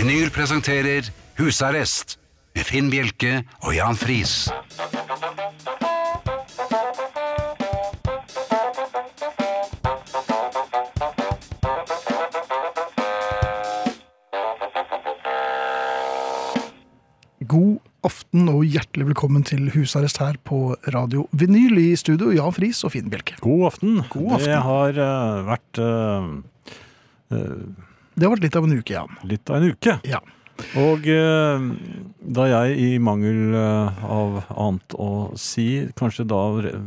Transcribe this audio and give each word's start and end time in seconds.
Vinyl 0.00 0.30
presenterer 0.32 1.10
Husarrest 1.36 2.14
med 2.56 2.64
Finn 2.64 2.86
Bjelke 2.88 3.42
og 3.60 3.74
Jan 3.76 3.98
Friis. 4.00 4.46
God 17.44 17.76
aften 18.00 18.48
og 18.48 18.64
hjertelig 18.64 19.10
velkommen 19.10 19.44
til 19.44 19.68
husarrest 19.74 20.22
her 20.24 20.40
på 20.40 20.78
Radio 20.96 21.26
Vinyl 21.36 21.76
i 21.76 21.92
studio. 22.00 22.32
Jan 22.32 22.56
Friis 22.56 22.80
og 22.88 22.96
Finn 22.96 23.12
Bjelke. 23.12 23.36
God 23.44 23.68
aften. 23.68 24.00
God 24.08 24.38
aften. 24.38 24.48
Det 24.48 24.64
har 24.64 25.04
uh, 25.04 25.44
vært 25.52 25.84
uh, 25.84 26.32
eh, 27.36 27.86
Det 28.16 28.26
har 28.26 28.34
vært 28.34 28.42
litt 28.48 28.56
av 28.58 28.64
en 28.66 28.76
uke, 28.78 28.92
Jan. 28.96 29.16
litt 29.30 29.50
av 29.50 29.56
en 29.60 29.70
uke. 29.70 29.94
Ja. 30.08 30.20
Og 30.76 31.06
eh, 31.08 31.62
da 32.36 32.44
jeg 32.50 32.74
i 32.84 32.88
mangel 33.00 33.54
eh, 33.56 34.02
av 34.04 34.42
annet 34.52 34.96
å 35.00 35.06
si, 35.40 35.86
kanskje 35.96 36.26
da 36.28 36.40
eh, 36.68 36.82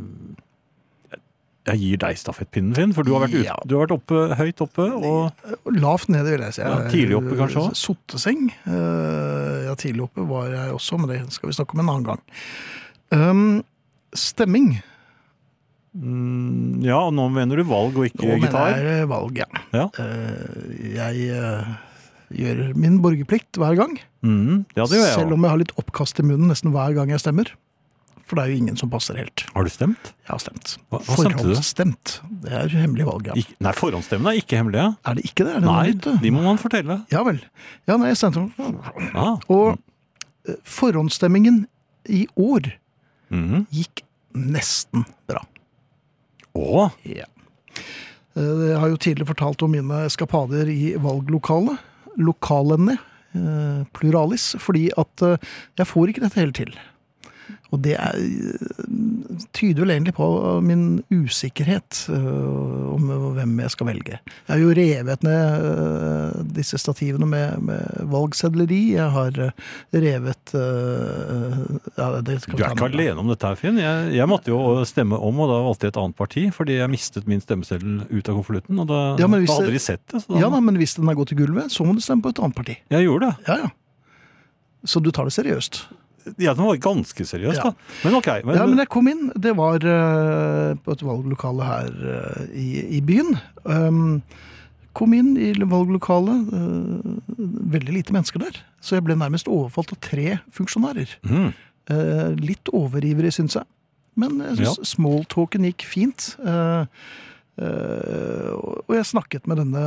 Jeg 1.72 1.80
gir 1.80 1.96
deg 2.04 2.18
stafettpinnen, 2.20 2.74
Finn, 2.76 2.92
for 2.94 3.02
du 3.08 3.14
har 3.16 3.24
vært, 3.24 3.34
ut, 3.40 3.44
Ja. 3.48 3.56
du 3.64 3.74
har 3.78 3.86
vært 3.86 3.96
oppe, 3.96 4.36
høyt 4.36 4.60
oppe. 4.62 4.84
og 4.94 5.72
Lavt 5.74 6.10
nede, 6.12 6.30
vil 6.36 6.44
jeg 6.44 6.54
si. 6.58 6.62
Ja, 6.62 6.76
tidlig 6.92 7.16
oppe 7.18 7.38
kanskje? 7.40 7.66
Sotteseng. 7.80 8.50
Eh, 8.68 9.64
Ja, 9.64 9.74
tidlig 9.80 10.04
oppe 10.04 10.22
var 10.28 10.50
jeg 10.52 10.74
også, 10.76 10.98
men 11.00 11.08
det 11.08 11.32
skal 11.32 11.48
vi 11.50 11.54
snakke 11.56 11.74
om 11.74 11.80
en 11.80 11.88
annen 11.88 12.04
gang. 12.04 12.20
Um, 13.10 13.64
stemming. 14.14 14.82
Mm, 15.94 16.82
Ja, 16.84 16.98
og 17.06 17.14
nå 17.16 17.28
mener 17.32 17.56
du 17.60 17.64
valg 17.68 17.96
og 17.98 18.06
ikke 18.08 18.26
Nå 18.28 18.38
mener 18.42 18.78
jeg 19.00 19.08
valg, 19.10 19.38
ja. 19.42 19.46
Ja. 19.74 19.88
Eh, 19.98 20.94
Jeg 20.94 21.28
eh, 21.34 21.74
gjør 22.34 22.74
min 22.76 23.00
borgerplikt 23.04 23.58
hver 23.60 23.76
gang. 23.78 23.98
Mm, 24.24 24.64
ja, 24.76 24.84
det 24.86 24.98
gjør 24.98 25.06
jeg 25.08 25.18
Selv 25.20 25.32
om 25.36 25.44
jeg 25.44 25.50
har 25.54 25.60
litt 25.60 25.74
oppkast 25.80 26.18
i 26.20 26.26
munnen 26.26 26.48
nesten 26.50 26.72
hver 26.74 26.94
gang 26.96 27.10
jeg 27.14 27.20
stemmer. 27.22 27.52
For 28.24 28.38
det 28.38 28.44
er 28.46 28.52
jo 28.54 28.60
ingen 28.62 28.76
som 28.80 28.88
passer 28.88 29.18
helt. 29.20 29.42
Har 29.52 29.66
du 29.66 29.68
stemt? 29.68 30.06
Jeg 30.24 30.30
har 30.32 30.38
stemt. 30.40 30.70
Hva- 30.88 31.02
hva? 31.04 31.16
Forhåndsstemt. 31.18 32.14
Det 32.40 32.52
er 32.56 32.72
hemmelig 32.72 33.04
valg, 33.04 33.26
ja. 33.28 33.34
Ik 33.36 33.50
nei, 33.60 33.72
forhåndsstemmene 33.76 34.32
er 34.32 34.40
ikke 34.40 34.56
hemmelige. 34.62 34.86
Er 35.04 35.18
det 35.18 35.26
ikke 35.28 35.44
det? 35.44 35.58
Det 35.60 35.68
Nei, 35.68 35.90
nytt? 35.92 36.08
de 36.22 36.30
må 36.32 36.40
man 36.46 36.56
fortelle. 36.62 36.96
Ja 37.12 37.20
vel. 37.26 37.42
Ja, 37.86 37.98
nei, 38.00 38.08
jeg 38.14 38.16
stemte. 38.22 38.46
Ah. 39.12 39.36
Og 39.52 39.76
eh, 40.48 40.56
forhåndsstemmingen 40.64 41.66
i 42.08 42.24
år 42.40 42.72
Mhm. 43.30 43.66
gikk 43.72 44.02
nesten 44.34 45.04
bra. 45.28 45.44
Å, 46.54 46.90
Ja. 47.04 47.26
Eh, 48.36 48.42
Jeg 48.42 48.78
har 48.78 48.88
jo 48.88 48.96
tidligere 48.96 49.30
fortalt 49.34 49.62
om 49.62 49.70
mine 49.70 50.04
eskapader 50.06 50.66
i 50.70 50.94
valglokalet. 50.98 51.78
Lokalene, 52.18 52.98
eh, 53.34 53.84
pluralis, 53.94 54.54
fordi 54.58 54.90
at 54.96 55.22
eh, 55.22 55.36
jeg 55.78 55.86
får 55.86 56.08
ikke 56.10 56.20
dette 56.24 56.40
helt 56.40 56.54
til. 56.54 56.74
Og 57.74 57.80
det 57.82 57.96
er, 57.98 58.14
tyder 59.56 59.82
vel 59.82 59.92
egentlig 59.96 60.14
på 60.14 60.26
min 60.62 60.84
usikkerhet 61.10 62.04
eh, 62.14 62.94
om 62.94 63.08
hvem 63.34 63.54
jeg 63.64 63.72
skal 63.74 63.88
velge. 63.90 64.18
Jeg 64.22 64.52
har 64.52 64.60
jo 64.62 64.74
revet 64.78 65.24
ned 65.26 65.66
eh, 65.70 66.36
disse 66.54 66.78
stativene 66.78 67.26
med, 67.28 67.58
med 67.66 68.04
valgsedleri. 68.12 68.80
Jeg 68.94 69.10
har 69.16 69.40
eh, 69.48 69.72
revet 69.94 70.54
ja, 70.54 72.08
Du 72.22 72.30
er 72.30 72.70
ikke 72.70 72.86
alene 72.88 73.18
om 73.24 73.30
dette 73.32 73.48
her, 73.50 73.58
Finn. 73.58 73.78
Jeg, 73.82 74.12
jeg 74.16 74.30
måtte 74.30 74.52
jo 74.52 74.60
stemme 74.88 75.18
om, 75.18 75.40
og 75.44 75.50
da 75.50 75.60
valgte 75.66 75.88
jeg 75.88 75.94
et 75.94 76.00
annet 76.04 76.18
parti, 76.18 76.46
fordi 76.54 76.78
jeg 76.78 76.92
mistet 76.92 77.28
min 77.30 77.42
stemmeseddel 77.42 78.04
ut 78.10 78.30
av 78.30 78.38
konvolutten. 78.38 78.78
Og 78.84 78.90
da, 78.90 79.00
Ja, 79.18 79.26
da 79.26 79.30
hadde 79.34 79.66
det- 79.66 79.72
de 79.78 79.82
sett 79.82 80.04
det. 80.12 80.22
Så 80.22 80.32
da, 80.34 80.40
Ja 80.44 80.50
da, 80.52 80.60
men 80.60 80.76
hvis 80.78 80.94
den 80.98 81.08
har 81.10 81.14
gått 81.18 81.32
i 81.34 81.38
gulvet, 81.38 81.72
så 81.74 81.84
må 81.86 81.94
du 81.96 82.00
stemme 82.04 82.22
på 82.22 82.30
et 82.34 82.38
annet 82.38 82.54
parti. 82.56 82.78
Jeg 82.90 83.06
gjorde 83.08 83.32
det. 83.32 83.48
Ja, 83.48 83.58
ja. 83.66 83.70
Så 84.84 85.00
du 85.02 85.10
tar 85.10 85.24
det 85.24 85.32
seriøst? 85.32 85.86
Ja, 86.40 86.54
den 86.54 86.64
var 86.64 86.76
ganske 86.80 87.24
seriøs, 87.28 87.56
Ja. 87.58 87.70
da. 87.70 87.74
Men 88.04 88.14
ok. 88.18 88.28
Men, 88.44 88.56
Ja, 88.56 88.66
men 88.66 88.78
jeg 88.80 88.88
kom 88.88 89.08
inn. 89.08 89.30
Det 89.36 89.52
var 89.56 89.76
uh, 89.84 90.74
på 90.80 90.92
et 90.94 91.02
valglokale 91.04 91.64
her 91.68 91.90
uh, 91.92 92.44
i, 92.56 92.98
i 92.98 93.00
byen. 93.04 93.36
Um, 93.64 94.22
kom 94.96 95.12
inn 95.16 95.36
i 95.36 95.52
valglokalet. 95.58 96.48
Uh, 96.52 97.36
veldig 97.74 97.92
lite 97.98 98.12
mennesker 98.16 98.40
der. 98.40 98.56
Så 98.80 98.96
jeg 98.96 99.04
ble 99.04 99.16
nærmest 99.20 99.48
overfalt 99.52 99.92
av 99.92 100.00
tre 100.04 100.38
funksjonærer. 100.54 101.08
Mm. 101.28 101.52
Litt 102.40 102.68
overivrig, 102.72 103.32
syns 103.36 103.56
jeg. 103.58 103.66
Men 104.16 104.38
jeg 104.40 104.56
syns 104.62 104.94
smalltalken 104.94 105.64
gikk 105.68 105.84
fint. 105.88 106.30
Og 107.60 108.92
jeg 108.96 109.06
snakket 109.08 109.46
med 109.50 109.60
denne 109.62 109.82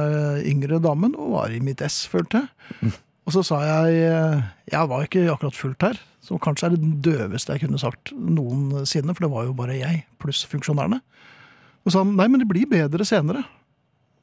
yngre 0.45 0.79
damen, 0.83 1.15
og 1.17 1.33
var 1.35 1.53
i 1.53 1.61
mitt 1.63 1.81
ess, 1.85 2.03
følte 2.09 2.43
jeg. 2.43 2.93
Og 3.27 3.33
så 3.35 3.43
sa 3.43 3.57
jeg 3.65 3.97
Jeg 4.71 4.89
var 4.89 5.03
ikke 5.03 5.25
akkurat 5.33 5.57
fullt 5.57 5.81
her, 5.89 5.97
som 6.27 6.39
kanskje 6.43 6.67
er 6.69 6.75
det 6.75 6.89
døveste 7.07 7.55
jeg 7.55 7.63
kunne 7.65 7.79
sagt 7.81 8.11
noensinne, 8.13 9.15
for 9.15 9.25
det 9.27 9.31
var 9.33 9.47
jo 9.47 9.53
bare 9.57 9.77
jeg 9.79 10.03
pluss 10.21 10.43
funksjonærene. 10.51 10.99
Og 11.88 11.93
sa 11.93 12.01
han 12.03 12.17
nei, 12.19 12.27
men 12.27 12.41
det 12.43 12.49
blir 12.49 12.67
bedre 12.69 13.05
senere. 13.07 13.45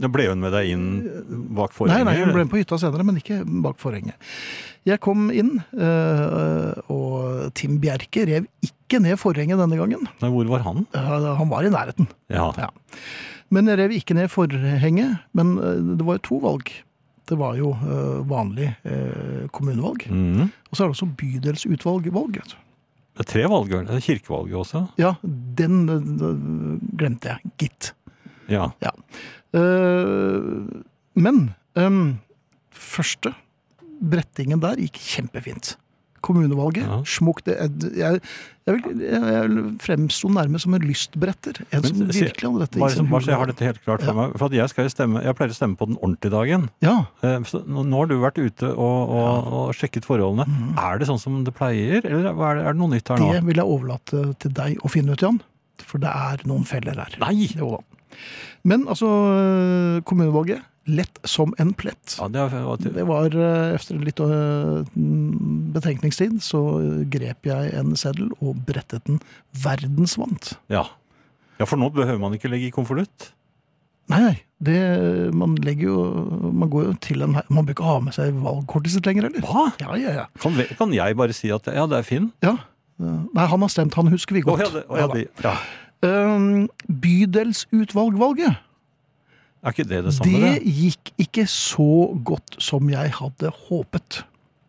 Da 0.02 0.08
ble 0.10 0.24
hun 0.26 0.40
med 0.42 0.50
deg 0.52 0.72
inn 0.74 0.86
bak 1.54 1.70
Nei, 1.70 1.76
forhenget? 1.78 2.06
nei, 2.08 2.16
hun 2.18 2.32
ble 2.34 2.42
med 2.44 2.50
på 2.52 2.58
hytta 2.58 2.76
senere, 2.82 3.04
men 3.06 3.20
ikke 3.20 3.36
bak 3.64 3.78
forhenget. 3.80 4.16
Jeg 4.84 5.00
kom 5.00 5.28
inn, 5.32 5.52
eh, 5.78 6.72
og 6.92 7.52
Tim 7.56 7.78
Bjerke 7.80 8.26
rev 8.28 8.48
ikke 8.66 8.98
ned 9.00 9.16
forhenget 9.22 9.56
denne 9.62 9.78
gangen. 9.78 10.02
Nei, 10.20 10.32
hvor 10.34 10.50
var 10.50 10.66
han? 10.66 10.82
Han 10.92 11.48
var 11.52 11.64
i 11.64 11.70
nærheten. 11.72 12.10
Ja. 12.28 12.50
Ja. 12.58 12.68
Men 13.54 13.70
jeg 13.70 13.78
rev 13.80 13.94
ikke 13.96 14.16
ned 14.18 14.28
forhenget, 14.34 15.22
men 15.32 15.54
eh, 15.62 15.78
det 15.94 16.04
var 16.10 16.20
to 16.26 16.42
valg. 16.42 16.74
Det 17.28 17.38
var 17.40 17.54
jo 17.56 17.70
eh, 17.72 18.18
vanlig 18.28 18.66
eh, 18.84 19.46
kommunevalg, 19.54 20.06
Mm. 20.10 20.48
og 20.70 20.76
så 20.76 20.84
er 20.84 20.90
det 20.90 20.96
også 20.96 21.08
du. 22.52 22.56
Det 23.14 23.22
er 23.24 23.30
tre 23.30 23.44
valg? 23.48 23.70
Det 23.70 23.94
er 23.94 24.02
kirkevalget 24.04 24.58
også. 24.58 24.82
Ja, 24.98 25.14
den 25.24 25.88
eh, 25.88 26.96
glemte 26.98 27.30
jeg, 27.32 27.52
gitt. 27.62 27.92
Ja. 28.50 28.66
Eh, 29.54 30.82
men 31.14 31.54
um, 31.78 32.18
første 32.74 33.32
brettingen 34.02 34.60
der 34.60 34.76
gikk 34.82 34.98
kjempefint. 34.98 35.76
Kommunevalget, 36.24 36.86
Ja. 36.88 36.98
Schmuck 37.04 37.42
det 37.44 37.54
Jeg, 37.60 38.20
jeg, 38.64 38.74
vil- 38.74 39.00
jeg, 39.04 39.58
fremsto 39.84 40.28
nærmest 40.32 40.64
som 40.64 40.74
en 40.78 40.86
lystbretter. 40.88 41.60
En 41.70 41.82
Men 41.84 41.90
som 41.90 42.06
virkelig 42.08 42.48
hadde 42.48 42.60
dette 42.64 42.80
i 42.80 42.88
sin 42.94 43.10
bare 43.10 43.20
så 43.26 43.32
jeg 43.34 43.40
har 43.42 43.50
dette 43.52 43.64
helt 43.68 43.82
klart 43.84 44.02
for 44.06 44.14
meg. 44.18 44.36
For 44.40 44.56
jeg, 44.56 44.90
stemme, 44.94 45.22
jeg 45.22 45.36
pleier 45.36 45.52
å 45.52 45.58
stemme 45.58 45.76
på 45.76 45.88
den 45.90 45.98
ordentlige 46.00 46.32
dagen. 46.32 46.68
Ja, 46.84 46.96
Eh, 47.22 47.38
nå 47.68 47.84
har 47.98 48.06
du 48.08 48.16
vært 48.20 48.38
ute 48.40 48.72
og, 48.72 49.10
og, 49.20 49.52
og 49.52 49.74
sjekket 49.76 50.04
forholdene. 50.08 50.46
Er 50.80 50.98
det 50.98 51.08
sånn 51.08 51.20
som 51.20 51.42
det 51.44 51.54
pleier, 51.56 52.00
eller 52.04 52.30
er 52.32 52.54
det, 52.60 52.64
det 52.72 52.76
noe 52.80 52.88
nytt 52.96 53.08
her 53.12 53.20
nå? 53.20 53.32
Det 53.36 53.44
vil 53.44 53.60
jeg 53.60 53.68
overlate 53.76 54.24
til 54.40 54.50
deg 54.56 54.78
å 54.84 54.88
finne 54.92 55.12
ut, 55.12 55.20
Jan. 55.22 55.40
For 55.84 55.98
det 56.00 56.08
er 56.08 56.44
noen 56.48 56.64
feller 56.64 56.96
her. 57.04 57.16
Nei! 57.20 57.50
Jo. 57.52 57.82
Men 58.64 58.86
altså, 58.88 59.08
øh, 59.10 60.00
kommunevalget, 60.08 60.62
lett 60.84 61.18
som 61.28 61.54
en 61.58 61.72
plett. 61.76 62.16
Ja, 62.18 62.28
det 62.28 62.48
var 62.52 62.76
Det 62.82 63.06
var 63.08 63.34
øh, 63.34 63.74
efter 63.74 64.00
litt 64.00 64.20
øh, 64.20 64.84
betenkningstid, 65.74 66.40
så 66.42 66.60
grep 67.10 67.46
jeg 67.48 67.72
en 67.78 67.96
seddel 67.96 68.32
og 68.40 68.60
brettet 68.66 69.04
den 69.06 69.20
verdensvant. 69.64 70.58
ja. 70.68 70.84
ja, 71.58 71.64
for 71.64 71.76
nå 71.76 71.88
behøver 71.88 72.18
man 72.18 72.34
ikke 72.34 72.48
legge 72.48 72.68
i 72.68 72.74
konvolutt. 72.74 73.32
Nei, 74.12 74.18
nei, 74.20 74.34
det, 74.60 74.80
man 75.32 75.54
legger 75.64 75.88
jo, 75.88 76.00
man 76.52 76.68
går 76.68 76.90
jo 76.90 76.94
til 77.00 77.24
en, 77.24 77.38
man 77.48 77.64
bør 77.64 77.72
ikke 77.72 77.88
ha 77.88 78.00
med 78.04 78.12
seg 78.12 78.34
valgkortet 78.36 78.92
sitt 78.92 79.06
lenger, 79.08 79.30
eller? 79.30 79.40
Hva? 79.40 79.70
Ja, 79.80 79.94
ja, 79.96 80.12
ja. 80.18 80.26
Kan, 80.42 80.58
kan 80.76 80.92
jeg 80.92 81.16
bare 81.16 81.32
si 81.32 81.48
at 81.54 81.70
ja, 81.72 81.86
det 81.88 82.02
er 82.02 82.06
Finn? 82.06 82.30
ja. 82.44 82.58
Nei, 82.94 83.46
han 83.50 83.58
har 83.58 83.70
stemt, 83.72 83.96
han 83.98 84.06
husker 84.06 84.36
vi 84.36 84.44
godt. 84.44 84.60
godt. 84.60 84.76
ja, 84.76 85.06
det, 85.08 85.24
oh, 85.26 85.40
ja, 85.42 85.48
Ja 85.48 85.50
ja. 85.50 85.56
Um, 86.04 86.68
bydelsutvalgvalget. 87.00 88.60
Er 89.64 89.72
ikke 89.72 89.86
det 89.88 90.02
det 90.04 90.12
samme, 90.12 90.32
Det 90.32 90.62
det? 90.62 90.74
gikk 90.76 91.12
ikke 91.24 91.46
så 91.48 91.86
godt 92.28 92.56
som 92.60 92.88
jeg 92.92 93.10
hadde 93.16 93.50
håpet. 93.68 94.22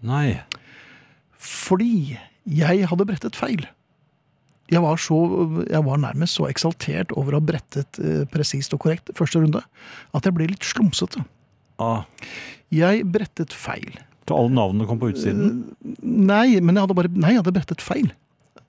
Nei. 0.05 0.39
Fordi 1.37 2.17
jeg 2.47 2.87
hadde 2.89 3.07
brettet 3.09 3.35
feil. 3.37 3.65
Jeg 4.71 4.81
var, 4.81 4.97
så, 4.97 5.17
jeg 5.69 5.83
var 5.85 5.99
nærmest 6.01 6.39
så 6.39 6.47
eksaltert 6.49 7.11
over 7.13 7.35
å 7.35 7.39
ha 7.41 7.45
brettet 7.51 7.99
eh, 8.01 8.23
presist 8.33 8.73
og 8.73 8.81
korrekt 8.81 9.11
første 9.17 9.37
runde, 9.43 9.61
at 10.17 10.25
jeg 10.25 10.33
ble 10.33 10.47
litt 10.49 10.65
slumsete. 10.65 11.21
Ah, 11.77 12.05
Jeg 12.73 13.03
brettet 13.11 13.53
feil. 13.53 13.99
så 14.27 14.33
alle 14.39 14.49
navnene 14.55 14.87
kom 14.89 14.97
på 14.97 15.11
utsiden? 15.11 15.65
Nei, 16.01 16.59
men 16.61 16.73
jeg 16.79 16.81
hadde 16.87 16.95
bare 16.97 17.11
Nei, 17.13 17.35
jeg 17.35 17.43
hadde 17.43 17.53
brettet 17.53 17.83
feil. 17.83 18.09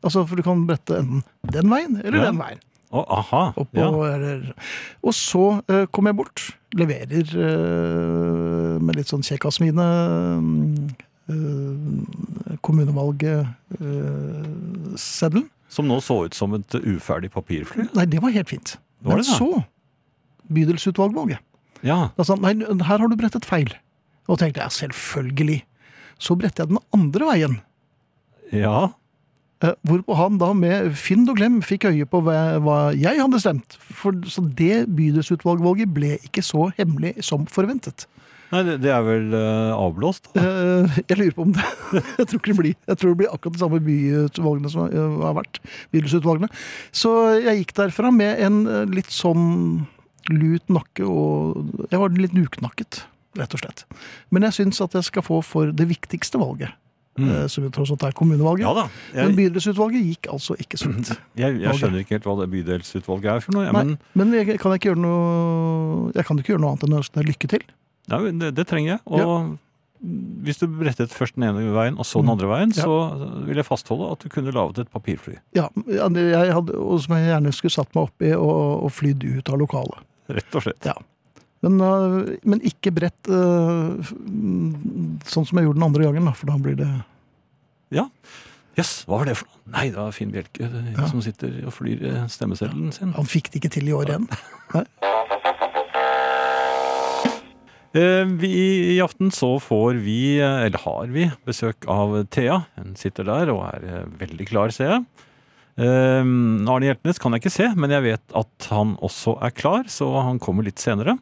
Altså, 0.04 0.26
For 0.28 0.36
du 0.36 0.42
kan 0.44 0.66
brette 0.68 0.98
enten 1.00 1.22
den 1.50 1.70
veien 1.72 1.96
eller 2.04 2.18
Ja. 2.18 2.24
den 2.30 2.38
veien. 2.42 2.60
Å, 2.96 2.98
aha. 3.18 3.42
Oppå, 3.60 3.76
Ja. 3.82 3.88
eller, 4.14 4.38
og 5.04 5.12
så 5.16 5.44
uh, 5.68 5.84
kom 5.92 6.08
jeg 6.08 6.16
bort, 6.18 6.38
leverer 6.76 7.26
uh, 7.36 8.74
med 8.82 8.92
litt 8.98 9.10
sånn 9.12 9.24
kjekkasmine 9.26 9.86
uh, 11.28 12.56
kommunevalgseddelen. 12.64 15.48
Som 15.68 15.88
nå 15.90 15.98
så 16.00 16.24
ut 16.26 16.34
som 16.36 16.54
et 16.56 16.74
uferdig 16.86 17.30
papirfly? 17.34 17.88
Nei, 17.96 18.06
det 18.08 18.20
var 18.22 18.30
helt 18.34 18.48
fint. 18.52 18.76
Var 19.04 19.16
Men 19.18 19.24
det 19.24 19.28
så 19.28 19.50
bydelsutvalgvalget. 20.56 21.40
Ja. 21.86 21.98
Han 22.16 22.40
nei, 22.42 22.54
her 22.86 22.98
har 23.02 23.08
du 23.10 23.16
brettet 23.18 23.44
feil. 23.48 23.70
Og 24.30 24.38
tenkte 24.40 24.62
jeg 24.62 24.70
selvfølgelig. 24.78 25.60
Så 26.22 26.36
brettet 26.38 26.58
jeg 26.64 26.70
den 26.72 26.82
andre 26.96 27.24
veien. 27.28 27.54
Ja. 28.54 28.78
Eh, 29.64 29.72
Hvorpå 29.88 30.16
han 30.18 30.36
da 30.40 30.50
med 30.56 30.92
fynd 31.00 31.30
og 31.32 31.38
glem 31.38 31.62
fikk 31.64 31.86
øye 31.88 32.04
på 32.08 32.20
hva, 32.26 32.76
jeg 32.96 33.22
hadde 33.22 33.40
stemt. 33.40 33.78
For, 33.80 34.16
så 34.28 34.44
det 34.58 34.84
bydelsutvalgvalget 34.98 35.94
ble 35.96 36.16
ikke 36.26 36.44
så 36.44 36.68
hemmelig 36.76 37.14
som 37.24 37.46
forventet. 37.48 38.04
Nei, 38.52 38.60
det, 38.78 38.90
er 38.94 39.02
vel 39.02 39.32
eh, 39.34 39.72
avblåst? 39.74 40.28
Eh, 40.38 40.98
Jeg 41.08 41.18
lurer 41.18 41.32
på 41.34 41.42
om 41.48 41.54
det 41.56 41.64
Jeg 42.20 42.28
tror 42.28 42.38
ikke 42.38 42.52
det 42.52 42.58
blir 42.60 42.76
Jeg 42.76 42.98
tror 43.00 43.10
det 43.10 43.18
blir 43.18 43.32
akkurat 43.34 43.56
de 43.56 43.62
samme 43.64 43.80
byutvalgene 43.82 44.70
som 44.70 44.84
eh, 44.86 45.16
har 45.24 45.34
vært. 45.40 45.58
Bydelsutvalgene. 45.90 46.50
Så 46.94 47.10
jeg 47.42 47.64
gikk 47.64 47.74
derfra 47.80 48.12
med 48.14 48.38
en 48.46 48.60
litt 48.92 49.10
sånn 49.10 49.48
lut 50.30 50.70
nakke 50.70 51.06
og 51.10 51.88
Jeg 51.90 52.02
var 52.04 52.14
litt 52.22 52.36
nuknakket, 52.38 53.00
rett 53.40 53.58
og 53.58 53.64
slett. 53.64 53.82
Men 54.30 54.46
jeg 54.46 54.60
syns 54.60 54.78
at 54.84 54.94
jeg 54.94 55.08
skal 55.10 55.26
få 55.26 55.40
for 55.42 55.74
det 55.74 55.88
viktigste 55.90 56.38
valget, 56.38 56.70
Mm. 57.18 57.30
eh, 57.32 57.46
som 57.48 57.64
jo 57.64 57.70
tross 57.70 57.90
alt 57.94 58.02
er 58.04 58.12
kommunevalget. 58.12 58.64
Ja 58.66 58.72
da. 58.76 58.86
Men 59.14 59.36
bydelsutvalget 59.38 60.04
gikk 60.10 60.28
altså 60.32 60.56
ikke 60.60 60.76
så 60.80 60.88
vidt. 60.92 61.12
jeg, 61.40 61.60
jeg 61.62 61.74
skjønner 61.80 62.02
ikke 62.04 62.16
helt 62.18 62.24
hva 62.28 62.34
det 62.42 62.48
bydelsutvalget 62.52 63.30
er 63.36 63.40
for 63.44 63.52
noe. 63.56 63.64
Ja, 63.68 63.72
Nei, 63.72 63.84
men 63.84 63.98
men 64.14 64.34
jeg 64.36 64.58
kan 64.60 64.72
ikke 64.76 64.90
gjøre 64.92 65.00
noe 65.04 66.12
Jeg 66.14 66.24
kan 66.28 66.38
ikke 66.42 66.52
gjøre 66.54 66.60
noe 66.64 66.74
annet 66.74 66.84
enn 66.88 66.96
å 66.96 67.00
ønske 67.02 67.20
deg 67.20 67.30
lykke 67.32 67.48
til. 67.56 67.64
ja, 68.10 68.18
det, 68.30 68.54
det 68.54 68.66
trenger 68.68 68.96
jeg. 68.96 69.00
Og 69.06 69.56
hvis 70.46 70.58
du 70.60 70.66
brettet 70.68 71.10
først 71.10 71.34
den 71.38 71.46
ene 71.48 71.62
veien 71.72 71.96
og 71.98 72.04
så 72.04 72.20
den 72.20 72.26
Mm. 72.28 72.32
andre 72.36 72.48
veien, 72.52 72.72
Ja. 72.76 72.84
så 72.84 73.46
vil 73.48 73.56
jeg 73.56 73.64
fastholde 73.64 74.10
at 74.12 74.20
du 74.20 74.28
kunne 74.28 74.52
laget 74.52 74.78
et 74.84 74.90
papirfly. 74.92 75.38
Ja, 75.56 75.68
ja, 75.88 76.08
jeg 76.12 76.52
hadde, 76.52 76.76
og 76.76 77.00
som 77.00 77.16
jeg 77.16 77.30
gjerne 77.32 77.52
skulle 77.56 77.72
satt 77.72 77.94
meg 77.96 78.04
oppi 78.10 78.30
og, 78.36 78.84
og 78.84 78.92
flydd 78.92 79.24
ut 79.38 79.48
av 79.48 79.58
lokalet. 79.58 80.04
Rett 80.28 80.54
og 80.54 80.62
slett. 80.62 80.84
Ja. 80.84 80.94
Men, 81.64 81.78
øh, 81.80 82.36
men 82.44 82.60
ikke 82.68 82.92
brett 82.94 83.26
f- 83.30 84.12
mm, 84.12 85.20
sånn 85.24 85.46
som 85.48 85.56
jeg 85.58 85.64
gjorde 85.66 85.78
den 85.80 85.86
andre 85.88 86.04
gangen, 86.10 86.34
for 86.36 86.46
da 86.52 86.58
blir 86.58 86.76
det 86.76 86.90
Ja. 87.94 88.08
Jøss, 88.76 89.04
hva 89.08 89.18
var 89.22 89.24
det 89.30 89.36
for 89.38 89.46
noe? 89.48 89.72
Nei, 89.72 89.86
det 89.88 89.96
var 89.96 90.12
Finn 90.12 90.30
Bjelke 90.34 90.66
eh, 90.68 90.92
Ja. 90.98 91.06
som 91.08 91.22
sitter 91.24 91.62
og 91.66 91.72
flyr 91.72 92.02
eh, 92.10 92.26
stemmeseddelen 92.28 92.92
sin. 92.92 93.12
Han 93.16 93.24
fikk 93.24 93.48
det 93.50 93.62
ikke 93.62 93.70
til 93.78 93.88
i 93.88 93.94
år 93.96 94.10
igjen. 94.10 94.28
Eh, 97.96 98.24
Vi, 98.36 98.50
I 98.96 99.00
aften 99.00 99.30
så 99.32 99.54
får 99.62 99.96
vi, 100.04 100.36
eh, 100.42 100.66
eller 100.66 100.78
har 100.84 101.06
vi, 101.14 101.30
besøk 101.48 101.86
av 101.88 102.26
Thea. 102.28 102.66
Hun 102.76 102.94
sitter 103.00 103.24
der 103.24 103.48
og 103.54 103.62
er 103.70 103.86
eh, 103.88 104.04
veldig 104.20 104.46
klar, 104.50 104.68
ser 104.74 104.90
jeg. 104.98 105.06
Um, 105.76 106.64
Arne 106.72 106.86
Hjeltnes 106.88 107.18
kan 107.20 107.32
jeg 107.36 107.42
ikke 107.42 107.52
se, 107.52 107.66
men 107.76 107.90
jeg 107.92 108.02
vet 108.06 108.36
at 108.36 108.66
han 108.72 108.94
også 109.04 109.34
er 109.44 109.50
klar, 109.52 109.84
så 109.92 110.06
han 110.24 110.38
kommer 110.40 110.64
litt 110.64 110.80
senere. 110.80 111.18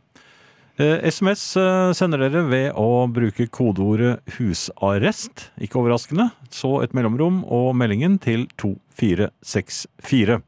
Eh, 0.76 1.06
SMS 1.06 1.56
eh, 1.56 1.92
sender 1.94 2.18
dere 2.24 2.40
ved 2.50 2.72
å 2.74 3.06
bruke 3.06 3.46
kodeordet 3.46 4.24
'husarrest'. 4.26 5.52
Ikke 5.62 5.78
overraskende. 5.78 6.32
Så 6.50 6.82
et 6.82 6.90
mellomrom 6.90 7.44
og 7.46 7.76
meldingen 7.78 8.18
til 8.18 8.48
2464. 8.58 10.40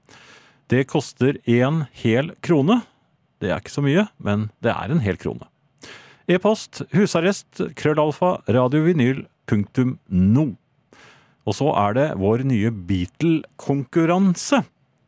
Det 0.67 0.83
koster 0.91 1.39
én 1.47 1.87
hel 2.03 2.35
krone. 2.43 2.83
Det 3.39 3.53
er 3.53 3.63
ikke 3.63 3.77
så 3.77 3.87
mye, 3.87 4.09
men 4.19 4.51
det 4.67 4.75
er 4.75 4.91
en 4.91 5.05
hel 5.05 5.15
krone. 5.15 5.47
E-post 6.27 6.83
husarrest 6.91 7.63
krøllalfa 7.79 8.43
radiovinyl.no. 8.51 10.47
Og 11.47 11.55
så 11.55 11.71
er 11.87 11.95
det 11.95 12.09
vår 12.19 12.43
nye 12.51 12.75
Beatle-konkurranse. 12.75 14.65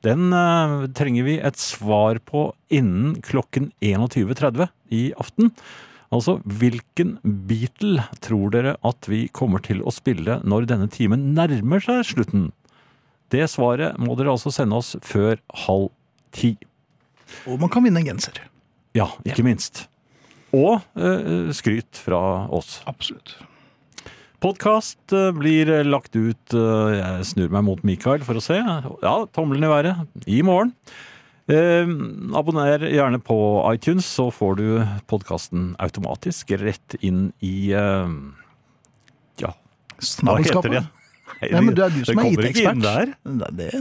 Den 0.06 0.30
uh, 0.30 0.86
trenger 0.94 1.26
vi 1.26 1.36
et 1.42 1.58
svar 1.58 2.20
på 2.22 2.48
innen 2.70 3.16
klokken 3.24 3.72
21.30 3.82 4.68
i 4.94 5.08
aften. 5.18 5.50
Altså, 6.14 6.38
hvilken 6.46 7.16
Beatle 7.48 8.06
tror 8.24 8.52
dere 8.54 8.76
at 8.86 9.08
vi 9.10 9.26
kommer 9.34 9.60
til 9.64 9.82
å 9.82 9.92
spille 9.92 10.38
når 10.46 10.68
denne 10.70 10.88
timen 10.92 11.32
nærmer 11.36 11.82
seg 11.84 12.06
slutten? 12.14 12.46
Det 13.34 13.44
svaret 13.50 13.98
må 14.00 14.14
dere 14.16 14.32
altså 14.32 14.52
sende 14.54 14.78
oss 14.78 14.94
før 15.04 15.36
halv 15.66 15.90
ti. 16.32 16.54
Og 17.44 17.58
man 17.60 17.72
kan 17.72 17.84
vinne 17.84 18.00
en 18.00 18.08
genser. 18.08 18.40
Ja, 18.96 19.10
ikke 19.26 19.44
minst. 19.44 19.84
Og 20.56 20.78
uh, 20.96 21.50
skryt 21.52 21.98
fra 22.06 22.46
oss. 22.54 22.78
Absolutt. 22.88 23.34
Podkast 24.38 25.12
blir 25.34 25.70
lagt 25.82 26.14
ut 26.14 26.54
eh, 26.54 26.90
Jeg 26.94 27.28
snur 27.32 27.48
meg 27.50 27.64
mot 27.66 27.80
Mikael 27.86 28.22
for 28.22 28.38
å 28.38 28.42
se. 28.42 28.58
Ja, 28.62 29.14
tommelen 29.34 29.66
i 29.66 29.70
været. 29.72 30.04
I 30.30 30.42
morgen. 30.46 30.70
Eh, 31.50 31.88
abonner 32.38 32.84
gjerne 32.86 33.18
på 33.24 33.38
iTunes, 33.72 34.06
så 34.06 34.28
får 34.30 34.60
du 34.60 34.66
podkasten 35.10 35.72
automatisk 35.82 36.52
rett 36.60 36.94
inn 37.00 37.32
i 37.42 37.72
eh, 37.72 38.14
Ja, 39.42 39.54
hva 40.22 40.38
heter 40.38 40.74
det? 40.76 40.84
Nei, 41.38 41.48
Nei, 41.52 41.62
men 41.62 41.74
Det 41.74 41.82
er 41.84 41.96
du 41.96 42.04
som 42.06 42.20
er 42.22 42.30
IT-ekspert. 42.30 43.16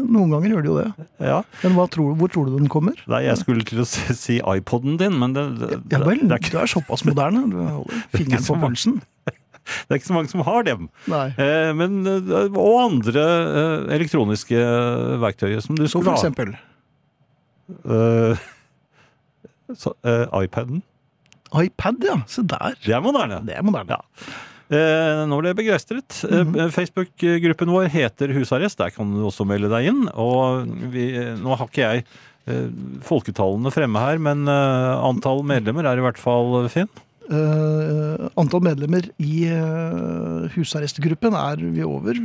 Noen 0.07 0.33
ganger 0.33 0.55
gjør 0.55 0.65
det 0.65 0.71
jo 0.71 0.77
det. 0.79 1.07
Ja. 1.27 1.41
Men 1.61 1.77
tror, 1.93 2.15
hvor 2.17 2.31
tror 2.33 2.49
du 2.49 2.57
den 2.57 2.71
kommer? 2.71 2.97
Nei, 3.05 3.21
jeg 3.27 3.37
skulle 3.43 3.67
til 3.67 3.83
å 3.83 3.87
si 3.87 4.39
iPoden 4.41 4.97
din, 5.01 5.19
men 5.21 5.37
det, 5.37 5.45
det, 5.61 5.69
Ja 5.93 6.01
vel, 6.01 6.23
det, 6.23 6.31
er 6.33 6.41
ikke, 6.41 6.55
du 6.55 6.59
er 6.63 6.73
såpass 6.73 7.05
moderne. 7.05 7.45
Du 7.51 7.59
holder 7.61 8.03
fingeren 8.15 8.47
på 8.47 8.57
pulsen. 8.65 8.97
Det 9.67 9.95
er 9.95 10.01
ikke 10.01 10.09
så 10.09 10.17
mange 10.17 10.31
som 10.31 10.43
har 10.47 10.67
dem. 10.67 10.89
Eh, 11.11 11.71
men, 11.77 11.99
eh, 12.07 12.57
og 12.57 12.75
andre 12.85 13.27
eh, 13.27 13.95
elektroniske 13.97 14.63
verktøy 15.23 15.57
som 15.63 15.77
du 15.77 15.85
skulle 15.85 15.97
skulle 15.97 16.11
for 16.13 16.21
eksempel 16.21 16.57
Eh, 17.67 18.37
så, 19.75 19.91
eh, 20.07 20.43
iPaden. 20.43 20.81
iPad, 21.51 22.03
ja. 22.03 22.21
Se 22.27 22.41
der. 22.47 22.77
Det 22.85 22.93
er 22.95 23.01
moderne. 23.03 23.41
Det 23.43 23.57
er 23.57 23.65
moderne. 23.65 23.97
Ja. 23.97 24.35
Eh, 24.67 25.21
nå 25.27 25.39
ble 25.39 25.53
jeg 25.53 25.59
begeistret. 25.61 26.23
Mm 26.27 26.53
-hmm. 26.53 26.71
Facebook-gruppen 26.71 27.71
vår 27.71 27.87
heter 27.87 28.33
Husarrest. 28.33 28.77
Der 28.77 28.89
kan 28.89 29.11
du 29.11 29.25
også 29.25 29.45
melde 29.45 29.69
deg 29.69 29.87
inn. 29.87 30.09
Og 30.13 30.67
vi, 30.91 31.11
nå 31.39 31.55
har 31.55 31.67
ikke 31.67 31.81
jeg 31.81 32.03
eh, 32.47 32.69
folketallene 33.01 33.71
fremme 33.71 33.99
her, 33.99 34.17
men 34.17 34.47
eh, 34.47 35.03
antall 35.03 35.43
medlemmer 35.43 35.85
er 35.85 35.97
i 35.97 36.01
hvert 36.01 36.17
fall 36.17 36.69
Finn. 36.69 36.89
Eh, 37.27 38.29
antall 38.39 38.61
medlemmer 38.63 39.03
i 39.19 39.49
uh, 39.51 40.47
husarrestgruppen 40.53 41.33
er 41.35 41.59
vi 41.73 41.83
over 41.83 42.15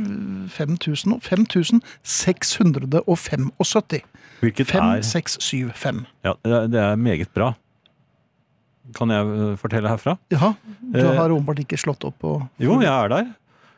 5000 0.55 1.11
nå. 1.11 1.17
5675. 1.19 3.99
Hvilket 4.39 4.71
er 4.71 5.03
5675. 5.03 6.05
ja, 6.23 6.33
det 6.43 6.51
er- 6.53 6.67
Det 6.67 6.79
er 6.79 6.95
meget 6.95 7.27
bra. 7.33 7.53
Kan 8.95 9.09
jeg 9.09 9.25
eh, 9.27 9.55
fortelle 9.57 9.89
herfra? 9.89 10.17
Ja. 10.31 10.53
du 10.93 11.07
har 11.07 11.29
åpenbart 11.31 11.59
ikke 11.59 11.77
slått 11.77 12.03
opp 12.03 12.19
på 12.19 12.47
Jo, 12.59 12.81
jeg 12.81 13.03
er 13.03 13.07
der. 13.09 13.25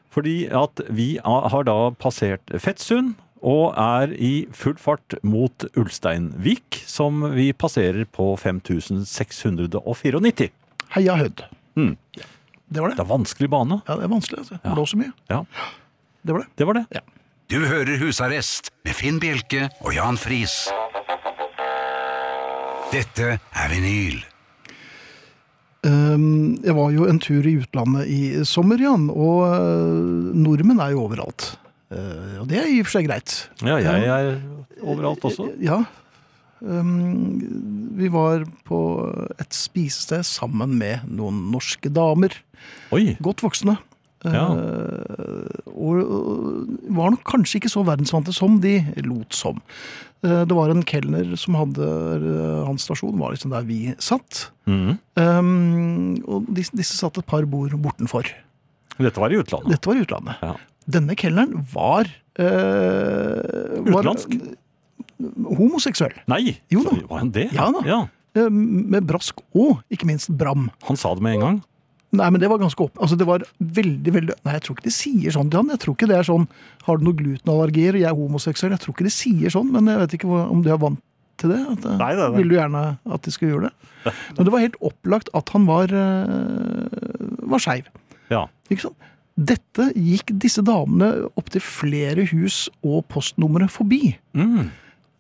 Fordi 0.10 0.46
at 0.48 0.82
vi 0.90 1.20
har 1.24 1.64
da 1.64 1.90
passert 1.92 2.40
Fettsund 2.60 3.14
og 3.44 3.74
er 3.78 4.08
i 4.18 4.48
full 4.52 4.76
fart 4.78 5.14
mot 5.24 5.66
Ulsteinvik, 5.78 6.84
som 6.88 7.22
vi 7.36 7.52
passerer 7.54 8.06
på 8.06 8.36
5694. 8.38 10.50
Heia 10.94 11.16
Hødd. 11.18 11.44
Mm. 11.76 11.98
Det 12.16 12.82
var 12.82 12.90
Det 12.90 12.98
det. 12.98 13.06
er 13.06 13.10
vanskelig 13.10 13.50
bane. 13.50 13.82
Ja, 13.88 13.96
det 13.96 14.04
er 14.04 14.08
vanskelig. 14.14 14.40
Altså. 14.40 14.60
Det 14.62 14.66
Ja. 14.70 14.74
blåser 14.76 14.98
mye. 14.98 15.14
Ja, 15.30 15.46
Det 16.26 16.34
var 16.34 16.40
det. 16.40 16.48
det 16.58 16.66
var 16.68 16.74
det. 16.74 17.02
Du 17.48 17.60
hører 17.66 17.98
Husarrest 18.00 18.72
med 18.84 18.96
Finn 18.96 19.20
Bjelke 19.20 19.70
og 19.84 19.94
Jan 19.94 20.18
Friis. 20.18 20.68
Dette 22.92 23.40
er 23.56 23.70
vinyl. 23.70 24.24
Um, 25.86 26.56
jeg 26.66 26.74
var 26.74 26.90
jo 26.96 27.06
en 27.06 27.20
tur 27.22 27.46
i 27.46 27.58
utlandet 27.62 28.08
i 28.10 28.20
sommer, 28.48 28.80
Jan, 28.82 29.10
og 29.14 29.44
uh, 29.46 30.32
nordmenn 30.34 30.80
er 30.82 30.96
jo 30.96 31.04
overalt. 31.06 31.52
Uh, 31.94 32.42
og 32.42 32.48
det 32.50 32.58
er 32.64 32.72
i 32.72 32.80
og 32.82 32.88
for 32.88 32.98
seg 32.98 33.06
greit. 33.06 33.36
Ja, 33.62 33.78
jeg 33.78 34.08
er 34.10 34.40
overalt 34.82 35.22
også. 35.30 35.52
Ja. 35.62 35.84
Um, 36.64 37.42
vi 38.00 38.08
var 38.12 38.46
på 38.68 38.80
et 39.40 39.56
spisested 39.56 40.26
sammen 40.28 40.78
med 40.80 41.04
noen 41.12 41.46
norske 41.52 41.92
damer. 41.92 42.36
Oi! 42.96 43.18
Godt 43.24 43.44
voksne. 43.46 43.78
Ja. 44.26 44.46
Eh, 44.58 45.72
og 45.76 46.00
var 46.96 47.14
nok 47.14 47.26
kanskje 47.28 47.60
ikke 47.60 47.72
så 47.72 47.84
verdensvante 47.86 48.34
som 48.36 48.60
de 48.64 48.80
lot 49.06 49.36
som. 49.36 49.60
Eh, 50.26 50.44
det 50.48 50.58
var 50.58 50.72
en 50.72 50.86
kelner 50.88 51.36
som 51.40 51.58
hadde 51.60 51.86
eh, 51.86 52.64
hans 52.66 52.88
stasjon, 52.88 53.20
var 53.22 53.36
liksom 53.36 53.54
der 53.54 53.68
vi 53.68 53.80
satt. 54.02 54.48
Mm. 54.70 54.98
Um, 55.20 56.16
og 56.26 56.50
disse, 56.56 56.76
disse 56.78 56.98
satt 56.98 57.20
et 57.22 57.30
par 57.30 57.46
bord 57.50 57.76
bortenfor. 57.84 58.32
Dette 58.96 59.22
var 59.22 59.34
i 59.34 59.40
utlandet. 59.42 59.76
Dette 59.76 59.92
var 59.92 60.00
i 60.00 60.06
utlandet. 60.06 60.42
Ja. 60.42 60.56
Denne 60.96 61.16
kelneren 61.18 61.66
var, 61.74 62.10
var 62.38 63.82
Utenlandsk? 63.90 64.38
Homoseksuell. 65.58 66.14
Nei! 66.32 66.58
Jo 66.74 66.84
da. 66.86 66.96
Var 67.10 67.22
han 67.24 67.32
det? 67.36 67.50
Ja 67.56 67.70
da. 67.72 67.82
Ja, 67.88 68.02
Eh, 68.36 68.52
med 68.52 69.06
brask 69.08 69.40
og 69.56 69.80
ikke 69.94 70.10
minst 70.10 70.28
bram. 70.36 70.68
Han 70.90 71.00
sa 71.00 71.14
det 71.16 71.24
med 71.24 71.38
en 71.38 71.44
gang. 71.46 71.58
Nei, 72.16 72.28
men 72.32 72.40
det 72.40 72.48
var 72.52 72.60
ganske 72.62 72.80
opp... 72.84 73.00
Altså, 73.02 73.18
det 73.20 73.26
var 73.28 73.44
veldig, 73.60 74.12
veldig 74.16 74.36
Nei, 74.46 74.54
jeg 74.56 74.64
tror 74.64 74.78
ikke 74.78 74.86
de 74.88 74.94
sier 74.94 75.34
sånn 75.36 75.50
til 75.52 75.60
han. 75.62 75.72
Jeg 75.74 75.82
tror 75.84 75.96
ikke 75.98 76.08
det 76.08 76.16
er 76.20 76.28
sånn 76.28 76.46
Har 76.86 77.00
du 77.00 77.04
noen 77.08 77.18
glutenallergier, 77.20 77.98
jeg 78.00 78.08
er 78.08 78.16
homoseksuell. 78.16 78.72
Jeg 78.76 78.84
tror 78.84 78.96
ikke 78.96 79.08
de 79.08 79.12
sier 79.16 79.52
sånn, 79.52 79.72
men 79.74 79.90
jeg 79.92 80.00
vet 80.04 80.16
ikke 80.20 80.30
om 80.32 80.62
de 80.64 80.72
er 80.72 80.80
vant 80.84 81.02
til 81.42 81.52
det. 81.52 81.60
At, 81.74 81.88
eh, 81.90 81.98
Nei, 82.00 82.12
nei, 82.12 82.22
det. 82.22 82.30
Ville 82.38 82.54
du 82.54 82.58
gjerne 82.60 82.84
at 83.18 83.28
de 83.28 83.36
skulle 83.36 83.56
gjøre 83.56 83.68
det. 83.72 83.92
Men 84.38 84.48
det 84.48 84.54
var 84.54 84.64
helt 84.64 84.80
opplagt 84.92 85.32
at 85.36 85.52
han 85.56 85.66
var, 85.68 85.92
eh, 85.92 87.44
var 87.52 87.64
skeiv. 87.64 87.88
Ja. 88.32 88.46
Ikke 88.70 88.88
sant? 88.88 89.12
Dette 89.36 89.90
gikk 90.00 90.32
disse 90.40 90.64
damene 90.64 91.26
opptil 91.36 91.64
flere 91.64 92.24
hus 92.32 92.66
og 92.86 93.02
postnumre 93.12 93.68
forbi. 93.72 94.14
Mm. 94.38 94.70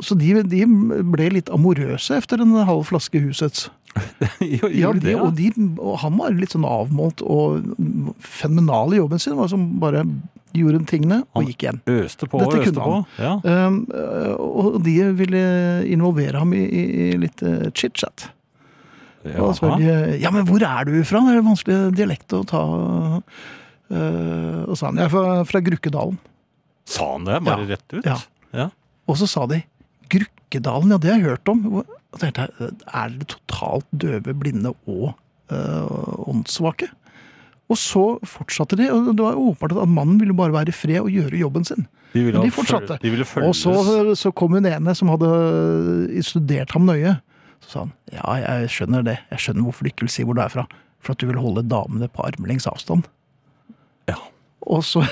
Så 0.04 0.16
de, 0.20 0.34
de 0.44 0.66
ble 1.08 1.30
litt 1.38 1.50
amorøse 1.56 2.18
etter 2.20 2.42
en 2.44 2.56
halv 2.68 2.84
flaske 2.90 3.22
husets. 3.24 3.70
Ja, 4.44 4.90
de 4.92 5.00
det, 5.00 5.14
ja? 5.14 5.22
og, 5.24 5.38
de, 5.38 5.48
og 5.80 5.94
han 6.02 6.18
var 6.20 6.34
litt 6.36 6.52
sånn 6.52 6.66
avmålt 6.68 7.22
og 7.24 7.64
fenomenal 8.20 8.92
i 8.92 8.98
jobben 9.00 9.22
sin. 9.24 9.38
Var 9.40 9.48
som 9.54 9.64
bare 9.80 10.02
gjorde 10.56 10.82
tingene 10.90 11.22
og 11.36 11.48
gikk 11.48 11.64
igjen. 11.64 11.80
Øste 11.92 12.28
på 12.28 12.42
og 12.42 12.44
Dette 12.52 12.60
øste 12.66 12.74
kunne 12.74 12.84
på. 12.84 12.98
han. 12.98 13.06
Ja. 13.24 13.68
Um, 13.68 13.78
og 14.36 14.78
de 14.84 14.96
ville 15.16 15.42
involvere 15.96 16.42
ham 16.44 16.52
i, 16.56 16.64
i, 16.66 16.84
i 17.06 17.10
litt 17.24 17.44
uh, 17.48 17.70
chit-chat. 17.75 18.28
Og 19.40 19.56
så 19.58 19.72
de, 19.80 19.88
ja, 20.22 20.30
men 20.36 20.44
hvor 20.48 20.62
er 20.68 20.86
du 20.92 21.00
fra? 21.08 21.24
Det 21.25 21.38
er 21.40 21.46
vanskelig 21.48 21.78
dialekt 21.98 22.36
å 22.38 22.44
ta. 22.52 22.62
Uh, 23.90 24.66
og 24.68 24.75
sa 24.80 24.90
han, 24.92 25.00
jeg 25.00 25.08
er 25.08 25.14
fra, 25.14 25.38
fra 25.48 25.62
Grukkedalen. 25.66 26.20
Sa 26.90 27.14
han 27.16 27.25
det 27.28 27.40
bare 27.48 27.64
Ja. 27.66 27.72
rett 27.78 27.96
ut? 27.96 28.06
Ja. 28.06 28.18
Ja. 28.56 28.68
Og 29.10 29.18
så 29.20 29.28
sa 29.30 29.48
de, 29.50 29.64
Grukkedalen, 30.12 30.94
ja 30.94 31.00
det 31.02 31.12
har 31.12 31.20
jeg 31.20 31.30
hørt 31.32 31.52
om. 31.52 31.84
Er 32.22 33.16
det 33.16 33.28
totalt 33.34 33.88
døve, 33.92 34.36
blinde 34.38 34.74
og 34.86 35.16
uh, 35.52 36.30
åndssvake? 36.30 36.90
Og 37.66 37.80
så 37.82 38.04
fortsatte 38.30 38.78
de, 38.78 38.88
og 38.94 39.16
det 39.18 39.24
var 39.26 39.40
åpenbart 39.42 39.74
at 39.82 39.90
mannen 39.90 40.20
ville 40.22 40.36
bare 40.38 40.54
være 40.54 40.70
i 40.70 40.76
fred 40.76 41.00
og 41.02 41.14
gjøre 41.14 41.40
jobben 41.40 41.66
sin. 41.66 41.88
De 42.14 42.22
ville, 42.24 42.38
Men 42.38 42.48
de 42.48 42.54
fortsatte. 42.54 42.98
de 43.02 43.10
ville. 43.12 43.26
Og 43.42 43.56
så, 43.58 43.74
så 44.16 44.32
kom 44.32 44.54
hun 44.56 44.68
ene 44.70 44.94
som 44.96 45.10
hadde 45.12 46.22
studert 46.24 46.72
ham 46.78 46.86
nøye. 46.88 47.18
Så 47.66 47.72
sa 47.72 47.84
han 47.84 47.94
ja, 48.14 48.36
jeg 48.44 48.70
skjønner 48.76 49.06
det. 49.08 49.18
Jeg 49.34 49.44
skjønner 49.48 49.66
hvorfor 49.66 49.84
du 49.84 49.92
ikke 49.92 50.06
vil 50.06 50.14
si 50.14 50.28
hvor 50.28 50.38
du 50.38 50.44
er 50.46 50.54
fra. 50.54 50.68
For 51.04 51.16
at 51.16 51.22
du 51.22 51.28
vil 51.28 51.42
holde 51.42 51.66
damene 51.68 52.08
på 52.12 52.24
armlengs 52.24 52.70
avstand. 52.70 53.10
Ja. 54.08 54.20
Og 54.62 54.86
så, 54.86 55.04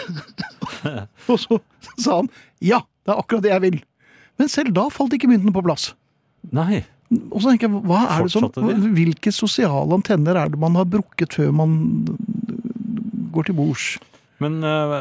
og 1.31 1.41
så 1.41 1.59
sa 1.97 2.21
han 2.21 2.29
ja, 2.61 2.83
det 3.03 3.11
er 3.15 3.19
akkurat 3.19 3.43
det 3.43 3.51
jeg 3.51 3.65
vil. 3.65 3.81
Men 4.41 4.49
selv 4.51 4.73
da 4.75 4.87
falt 4.93 5.13
ikke 5.15 5.29
mynten 5.31 5.53
på 5.55 5.63
plass. 5.65 5.91
Nei. 6.53 6.83
Og 7.29 7.43
så 7.43 7.51
tenker 7.51 7.69
jeg, 7.69 7.83
hva 7.85 7.99
er 8.09 8.25
det 8.25 8.33
som, 8.33 8.47
Hvilke 8.95 9.33
sosiale 9.35 9.93
antenner 9.93 10.39
er 10.39 10.49
det 10.53 10.59
man 10.61 10.77
har 10.79 10.87
brukket 10.89 11.35
før 11.37 11.53
man 11.55 11.75
går 13.33 13.49
til 13.49 13.57
bords? 13.57 13.85
Men 14.41 14.59
eh, 14.65 14.93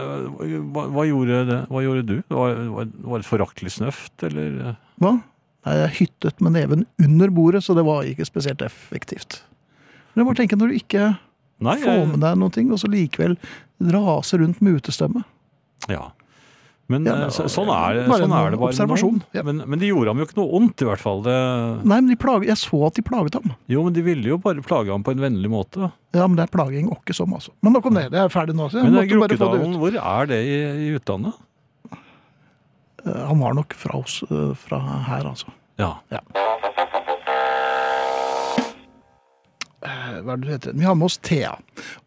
hva, 0.75 0.87
hva, 0.93 1.05
gjorde 1.09 1.43
det? 1.49 1.61
hva 1.73 1.83
gjorde 1.83 2.05
du? 2.09 2.17
Var, 2.29 2.59
var, 2.75 2.91
var 3.09 3.23
det 3.23 3.29
foraktelig 3.29 3.75
snøft, 3.79 4.15
eller? 4.29 4.77
Hva? 5.03 5.17
Nei, 5.63 5.75
jeg 5.79 5.97
hyttet 6.01 6.41
med 6.43 6.57
neven 6.57 6.87
under 7.01 7.33
bordet, 7.35 7.63
så 7.65 7.75
det 7.79 7.85
var 7.87 8.07
ikke 8.07 8.27
spesielt 8.27 8.63
effektivt. 8.67 9.41
Men 10.13 10.23
jeg 10.23 10.29
bare 10.29 10.41
tenker, 10.43 10.59
når 10.61 10.73
du 10.73 10.79
ikke 10.79 11.05
Nei, 11.63 11.77
får 11.81 12.09
med 12.11 12.25
deg 12.25 12.41
noe, 12.41 12.65
og 12.75 12.81
så 12.83 12.91
likevel 12.91 13.37
raser 13.93 14.43
rundt 14.43 14.61
med 14.63 14.81
utestemme 14.81 15.23
Ja. 15.91 16.11
Men 16.93 17.07
Ja, 17.09 17.15
eh, 17.25 17.31
så, 17.33 17.45
var 17.47 17.53
sånn, 17.57 17.71
er 17.75 17.97
det, 17.97 18.05
bare 18.11 18.23
sånn 18.27 18.35
er 18.37 18.55
det 18.55 18.61
bare. 18.61 19.13
ja. 19.39 19.43
Men, 19.49 19.63
men 19.73 19.81
de 19.83 19.89
gjorde 19.91 20.13
ham 20.13 20.21
jo 20.23 20.27
ikke 20.29 20.39
noe 20.41 20.59
ondt, 20.61 20.85
i 20.85 20.89
hvert 20.89 21.03
fall. 21.03 21.23
Det, 21.27 21.37
Nei, 21.83 21.99
men 22.03 22.11
de 22.13 22.19
plaget, 22.21 22.51
jeg 22.53 22.61
så 22.63 22.83
at 22.89 22.99
de 22.99 23.05
plaget 23.07 23.39
ham. 23.41 23.55
jo, 23.73 23.85
men 23.87 23.97
de 23.97 24.05
ville 24.07 24.29
jo 24.35 24.39
bare 24.43 24.63
plage 24.67 24.93
ham 24.93 25.03
på 25.07 25.15
en 25.17 25.23
vennlig 25.25 25.51
måte. 25.53 25.89
Ja, 26.13 26.27
men 26.29 26.37
det 26.37 26.45
er 26.47 26.53
plaging 26.53 26.91
åkke 26.93 27.17
som, 27.17 27.33
altså. 27.35 27.55
Men 27.65 27.73
nok 27.79 27.89
om 27.89 27.97
det. 27.97 28.07
Det 28.13 28.21
er 28.21 28.29
ferdig 28.33 28.55
nå. 28.59 28.69
Så 28.71 28.79
jeg 28.83 28.91
Men 28.91 29.01
eh, 29.01 29.17
måtte 29.17 29.39
bare 29.39 29.41
få 29.41 29.51
det 29.57 29.65
ut. 29.73 29.81
hvor 29.81 29.99
er 30.03 30.31
det 30.33 30.41
i, 30.45 30.59
i 30.87 30.93
utlandet? 30.99 31.41
Eh, 33.07 33.23
Han 33.33 33.41
var 33.41 33.57
nok 33.59 33.75
fra 33.75 33.99
oss, 33.99 34.21
eh, 34.29 34.53
fra 34.67 34.79
her, 35.09 35.25
altså. 35.33 35.51
Ja. 35.81 35.95
ja. 36.13 36.21
Hva 39.83 40.35
er 40.37 40.39
det 40.39 40.45
du 40.47 40.51
heter? 40.53 40.77
Vi 40.79 40.85
har 40.87 40.95
med 40.95 41.09
oss 41.09 41.17
Thea. 41.19 41.57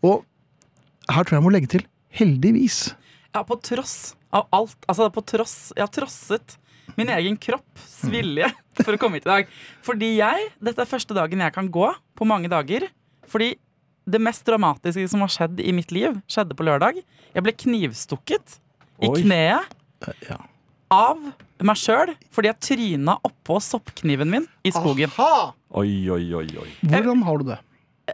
Og 0.06 0.24
her 1.12 1.24
tror 1.26 1.36
jeg 1.36 1.42
jeg 1.42 1.46
må 1.48 1.52
legge 1.54 1.70
til 1.74 1.84
heldigvis. 2.16 2.78
Ja, 3.36 3.42
på 3.44 3.58
tross 3.66 4.14
av 4.36 4.48
alt. 4.56 4.78
Altså 4.92 5.08
på 5.14 5.24
tross 5.28 5.56
Jeg 5.76 5.86
har 5.86 5.92
trosset 5.96 6.58
min 7.00 7.10
egen 7.12 7.36
kropps 7.42 8.04
vilje 8.12 8.48
for 8.84 8.94
å 8.96 9.00
komme 9.02 9.18
hit 9.20 9.26
i 9.28 9.32
dag. 9.32 9.54
Fordi 9.86 10.12
jeg 10.20 10.50
Dette 10.64 10.84
er 10.86 10.90
første 10.92 11.16
dagen 11.18 11.42
jeg 11.44 11.56
kan 11.56 11.70
gå 11.74 11.88
på 12.16 12.28
mange 12.30 12.52
dager. 12.52 12.88
Fordi 13.32 13.54
det 14.06 14.22
mest 14.22 14.46
dramatiske 14.46 15.08
som 15.10 15.24
har 15.26 15.32
skjedd 15.34 15.60
i 15.66 15.72
mitt 15.74 15.90
liv, 15.96 16.20
skjedde 16.30 16.54
på 16.58 16.66
lørdag. 16.68 17.00
Jeg 17.34 17.44
ble 17.48 17.54
knivstukket 17.58 18.60
i 19.02 19.10
Oi. 19.10 19.24
kneet 19.24 19.74
Ja. 20.30 20.38
av 20.94 21.18
meg 21.66 21.80
sjøl 21.80 22.12
fordi 22.36 22.52
jeg 22.52 22.60
tryna 22.68 23.16
oppå 23.26 23.58
soppkniven 23.64 24.30
min 24.30 24.46
i 24.64 24.72
skogen. 24.76 25.10
Aha! 25.18 25.54
Oi, 25.82 26.06
oi, 26.14 26.22
oi. 26.38 26.46
oi. 26.62 26.70
Hvordan 26.86 27.24
har 27.26 27.42
du 27.42 27.48
det? 27.50 27.58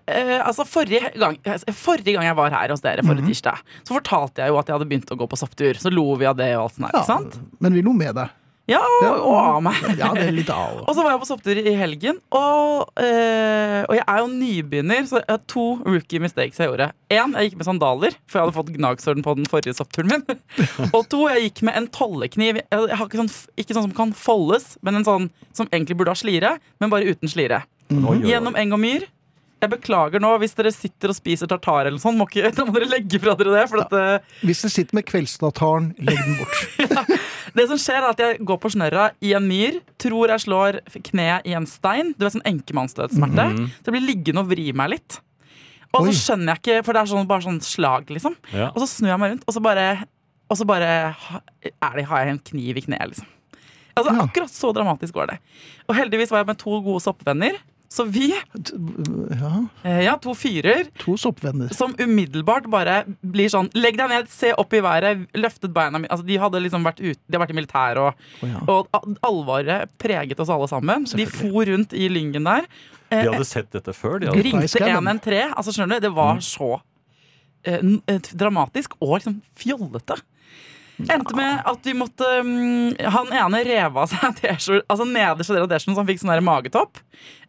Eh, 0.08 0.38
altså 0.40 0.64
forrige 0.68 1.12
gang, 1.20 1.36
forrige 1.76 2.14
gang 2.16 2.24
jeg 2.30 2.36
var 2.38 2.54
her 2.56 2.70
hos 2.72 2.84
dere, 2.84 3.04
forrige 3.04 3.26
Mhm. 3.26 3.32
tirsdag, 3.34 3.58
så 3.84 3.96
fortalte 3.98 4.40
jeg 4.46 4.48
jo 4.54 4.58
at 4.62 4.68
jeg 4.70 4.78
hadde 4.78 4.88
begynt 4.90 5.12
å 5.12 5.18
gå 5.20 5.28
på 5.28 5.38
sopptur. 5.40 5.76
Så 5.76 5.92
lo 5.92 6.16
vi 6.16 6.26
av 6.30 6.38
det 6.40 6.56
og 6.56 6.70
alt 6.70 6.78
sånt. 6.78 6.92
Ja, 6.94 7.00
ikke 7.02 7.06
sant? 7.10 7.40
men 7.60 7.74
vi 7.74 7.82
lo 7.84 7.92
med 7.94 8.16
deg. 8.16 8.30
Ja, 8.70 8.80
og, 8.80 9.26
og 9.26 9.36
av 9.36 9.62
meg. 9.66 9.76
Ja, 9.98 10.14
det 10.14 10.28
er 10.30 10.32
litt 10.32 10.50
av. 10.54 10.78
Og 10.88 10.96
så 10.96 11.04
var 11.04 11.12
jeg 11.12 11.20
på 11.20 11.28
sopptur 11.28 11.58
i 11.60 11.74
helgen, 11.76 12.20
og, 12.32 12.88
uh, 12.96 13.82
og 13.90 13.96
jeg 13.98 14.06
er 14.08 14.20
jo 14.22 14.28
nybegynner, 14.32 15.08
så 15.10 15.18
jeg 15.20 15.28
har 15.28 15.42
to 15.50 15.64
rookie 15.84 16.22
mistakes 16.24 16.62
jeg 16.62 16.70
gjorde. 16.70 16.88
Én, 17.12 17.34
jeg 17.36 17.50
gikk 17.50 17.58
med 17.58 17.68
sandaler, 17.68 18.16
for 18.30 18.38
jeg 18.40 18.46
hadde 18.46 18.56
fått 18.56 18.72
gnagsorden 18.78 19.26
på 19.26 19.36
den 19.42 19.50
forrige 19.52 19.76
soppturen 19.76 20.14
min. 20.14 20.24
og 20.96 21.04
to, 21.12 21.26
jeg 21.34 21.50
gikk 21.50 21.64
med 21.68 21.76
en 21.82 21.88
tollekniv. 21.92 22.62
Jeg, 22.62 22.96
har 22.96 23.10
ikke 23.10 23.20
sånn, 23.20 23.34
ikke 23.60 23.76
sånn 23.76 23.90
som 23.90 23.96
kan 23.98 24.14
foldes, 24.16 24.78
men 24.86 25.02
en 25.02 25.08
sånn 25.10 25.28
som 25.58 25.68
egentlig 25.74 25.98
burde 26.00 26.14
ha 26.14 26.22
slire, 26.22 26.54
men 26.80 26.94
bare 26.94 27.12
uten 27.12 27.28
slire. 27.34 27.64
Mm 27.92 28.06
oi. 28.08 28.18
Gjennom 28.30 28.56
eng 28.56 28.72
og 28.78 28.80
myr. 28.80 29.10
Jeg 29.62 29.70
beklager 29.70 30.22
nå 30.24 30.32
hvis 30.42 30.56
dere 30.58 30.72
sitter 30.74 31.12
og 31.14 31.18
spiser 31.18 31.50
tartar 31.50 31.86
eller 31.86 32.02
sånt. 32.02 32.18
Må 32.18 32.26
ikke, 32.30 32.50
da 32.58 32.66
må 32.66 32.74
dere 32.74 32.90
legge 32.90 33.20
fra 33.22 33.36
dere 33.38 33.54
det. 33.54 33.66
For 33.70 33.84
at, 33.84 33.94
eh, 33.94 34.38
Hvis 34.42 34.64
dere 34.64 34.74
sitter 34.74 34.98
med 34.98 35.06
kveldstartaren, 35.06 35.92
legg 36.02 36.18
den 36.18 36.40
bort. 36.40 37.12
Det 37.58 37.66
som 37.68 37.80
skjer 37.82 38.00
er 38.00 38.10
at 38.14 38.22
jeg 38.24 38.38
går 38.48 38.58
på 38.64 38.70
snørra 38.72 39.10
i 39.22 39.34
en 39.36 39.44
myr, 39.44 39.82
tror 40.00 40.32
jeg 40.32 40.46
slår 40.46 40.78
kneet 41.10 41.46
i 41.50 41.54
en 41.58 41.68
stein. 41.68 42.14
Du 42.16 42.24
vet 42.24 42.38
sånn 42.38 42.46
enkemannsdødssmerte. 42.48 43.46
Mhm. 43.52 43.66
Så 43.82 43.92
jeg 43.92 43.96
blir 43.98 44.06
liggende 44.08 44.44
og 44.46 44.50
vri 44.54 44.70
meg 44.74 44.94
litt. 44.96 45.20
Og 45.92 46.06
Oi. 46.06 46.14
så 46.14 46.32
skjønner 46.32 46.56
jeg 46.56 46.62
ikke, 46.62 46.86
for 46.88 46.96
det 46.96 47.02
er 47.02 47.12
sånn, 47.12 47.28
bare 47.28 47.44
sånn 47.44 47.60
slag, 47.68 48.08
liksom. 48.16 48.38
Ja. 48.56 48.70
Og 48.72 48.80
så 48.80 48.88
snur 48.88 49.12
jeg 49.12 49.20
meg 49.20 49.34
rundt, 49.34 49.44
og 49.44 49.56
så 49.58 49.62
bare, 49.66 49.86
og 50.48 50.58
så 50.58 50.68
bare 50.70 50.92
er 51.12 51.98
det, 52.00 52.06
har 52.08 52.24
jeg 52.24 52.32
en 52.38 52.40
kniv 52.48 52.80
i 52.80 52.86
kneet, 52.88 53.12
liksom. 53.12 53.28
Altså, 53.92 54.14
Ja. 54.16 54.24
Akkurat 54.24 54.50
så 54.56 54.72
dramatisk 54.74 55.14
var 55.20 55.28
det. 55.28 55.38
Og 55.90 55.96
heldigvis 55.98 56.32
var 56.32 56.40
jeg 56.46 56.48
med 56.54 56.58
to 56.64 56.80
gode 56.82 57.04
soppvenner. 57.04 57.60
Så 57.92 58.06
vi, 58.08 58.30
Ja, 58.32 59.52
eh, 59.84 60.04
ja, 60.06 60.14
to 60.24 60.32
fyrer, 60.38 60.86
to 61.02 61.18
soppvenner. 61.20 61.74
som 61.76 61.92
umiddelbart 62.00 62.70
bare 62.72 63.02
blir 63.20 63.50
sånn 63.52 63.68
Legg 63.76 63.98
deg 64.00 64.08
ned, 64.14 64.30
se 64.32 64.54
opp 64.56 64.72
i 64.74 64.80
været, 64.84 65.26
løftet 65.36 65.74
beina 65.76 66.00
mine 66.00 66.08
Altså, 66.12 66.24
De 66.26 66.38
hadde 66.40 66.62
liksom 66.64 66.86
vært 66.88 67.02
ute, 67.04 67.20
de 67.28 67.36
har 67.36 67.44
vært 67.44 67.52
i 67.52 67.58
militæret, 67.60 68.00
og, 68.00 68.14
oh, 68.44 68.48
ja. 68.48 68.62
og 68.72 69.18
alvoret 69.28 69.92
preget 70.00 70.40
oss 70.40 70.50
alle 70.54 70.70
sammen. 70.72 71.04
De 71.04 71.26
for 71.28 71.68
rundt 71.68 71.92
i 71.94 72.08
lyngen 72.12 72.48
der. 72.48 72.70
De 73.12 73.18
Eh, 73.18 73.28
hadde 73.28 73.44
sett 73.46 73.68
dette 73.76 73.92
før? 73.92 74.22
De 74.24 74.30
hadde... 74.32 74.42
ringte 74.48 74.80
113. 74.88 75.52
Altså, 75.52 75.74
skjønner 75.76 76.00
du, 76.00 76.06
det 76.08 76.14
var 76.16 76.40
så 76.40 76.70
eh, 77.68 77.84
eh, 78.08 78.30
dramatisk 78.40 78.96
og 79.02 79.18
liksom 79.18 79.42
fjollete. 79.60 80.16
Endte 81.10 81.36
med 81.38 81.62
at 81.72 81.88
vi 81.88 81.94
måtte 81.98 82.28
um, 82.44 82.92
Han 83.16 83.32
ene 83.34 83.62
rev 83.66 83.98
av 84.04 84.10
seg 84.12 84.36
T-skjorte, 84.42 84.86
altså 84.92 85.08
nederste 85.08 85.56
del 85.56 85.66
av 85.66 85.72
T-skjorten, 85.72 85.96
så 85.98 86.04
han 86.04 86.10
fikk 86.12 86.22
sånn 86.22 86.34
der 86.34 86.44
magetopp. 86.46 87.02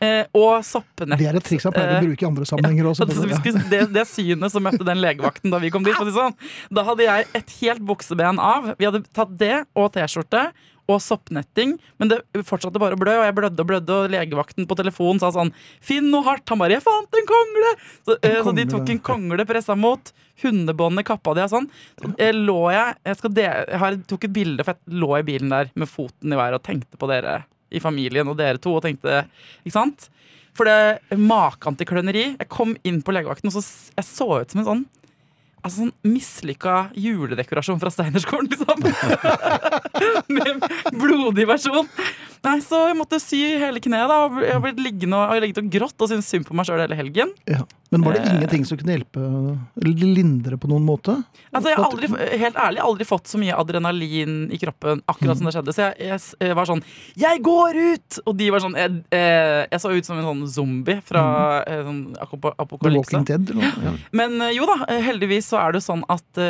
Eh, 0.03 0.25
og 0.37 0.65
soppenett. 0.67 1.21
Det 1.21 1.29
er 1.31 1.39
et 1.39 1.47
triks 1.47 1.69
han 1.69 1.75
pleier 1.77 1.97
å 1.97 2.01
Eh, 2.01 2.09
bruke 2.09 2.25
i 2.25 2.29
andre 2.29 2.47
sammenhenger 2.51 2.91
også. 2.93 3.07
Ja, 3.09 3.39
det, 3.45 3.55
det, 3.71 3.83
det 3.95 4.07
synet 4.11 4.55
som 4.55 4.65
møtte 4.65 4.87
den 4.87 5.03
legevakten 5.03 5.53
da 5.53 5.61
vi 5.63 5.73
kom 5.75 5.87
dit, 5.87 5.97
sånn, 6.17 6.37
da 6.73 6.87
hadde 6.89 7.07
jeg 7.07 7.29
et 7.39 7.57
helt 7.61 7.87
bukseben 7.89 8.41
av. 8.43 8.73
Vi 8.81 8.89
hadde 8.89 9.05
tatt 9.15 9.35
det 9.41 9.65
og 9.79 9.93
T-skjorte 9.97 10.49
og 10.91 10.99
soppnetting, 11.03 11.77
men 12.01 12.11
det 12.11 12.19
fortsatte 12.49 12.81
bare 12.83 12.97
å 12.97 13.01
blø, 13.01 13.15
og 13.21 13.27
jeg 13.27 13.37
blødde 13.37 13.63
og 13.63 13.69
blødde, 13.69 13.97
og 13.97 14.13
legevakten 14.13 14.67
på 14.69 14.79
telefonen 14.79 15.21
sa 15.23 15.31
sånn 15.35 15.53
'Finn 15.81 16.11
noe 16.11 16.25
hardt'. 16.27 16.49
Han 16.49 16.59
bare 16.59 16.75
'Jeg 16.75 16.83
fant 16.83 17.19
en 17.19 17.29
kongle!' 17.29 17.73
Så, 18.07 18.19
eh, 18.23 18.43
så 18.43 18.55
de 18.55 18.65
tok 18.67 18.91
en 18.91 18.99
kongle 18.99 19.47
pressa 19.47 19.77
mot. 19.77 20.13
Hundebåndet 20.43 21.05
kappa 21.07 21.35
de 21.35 21.43
og 21.45 21.51
sånn. 21.51 21.71
Så 22.01 22.17
jeg 22.19 22.35
lå 22.35 22.73
jeg 22.73 22.97
Jeg, 23.05 23.17
skal 23.17 23.31
de, 23.31 23.43
jeg 23.43 24.07
tok 24.07 24.25
et 24.25 24.33
bilde, 24.33 24.65
for 24.65 24.75
jeg 24.75 24.99
lå 24.99 25.19
i 25.19 25.23
bilen 25.23 25.49
der 25.51 25.71
med 25.77 25.89
foten 25.89 26.33
i 26.33 26.37
været 26.37 26.55
og 26.55 26.63
tenkte 26.63 26.99
på 26.99 27.07
dere 27.07 27.45
i 27.71 27.79
familien 27.79 28.29
og 28.29 28.37
dere 28.37 28.59
to, 28.59 28.75
og 28.77 28.83
tenkte 28.83 29.27
Ikke 29.65 29.73
sant? 29.73 30.09
For 30.55 30.65
det 30.65 31.01
maken 31.17 31.77
til 31.77 31.87
kløneri. 31.87 32.37
Jeg 32.39 32.49
kom 32.49 32.77
inn 32.85 33.01
på 33.03 33.13
legevakten, 33.13 33.49
og 33.49 33.53
så 33.53 33.63
jeg 33.97 34.05
så 34.05 34.41
ut 34.43 34.51
som 34.51 34.61
en 34.61 34.67
sånn 34.67 34.87
Altså 35.63 35.85
sånn 35.85 35.93
mislykka 36.11 36.89
juledekorasjon 36.99 37.79
fra 37.79 37.91
Steinerskolen, 37.95 38.51
liksom. 38.51 38.83
Med 40.35 40.65
blodig 40.99 41.47
versjon. 41.47 41.87
Nei, 42.43 42.57
så 42.65 42.89
jeg 42.89 42.97
måtte 42.99 43.21
sy 43.23 43.39
hele 43.61 43.79
kneet. 43.83 44.09
da 44.11 44.17
og 44.27 44.41
Jeg 44.43 44.53
har 44.57 44.65
blitt 44.65 44.81
liggende 44.83 45.15
og, 45.15 45.37
og, 45.37 45.63
og 45.63 45.71
grått 45.71 46.03
og 46.03 46.09
syntes 46.11 46.27
synd 46.33 46.49
på 46.49 46.57
meg 46.59 46.67
sjøl 46.67 46.83
hele 46.83 46.99
helgen. 46.99 47.31
Ja. 47.47 47.63
Men 47.93 48.01
var 48.07 48.15
det 48.17 48.23
Eh. 48.25 48.31
ingenting 48.33 48.63
som 48.65 48.79
kunne 48.81 48.95
hjelpe 48.97 49.21
eller 49.21 50.07
lindre 50.17 50.57
på 50.57 50.67
noen 50.71 50.83
måte? 50.87 51.13
Altså, 51.53 51.69
jeg 51.69 51.77
har 51.77 51.91
aldri, 51.91 52.09
helt 52.41 52.57
ærlig 52.57 52.81
aldri 52.81 53.05
fått 53.05 53.29
så 53.29 53.37
mye 53.39 53.53
adrenalin 53.61 54.47
i 54.51 54.57
kroppen 54.59 55.03
akkurat 55.13 55.37
som 55.37 55.45
det 55.47 55.53
skjedde. 55.55 55.75
Så 55.77 55.85
jeg, 56.01 56.21
jeg, 56.41 56.55
var 56.57 56.71
sånn 56.71 56.81
Jeg 57.21 57.43
går 57.45 57.77
ut! 57.93 58.19
Og 58.25 58.37
de 58.41 58.49
var 58.55 58.65
sånn 58.65 58.79
Jeg, 58.81 58.95
eh, 59.13 59.67
jeg 59.71 59.83
så 59.85 59.93
ut 59.93 60.09
som 60.09 60.17
en 60.23 60.25
sånn 60.31 60.43
zombie 60.55 61.03
fra 61.05 61.25
eh, 61.69 61.83
sånn 61.85 62.01
apokalypse. 62.57 63.23
Dead? 63.29 63.53
Eller? 63.53 63.77
Ja. 63.85 63.93
Men 64.23 64.41
jo 64.57 64.65
da, 64.73 64.79
heldigvis 64.89 65.53
så 65.53 65.61
er 65.61 65.77
det 65.77 65.85
sånn 65.85 66.03
at 66.11 66.43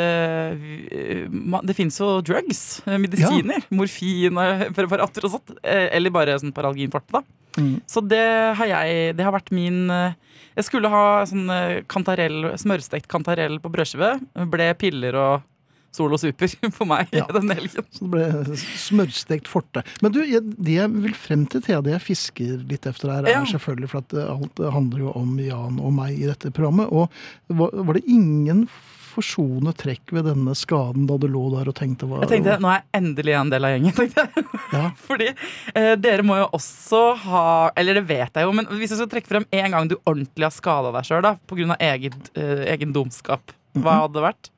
ma- 1.29 1.61
det 1.63 1.75
fins 1.75 1.99
jo 1.99 2.21
drugs. 2.25 2.81
Medisiner. 2.87 3.03
Medisiner. 3.03 3.67
Morfin 3.75 4.39
og 4.39 4.63
preparater 4.79 5.27
og 5.27 5.35
sånt. 5.37 5.53
Eller 5.91 6.13
bare 6.13 6.39
sånn 6.39 6.53
paralginforte, 6.55 7.11
da. 7.19 7.23
Mm. 7.57 7.81
Så 7.85 8.01
det 8.09 8.23
har 8.57 8.65
jeg 8.65 9.15
Det 9.15 9.23
har 9.27 9.33
vært 9.35 9.51
min 9.53 9.83
eh, 9.93 10.15
Jeg 10.55 10.65
skulle 10.65 10.89
ha 10.89 11.23
sånn 11.29 11.49
eh, 11.53 11.83
kantarell, 11.85 12.51
smørstekt 12.57 13.07
kantarell 13.11 13.59
på 13.61 13.69
brødskive. 13.73 14.15
Ble 14.49 14.71
piller 14.79 15.13
og 15.21 15.49
Solo 15.93 16.17
Super 16.17 16.49
for 16.77 16.89
meg 16.89 17.11
Ja. 17.13 17.27
den 17.29 17.51
helgen. 17.53 17.85
Så 17.93 18.07
det 18.07 18.09
ble 18.09 18.55
smørstekt 18.57 19.45
forte. 19.51 19.83
Men 20.01 20.11
du, 20.15 20.23
det 20.25 20.73
jeg 20.79 20.89
vil 20.89 21.13
frem 21.13 21.43
til, 21.45 21.61
Thea, 21.61 21.83
det 21.85 21.93
jeg 21.93 22.01
fisker 22.07 22.63
litt 22.71 22.87
efter 22.89 23.11
her, 23.13 23.27
er 23.29 23.35
Ja. 23.35 23.43
selvfølgelig 23.45 23.91
for 23.91 24.01
at 24.01 24.15
eh, 24.17 24.31
alt 24.33 24.63
handler 24.73 25.05
jo 25.05 25.13
om 25.21 25.35
Jan 25.37 25.77
og 25.77 25.93
meg 25.93 26.17
i 26.17 26.25
dette 26.31 26.49
programmet. 26.49 26.89
Og 26.89 27.13
var, 27.53 27.69
var 27.85 27.93
det 27.99 28.05
ingen 28.09 28.65
forsonende 29.13 29.73
trekk 29.77 30.13
ved 30.15 30.27
denne 30.29 30.55
skaden 30.57 31.07
da 31.09 31.17
du 31.21 31.27
lå 31.31 31.45
der 31.53 31.69
og 31.71 31.77
tenkte 31.77 32.09
hva 32.09 32.21
Jeg 32.23 32.31
tenkte 32.35 32.57
nå 32.63 32.71
er 32.71 32.81
jeg 32.81 33.01
endelig 33.01 33.35
en 33.39 33.53
del 33.53 33.67
av 33.67 33.75
gjengen. 33.75 33.95
tenkte 33.97 34.25
jeg. 34.25 34.45
Ja. 34.73 34.83
Fordi 35.07 35.29
eh, 35.31 35.91
dere 36.01 36.25
må 36.27 36.39
jo 36.41 36.47
også 36.57 37.03
ha 37.25 37.45
Eller 37.79 37.99
det 37.99 38.05
vet 38.09 38.39
jeg 38.39 38.47
jo, 38.47 38.55
men 38.55 38.69
hvis 38.71 38.93
jeg 38.93 39.01
skal 39.01 39.11
trekke 39.11 39.31
frem 39.31 39.47
en 39.53 39.77
gang 39.77 39.91
du 39.91 39.97
ordentlig 40.01 40.49
har 40.49 40.55
skada 40.55 40.93
deg 40.95 41.07
sjøl 41.07 41.29
pga. 41.49 41.77
Eh, 41.83 42.65
egen 42.73 42.93
dumskap, 42.95 43.53
hva 43.77 44.03
hadde 44.03 44.17
det 44.17 44.27
vært? 44.27 44.52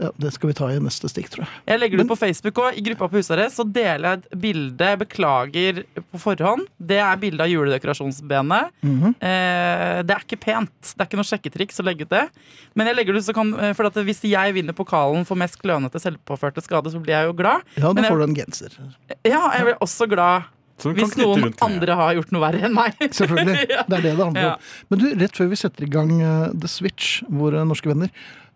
Ja, 0.00 0.10
Det 0.16 0.30
skal 0.32 0.48
vi 0.50 0.54
ta 0.56 0.68
i 0.72 0.78
neste 0.80 1.10
stikk, 1.12 1.28
tror 1.32 1.44
jeg. 1.44 1.52
Jeg 1.68 1.80
legger 1.82 2.00
det 2.00 2.04
ut 2.06 2.12
på 2.14 2.18
Facebook 2.18 2.60
òg. 2.62 2.78
i 2.78 2.84
gruppa 2.86 3.08
på 3.12 3.20
Husarrest. 3.20 3.58
Så 3.60 3.66
deler 3.68 4.06
jeg 4.06 4.20
et 4.22 4.38
bilde, 4.40 4.90
beklager 5.02 5.82
på 6.00 6.20
forhånd. 6.22 6.64
Det 6.80 7.00
er 7.04 7.20
bilde 7.20 7.44
av 7.44 7.50
juledekorasjonsbenet. 7.52 8.70
Mhm. 8.80 9.14
Eh, 9.20 10.02
det 10.08 10.16
er 10.16 10.24
ikke 10.24 10.40
pent. 10.40 10.94
Det 10.94 11.04
er 11.04 11.10
ikke 11.10 11.20
noe 11.20 11.28
sjekketriks 11.28 11.82
å 11.82 11.86
legge 11.86 12.08
ut 12.08 12.14
det. 12.14 12.28
Men 12.74 12.88
jeg 12.88 12.96
legger 12.96 13.12
det 13.12 13.24
ut 13.24 13.28
så 13.28 13.36
kan, 13.36 13.52
eh, 13.60 13.74
for 13.76 13.90
at 13.90 13.94
hvis 13.94 14.22
jeg 14.24 14.54
vinner 14.56 14.72
pokalen 14.72 15.26
for 15.26 15.36
mest 15.36 15.60
klønete 15.60 16.00
selvpåførte 16.00 16.64
skade, 16.64 16.88
så 16.90 17.02
blir 17.02 17.14
jeg 17.20 17.28
jo 17.28 17.36
glad. 17.36 17.60
Ja, 17.76 17.92
da 17.92 18.02
får 18.08 18.16
du 18.16 18.24
en 18.24 18.34
genser. 18.34 18.80
Ja, 19.24 19.50
jeg 19.52 19.68
blir 19.68 19.78
også 19.80 20.08
glad 20.08 20.48
hvis 20.80 21.16
noen 21.20 21.44
rundt 21.44 21.60
andre 21.60 21.92
har 21.92 22.14
gjort 22.16 22.30
noe 22.32 22.40
verre 22.40 22.64
enn 22.64 22.72
meg. 22.72 22.96
Selvfølgelig. 23.18 23.66
Det 23.90 23.98
er 23.98 24.00
det 24.00 24.16
det 24.16 24.24
handler 24.24 24.46
Ja. 24.46 24.56
Men 24.88 25.02
du, 25.02 25.08
rett 25.20 25.36
før 25.36 25.50
vi 25.52 25.58
setter 25.60 25.84
i 25.84 25.90
gang 25.92 26.14
eh, 26.24 26.46
The 26.56 26.70
Switch, 26.70 27.20
våre 27.28 27.66
norske 27.68 27.90
venner 27.90 28.08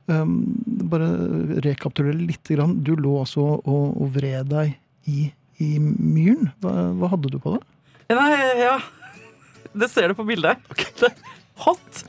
Bare 0.07 1.09
rekapitulere 1.65 2.19
litt. 2.19 2.51
Du 2.85 2.93
lå 2.97 3.15
altså 3.23 3.45
og, 3.57 3.95
og 3.95 4.11
vred 4.17 4.51
deg 4.53 4.75
i, 5.09 5.31
i 5.63 5.71
myren. 5.81 6.51
Hva, 6.61 6.75
hva 6.99 7.13
hadde 7.15 7.33
du 7.33 7.39
på 7.41 7.57
deg? 7.57 7.71
Nei, 8.13 8.35
ja 8.61 8.77
Det 9.73 9.89
ser 9.89 10.13
du 10.13 10.19
på 10.19 10.27
bildet. 10.29 10.61
Det 11.01 11.09
er 11.09 11.17
hot. 11.65 12.05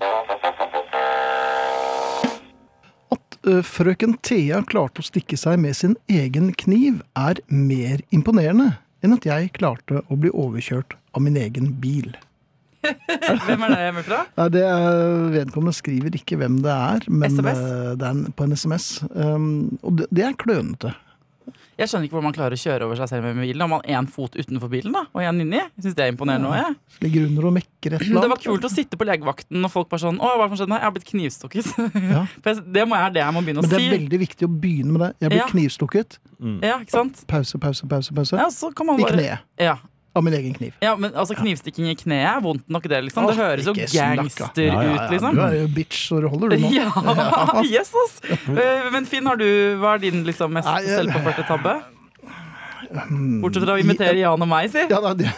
At 3.15 3.37
uh, 3.47 3.61
frøken 3.63 4.17
Thea 4.25 4.61
klarte 4.67 5.03
å 5.03 5.07
stikke 5.07 5.37
seg 5.39 5.61
med 5.61 5.77
sin 5.77 5.95
egen 6.11 6.51
kniv, 6.57 6.99
er 7.15 7.39
mer 7.47 8.03
imponerende 8.15 8.73
enn 9.05 9.13
at 9.13 9.27
jeg 9.27 9.53
klarte 9.53 10.01
å 10.09 10.17
bli 10.17 10.31
overkjørt 10.33 10.95
av 11.13 11.21
min 11.21 11.37
egen 11.37 11.75
bil. 11.81 12.15
Hvem 13.47 13.65
er 13.67 13.73
det 13.75 13.79
hjemmefra? 13.85 14.19
Nei, 14.37 14.49
det 14.55 14.65
er, 14.67 14.99
Vedkommende 15.39 15.75
skriver 15.77 16.19
ikke 16.19 16.37
hvem 16.41 16.59
det 16.65 16.71
er, 16.75 17.07
men 17.09 17.31
SMS? 17.31 17.63
eh, 17.65 17.95
det 18.01 18.11
er 18.11 18.21
på 18.37 18.47
en 18.47 18.55
SMS. 18.59 18.89
Um, 19.15 19.49
og 19.81 19.97
det, 20.01 20.11
det 20.15 20.27
er 20.29 20.37
klønete. 20.39 20.93
Jeg 21.75 21.89
skjønner 21.91 22.07
ikke 22.07 22.15
hvordan 22.15 22.29
man 22.29 22.35
klarer 22.37 22.55
å 22.55 22.59
kjøre 22.61 22.85
over 22.87 22.95
seg 22.95 23.09
selv 23.11 23.25
med 23.27 23.35
bilen. 23.43 23.59
Har 23.65 23.67
man 23.67 23.81
én 23.91 24.05
fot 24.07 24.37
utenfor 24.39 24.69
bilen 24.71 24.93
da, 24.95 25.01
og 25.11 25.19
én 25.27 25.41
inni? 25.43 25.57
Jeg 25.59 25.83
synes 25.83 25.97
det 25.97 26.05
er 26.05 26.11
imponerende 26.13 26.47
også. 26.47 26.69
Ligger 27.03 27.25
under 27.27 27.47
og 27.49 27.53
mekker 27.57 27.97
et 27.97 28.05
eller 28.05 28.23
Det 28.23 28.29
var 28.31 28.39
kult 28.45 28.67
å 28.69 28.71
sitte 28.71 28.95
på 29.01 29.07
legevakten 29.09 29.67
og 29.67 29.73
folk 29.73 29.89
bare 29.91 29.99
sånn 30.05 30.21
Å, 30.23 30.29
hva 30.39 30.47
som 30.47 30.61
skjedde? 30.61 30.77
Jeg 30.79 30.87
har 30.87 30.93
blitt 30.95 31.09
knivstukket. 31.09 31.67
Ja. 31.99 32.21
Det 32.77 32.85
må 32.87 32.95
jeg, 33.01 33.11
det 33.17 33.21
jeg 33.25 33.35
må 33.35 33.43
begynne 33.43 33.65
Men 33.65 33.67
å 33.67 33.73
det 33.73 33.81
er 33.81 33.83
si. 33.83 33.89
veldig 33.91 34.21
viktig 34.23 34.47
å 34.47 34.51
begynne 34.63 34.95
med 34.95 35.03
det. 35.03 35.09
Jeg 35.25 35.33
blir 35.35 35.41
Ja. 35.43 35.49
knivstukket. 35.51 36.17
Mm. 36.39 36.55
Ja, 36.63 36.77
ikke 36.79 36.95
sant? 36.95 37.25
Pause, 37.27 37.59
pause, 37.59 37.91
pause. 37.91 38.15
pause. 38.21 38.39
Ja, 38.39 38.47
så 38.55 38.71
kan 38.71 38.87
man 38.93 39.03
I 39.03 39.03
bare 39.09 39.19
kneet. 39.19 39.45
Ja. 39.67 39.75
Av 40.15 40.23
min 40.23 40.33
egen 40.37 40.53
kniv. 40.55 40.73
ja, 40.79 40.93
men 40.95 41.11
altså 41.11 41.35
knivstikking 41.35 41.89
i 41.91 41.95
kneet 41.99 42.29
er 42.29 42.39
vondt 42.43 42.69
nok, 42.71 42.85
det, 42.87 43.01
liksom. 43.09 43.25
Det 43.27 43.35
høres 43.35 43.65
jo 43.67 43.73
gangster 43.75 44.63
Ja, 44.63 44.77
ja, 44.79 44.83
ja. 44.83 44.93
ut, 44.95 45.11
liksom. 45.11 45.35
Du 45.35 45.41
er 45.43 45.57
jo 45.59 45.67
bitch, 45.75 46.05
så 46.07 46.21
det 46.23 46.29
holder 46.31 46.53
du 46.55 46.63
nå. 46.63 46.69
Ja, 46.79 46.87
yes, 47.75 47.91
ass! 48.05 48.21
Eh, 48.31 48.87
Men 48.95 49.05
Finn, 49.11 49.27
har 49.27 49.35
du, 49.41 49.45
hva 49.81 49.97
er 49.97 50.05
din 50.07 50.23
liksom, 50.27 50.55
mest 50.55 50.71
selvpåførte 50.87 51.43
tabbe? 51.49 51.75
Bortsett 53.41 53.65
fra 53.65 53.75
å 53.75 53.81
invitere 53.81 54.17
Jan 54.19 54.41
og 54.41 54.49
meg, 54.49 54.69
si. 54.73 54.83
Ja, 54.89 54.99
da, 55.03 55.13
det. 55.17 55.31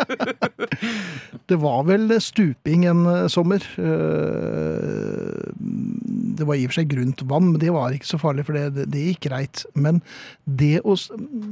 det 1.50 1.58
var 1.60 1.84
vel 1.88 2.14
stuping 2.22 2.86
en 2.90 3.04
eh, 3.10 3.26
sommer. 3.32 3.64
Eh, 3.78 5.50
Det 6.40 6.46
var 6.48 6.56
i 6.56 6.64
og 6.64 6.70
for 6.72 6.80
seg 6.80 6.88
grunt 6.88 7.20
vann, 7.28 7.50
men 7.52 7.60
det 7.60 7.72
var 7.74 7.92
ikke 7.92 8.08
så 8.08 8.20
farlig, 8.20 8.46
for 8.48 8.56
det, 8.56 8.86
det, 8.88 9.02
gikk 9.10 9.26
greit. 9.28 9.64
Men 9.74 10.00
det 10.44 10.80
å 10.84 10.96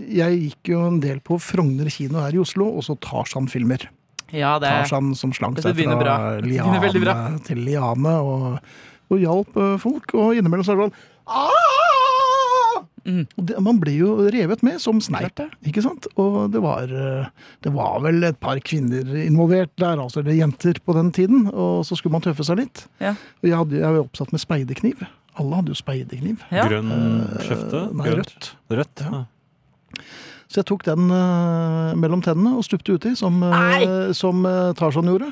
Jeg 0.09 0.41
gikk 0.41 0.73
jo 0.73 0.85
en 0.89 1.01
del 1.05 1.21
på 1.21 1.37
Frogner 1.43 1.91
kino 1.93 2.23
her 2.25 2.35
i 2.37 2.41
Oslo, 2.43 2.71
og 2.73 2.87
så 2.87 2.97
Tarzan-filmer. 3.05 3.89
Ja, 4.33 4.59
det 4.61 4.69
Tarzan 4.69 5.15
som 5.17 5.33
slank 5.37 5.61
seg 5.65 5.77
fra 5.79 6.39
liane 6.45 7.39
til 7.47 7.63
liane, 7.65 8.17
og, 8.21 8.59
og 9.09 9.23
hjalp 9.23 9.57
eh, 9.57 9.77
folk. 9.81 10.17
Og 10.17 10.37
innimellom 10.37 10.67
så 10.67 10.75
er 10.75 10.83
det 10.83 10.89
sånn! 10.89 10.99
Mm. 13.09 13.23
Og 13.41 13.45
det, 13.49 13.61
Man 13.65 13.79
ble 13.81 13.95
jo 13.97 14.15
revet 14.29 14.63
med 14.67 14.81
som 14.83 15.01
sneip, 15.03 15.41
ikke 15.67 15.83
sant? 15.85 16.07
Og 16.21 16.51
det 16.53 16.61
var, 16.65 16.91
eh, 16.93 17.31
det 17.65 17.73
var 17.75 18.03
vel 18.05 18.23
et 18.29 18.39
par 18.41 18.61
kvinner 18.61 19.09
involvert 19.25 19.73
der, 19.81 19.97
altså, 19.97 20.21
eller 20.21 20.37
jenter 20.37 20.81
på 20.85 20.97
den 20.99 21.11
tiden. 21.17 21.49
Og 21.49 21.87
så 21.89 21.97
skulle 21.97 22.19
man 22.19 22.25
tøffe 22.25 22.45
seg 22.47 22.61
litt. 22.61 22.85
Ja. 23.01 23.17
Og 23.41 23.49
jeg, 23.49 23.57
hadde, 23.57 23.81
jeg 23.81 23.97
var 23.97 24.05
oppsatt 24.05 24.35
med 24.35 24.45
speidekniv. 24.45 25.07
Alle 25.39 25.61
hadde 25.61 25.73
jo 25.73 25.79
speidekniv. 25.79 26.45
Ja. 26.53 26.69
Grønn 26.69 26.93
skjefte? 27.47 27.87
Eh, 27.87 27.97
Nei, 27.97 28.15
rødt. 28.21 28.53
Rødt? 28.75 29.05
Ja. 29.07 29.25
Så 30.49 30.63
jeg 30.63 30.69
tok 30.71 30.85
den 30.87 31.11
eh, 31.13 31.97
mellom 32.01 32.23
tennene 32.25 32.57
og 32.59 32.65
stupte 32.67 32.97
uti, 32.97 33.13
som, 33.19 33.41
uh, 33.45 33.53
Nei! 33.53 34.13
som 34.17 34.45
uh, 34.49 34.73
Tarzan 34.77 35.11
gjorde. 35.11 35.29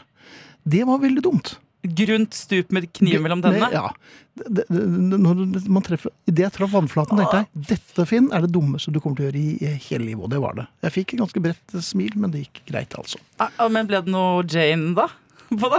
Det 0.66 0.82
var 0.88 1.00
veldig 1.02 1.24
dumt. 1.24 1.54
Grunt 1.82 2.34
stup 2.34 2.72
med 2.74 2.88
kniv 2.96 3.20
mellom 3.22 3.42
tennene. 3.44 3.68
Ja. 3.72 3.90
Det, 4.36 4.64
når 4.70 5.68
man 5.72 5.84
treffer, 5.86 6.12
Idet 6.28 6.42
jeg 6.44 6.54
traff 6.56 6.72
vannflaten, 6.74 7.20
tenkte 7.20 7.44
jeg 7.44 7.66
dette 7.70 8.06
Finn, 8.10 8.26
er 8.34 8.44
det 8.44 8.50
dummeste 8.52 8.92
du 8.92 8.98
kommer 9.00 9.20
til 9.20 9.26
å 9.26 9.30
gjøre 9.30 9.40
i 9.40 9.54
i 9.64 9.76
hele 9.88 10.10
livet. 10.10 10.24
Og 10.26 10.32
det 10.32 10.40
var 10.42 10.58
det. 10.58 10.66
Jeg 10.88 10.96
fikk 10.96 11.14
et 11.14 11.22
ganske 11.22 11.44
bredt 11.46 11.76
smil, 11.86 12.16
men 12.20 12.34
det 12.34 12.46
gikk 12.46 12.64
greit, 12.72 12.96
altså. 12.98 13.20
Ah, 13.38 13.52
ah, 13.56 13.70
Men 13.72 13.88
ble 13.88 14.02
det 14.04 14.12
noe 14.12 14.42
Jane, 14.50 14.92
da? 14.98 15.08
På? 15.60 15.70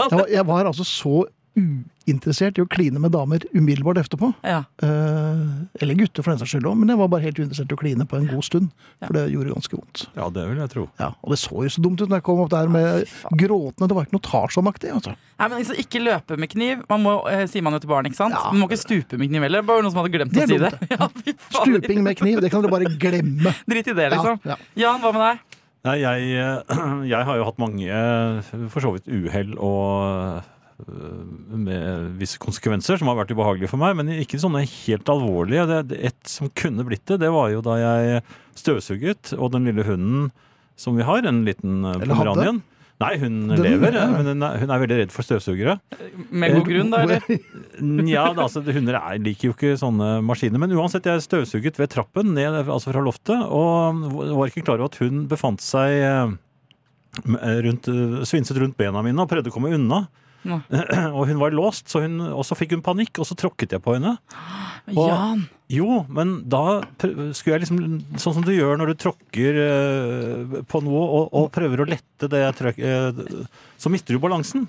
Jeg 0.00 0.16
var, 0.16 0.26
jeg 0.32 0.46
var 0.48 0.70
altså 0.70 0.86
så 0.88 1.14
uinteressert 1.58 2.58
i 2.58 2.62
å 2.64 2.68
kline 2.70 3.00
med 3.02 3.12
damer 3.14 3.42
umiddelbart 3.52 4.00
etterpå. 4.02 4.30
Ja. 4.46 4.62
Eh, 4.82 5.42
eller 5.82 5.98
gutter, 5.98 6.24
for 6.24 6.32
den 6.32 6.40
saks 6.40 6.54
skyld 6.54 6.68
òg, 6.70 6.78
men 6.80 6.92
jeg 6.92 7.00
var 7.00 7.10
bare 7.12 7.26
helt 7.26 7.40
uinteressert 7.40 7.70
i 7.72 7.76
å 7.76 7.80
kline 7.80 8.06
på 8.08 8.18
en 8.18 8.28
god 8.30 8.46
stund. 8.46 8.70
Ja. 9.00 9.08
For 9.08 9.16
det 9.18 9.24
gjorde 9.34 9.54
ganske 9.56 9.78
vondt. 9.78 10.04
ja, 10.16 10.28
det 10.34 10.46
vil 10.48 10.62
jeg 10.62 10.72
tro. 10.74 10.86
Ja, 11.02 11.10
Og 11.22 11.34
det 11.34 11.40
så 11.42 11.64
jo 11.66 11.72
så 11.74 11.84
dumt 11.84 12.00
ut 12.00 12.08
når 12.08 12.20
jeg 12.20 12.26
kom 12.30 12.42
opp 12.44 12.52
der 12.54 12.70
med 12.72 12.88
ja, 13.04 13.34
gråtende. 13.44 13.90
Det 13.90 13.98
var 13.98 14.08
ikke 14.08 14.16
noe 14.18 14.26
Tarzan-aktig. 14.30 14.92
Altså. 14.96 15.14
Nei, 15.40 15.48
men 15.48 15.62
liksom, 15.62 15.78
Ikke 15.84 16.02
løpe 16.04 16.38
med 16.40 16.52
kniv. 16.54 16.82
Man 16.90 17.04
må, 17.04 17.14
eh, 17.30 17.44
sier 17.50 17.66
man 17.66 17.76
jo 17.76 17.82
til 17.84 17.92
barn, 17.92 18.10
ikke 18.10 18.20
sant? 18.20 18.34
Ja. 18.38 18.50
Man 18.54 18.62
må 18.64 18.70
ikke 18.70 18.82
stupe 18.84 19.20
med 19.20 19.30
kniv 19.32 19.46
heller. 19.46 19.66
Bare 19.66 19.84
noen 19.84 19.94
som 19.94 20.02
hadde 20.02 20.14
glemt 20.16 20.36
å 20.36 20.48
si 20.50 20.60
det. 20.60 20.72
Ja. 20.90 21.06
Stuping 21.60 22.02
med 22.04 22.18
kniv, 22.18 22.40
det 22.42 22.50
kan 22.52 22.64
dere 22.64 22.72
bare 22.72 22.90
glemme. 23.00 23.52
Drit 23.70 23.90
i 23.90 23.94
det, 23.96 24.10
liksom. 24.14 24.40
Ja, 24.44 24.56
ja. 24.56 24.70
Jan, 24.82 25.00
hva 25.02 25.12
med 25.14 25.22
deg? 25.26 25.58
Nei, 25.86 25.94
jeg, 26.02 26.24
jeg 27.14 27.26
har 27.28 27.38
jo 27.40 27.44
hatt 27.46 27.60
mange 27.62 27.86
eh, 27.88 28.50
for 28.72 28.84
så 28.84 28.90
vidt 28.96 29.06
uhell 29.08 29.54
og 29.56 30.42
med 30.86 32.16
visse 32.20 32.40
konsekvenser 32.42 33.00
som 33.00 33.10
har 33.10 33.18
vært 33.20 33.32
ubehagelige 33.34 33.70
for 33.72 33.80
meg, 33.82 33.96
men 33.98 34.12
ikke 34.20 34.40
sånne 34.42 34.62
helt 34.66 35.08
alvorlige. 35.12 35.66
Det, 35.70 35.80
det, 35.92 36.00
et 36.10 36.30
som 36.30 36.50
kunne 36.56 36.86
blitt 36.88 37.04
det, 37.10 37.20
det 37.24 37.30
var 37.34 37.50
jo 37.54 37.62
da 37.64 37.78
jeg 37.80 38.22
støvsuget, 38.60 39.34
og 39.38 39.52
den 39.54 39.68
lille 39.68 39.86
hunden 39.86 40.28
som 40.80 40.96
vi 40.96 41.04
har, 41.06 41.24
en 41.28 41.42
liten 41.44 41.82
eh, 41.84 41.96
hadde. 41.98 42.12
pomeranien 42.14 42.62
Nei, 43.00 43.14
hun 43.16 43.48
Den- 43.48 43.62
lever, 43.64 43.94
ja. 43.96 44.02
men 44.12 44.26
hun 44.28 44.42
er, 44.44 44.58
hun 44.60 44.70
er 44.74 44.80
veldig 44.82 44.96
redd 44.98 45.12
for 45.14 45.24
støvsugere. 45.24 45.78
Med 46.28 46.52
god 46.52 46.66
grunn, 46.68 46.90
da? 46.92 46.98
eller? 47.06 47.24
Ja, 48.10 48.26
altså, 48.34 48.60
Hunder 48.60 48.98
er, 48.98 49.16
liker 49.24 49.48
jo 49.48 49.54
ikke 49.54 49.70
sånne 49.80 50.18
maskiner. 50.20 50.60
Men 50.60 50.74
uansett, 50.76 51.08
jeg 51.08 51.24
støvsuget 51.24 51.80
ved 51.80 51.88
trappen 51.94 52.34
ned 52.36 52.58
altså 52.60 52.92
fra 52.92 53.00
loftet, 53.00 53.40
og 53.40 54.04
var 54.36 54.52
ikke 54.52 54.66
klar 54.66 54.82
over 54.82 54.90
at 54.92 55.00
hun 55.00 55.24
befant 55.30 55.64
seg 55.64 55.96
eh, 56.04 56.34
rundt, 57.64 57.88
eh, 57.88 58.20
svinset 58.28 58.60
rundt 58.60 58.76
bena 58.76 59.00
mine 59.06 59.24
og 59.24 59.32
prøvde 59.32 59.48
å 59.48 59.56
komme 59.56 59.72
unna. 59.78 60.02
Og 61.16 61.26
hun 61.28 61.38
var 61.40 61.52
låst, 61.52 61.88
så 61.92 62.00
hun, 62.04 62.18
og 62.32 62.44
så 62.48 62.56
fikk 62.56 62.72
hun 62.76 62.82
panikk, 62.86 63.18
og 63.20 63.26
så 63.28 63.36
tråkket 63.36 63.74
jeg 63.76 63.82
på 63.84 63.96
henne. 63.98 64.16
Og- 64.96 65.08
Jan. 65.10 65.46
Jo, 65.70 66.00
men 66.10 66.32
da 66.50 66.80
skulle 66.98 67.52
jeg 67.54 67.60
liksom 67.62 67.78
Sånn 68.18 68.34
som 68.34 68.42
du 68.42 68.50
gjør 68.50 68.74
når 68.80 68.90
du 68.90 68.96
tråkker 69.04 69.58
eh, 69.62 70.56
på 70.66 70.80
noe 70.82 71.02
og, 71.04 71.28
og 71.38 71.44
prøver 71.54 71.84
å 71.84 71.86
lette 71.86 72.26
det 72.32 72.40
jeg 72.42 72.56
trøk, 72.58 72.80
eh, 72.82 73.20
Så 73.78 73.92
mister 73.94 74.16
du 74.16 74.18
balansen. 74.24 74.64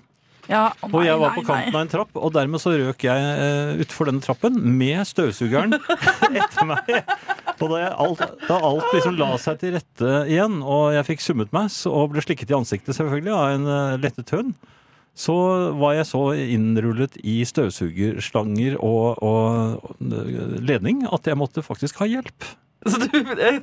Ja, 0.49 0.67
å 0.83 0.89
Og 0.91 1.01
jeg 1.05 1.15
var 1.21 1.31
nei, 1.31 1.37
på 1.39 1.45
kanten 1.47 1.71
nei. 1.71 1.77
av 1.79 1.81
en 1.85 1.89
trapp, 1.89 2.13
og 2.17 2.33
dermed 2.35 2.61
så 2.61 2.73
røk 2.73 3.03
jeg 3.05 3.17
uh, 3.41 3.81
utfor 3.81 4.09
denne 4.09 4.21
trappen 4.25 4.55
med 4.77 5.01
støvsugeren 5.07 5.77
etter 6.41 6.65
meg. 6.69 6.89
Og 7.61 7.67
da, 7.71 7.81
alt, 7.93 8.23
da 8.49 8.57
alt 8.57 8.87
liksom 8.93 9.17
la 9.21 9.29
seg 9.41 9.59
til 9.61 9.75
rette 9.77 10.13
igjen, 10.33 10.57
og 10.65 10.91
jeg 10.97 11.07
fikk 11.11 11.23
summet 11.23 11.53
meg 11.55 11.69
så- 11.71 11.93
og 11.93 12.09
ble 12.15 12.23
slikket 12.25 12.49
i 12.51 12.57
ansiktet 12.57 12.97
selvfølgelig 12.97 13.33
av 13.37 13.53
en 13.53 13.69
uh, 13.69 13.97
lettet 14.01 14.33
hund, 14.33 14.53
så 15.17 15.35
var 15.77 15.97
jeg 15.97 16.07
så 16.07 16.21
innrullet 16.39 17.17
i 17.27 17.41
støvsugerslanger 17.47 18.77
og, 18.79 19.19
og 19.21 19.97
eh, 19.99 20.57
ledning 20.63 21.03
at 21.11 21.27
jeg 21.27 21.39
måtte 21.39 21.63
faktisk 21.65 21.99
ha 22.01 22.07
hjelp. 22.09 22.47
Så 22.81 22.97
du, 22.97 23.07
det, 23.13 23.45
er, 23.45 23.59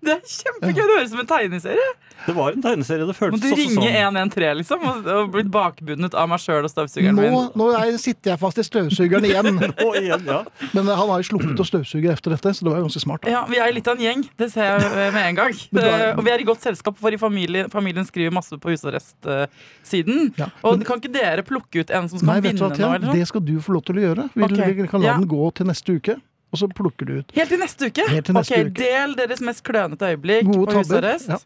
det 0.00 0.12
er 0.14 0.20
kjempegøy. 0.24 0.78
Det 0.78 0.84
høres 0.88 1.10
ut 1.10 1.12
som 1.12 1.20
en 1.20 1.26
tegneserie. 1.28 1.88
Det 2.24 2.34
var 2.36 2.54
en 2.56 2.62
tegneserie. 2.64 3.04
Det 3.04 3.16
Må 3.34 3.38
du 3.42 3.48
ringe 3.52 3.74
sånn. 3.76 3.98
113 3.98 4.56
liksom, 4.62 4.86
og, 4.88 5.08
og 5.12 5.28
blitt 5.34 5.50
bakbundet 5.52 6.16
av 6.16 6.30
meg 6.32 6.40
sjøl 6.40 6.64
og 6.64 6.72
støvsugeren 6.72 7.18
Nå, 7.18 7.26
min? 7.26 7.50
nå 7.60 7.66
jeg, 7.74 7.98
sitter 8.00 8.32
jeg 8.32 8.40
fast 8.40 8.58
i 8.62 8.64
støvsugeren 8.64 9.26
igjen. 9.30 9.60
nå 9.60 9.88
igjen, 10.00 10.24
ja. 10.30 10.38
Men 10.72 10.88
han 10.88 11.04
har 11.12 11.20
jo 11.20 11.28
sluppet 11.28 11.60
å 11.60 11.66
støvsuge 11.68 12.14
etter 12.14 12.34
dette, 12.36 12.54
så 12.56 12.64
det 12.66 12.72
var 12.72 12.80
ganske 12.86 13.02
smart. 13.04 13.22
Da. 13.26 13.34
Ja, 13.36 13.42
Vi 13.52 13.60
er 13.60 13.74
litt 13.76 13.90
av 13.92 14.00
en 14.00 14.06
gjeng. 14.06 14.24
Det 14.40 14.48
ser 14.54 14.70
jeg 14.70 14.88
eh, 14.88 15.12
med 15.18 15.28
en 15.34 15.40
gang. 15.42 15.58
Er- 15.78 15.86
Eh, 15.98 16.16
Og 16.18 16.24
vi 16.26 16.30
er 16.32 16.40
i 16.42 16.44
godt 16.48 16.62
selskap, 16.64 16.96
for 17.00 17.12
i 17.14 17.18
familien, 17.20 17.68
familien 17.72 18.06
skriver 18.08 18.32
masse 18.34 18.56
på 18.60 18.70
husarrestsiden. 18.72 20.32
Ja, 20.38 20.48
Og 20.66 20.82
kan 20.86 21.00
ikke 21.00 21.12
dere 21.14 21.44
plukke 21.46 21.82
ut 21.84 21.90
en 21.94 22.08
som 22.10 22.20
skal 22.20 22.28
Nei, 22.38 22.40
vinne 22.48 22.68
nå? 23.04 23.12
Det 23.14 23.26
skal 23.28 23.44
du 23.44 23.54
få 23.64 23.76
lov 23.76 23.84
til 23.88 24.00
å 24.00 24.04
gjøre. 24.08 24.26
Vi, 24.34 24.44
okay. 24.46 24.72
vi 24.78 24.88
kan 24.90 25.02
la 25.02 25.12
ja. 25.12 25.16
den 25.20 25.28
gå 25.30 25.48
til 25.58 25.68
neste 25.68 25.96
uke, 25.98 26.18
og 26.52 26.58
så 26.62 26.68
plukker 26.72 27.06
du 27.06 27.12
ut. 27.20 27.32
Helt 27.36 27.48
til 27.52 27.58
neste 27.60 27.88
uke? 27.90 28.08
Helt 28.08 28.26
til 28.26 28.34
neste 28.34 28.54
ok, 28.56 28.66
uke. 28.70 28.80
Del 28.82 29.14
deres 29.18 29.40
mest 29.44 29.62
klønete 29.66 30.12
øyeblikk 30.14 30.46
Gode 30.48 30.66
på 30.72 30.78
husarrest. 30.82 31.28
Ja. 31.28 31.38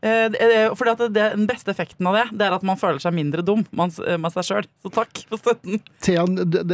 Eh, 0.00 0.28
det- 0.30 0.38
det- 0.38 0.76
fordi 0.78 0.90
at 0.92 0.98
det, 1.12 1.24
Den 1.36 1.46
beste 1.48 1.72
effekten 1.74 2.06
av 2.06 2.14
det 2.14 2.38
Det 2.38 2.46
er 2.46 2.52
at 2.54 2.62
man 2.62 2.76
føler 2.76 3.00
seg 3.02 3.12
mindre 3.14 3.42
dum 3.42 3.64
man, 3.72 3.90
med 3.98 4.30
seg 4.30 4.44
sjøl. 4.46 4.66
Så 4.84 4.92
takk 4.94 5.24
for 5.28 5.38
støtten. 5.38 5.80
Thea, 6.00 6.24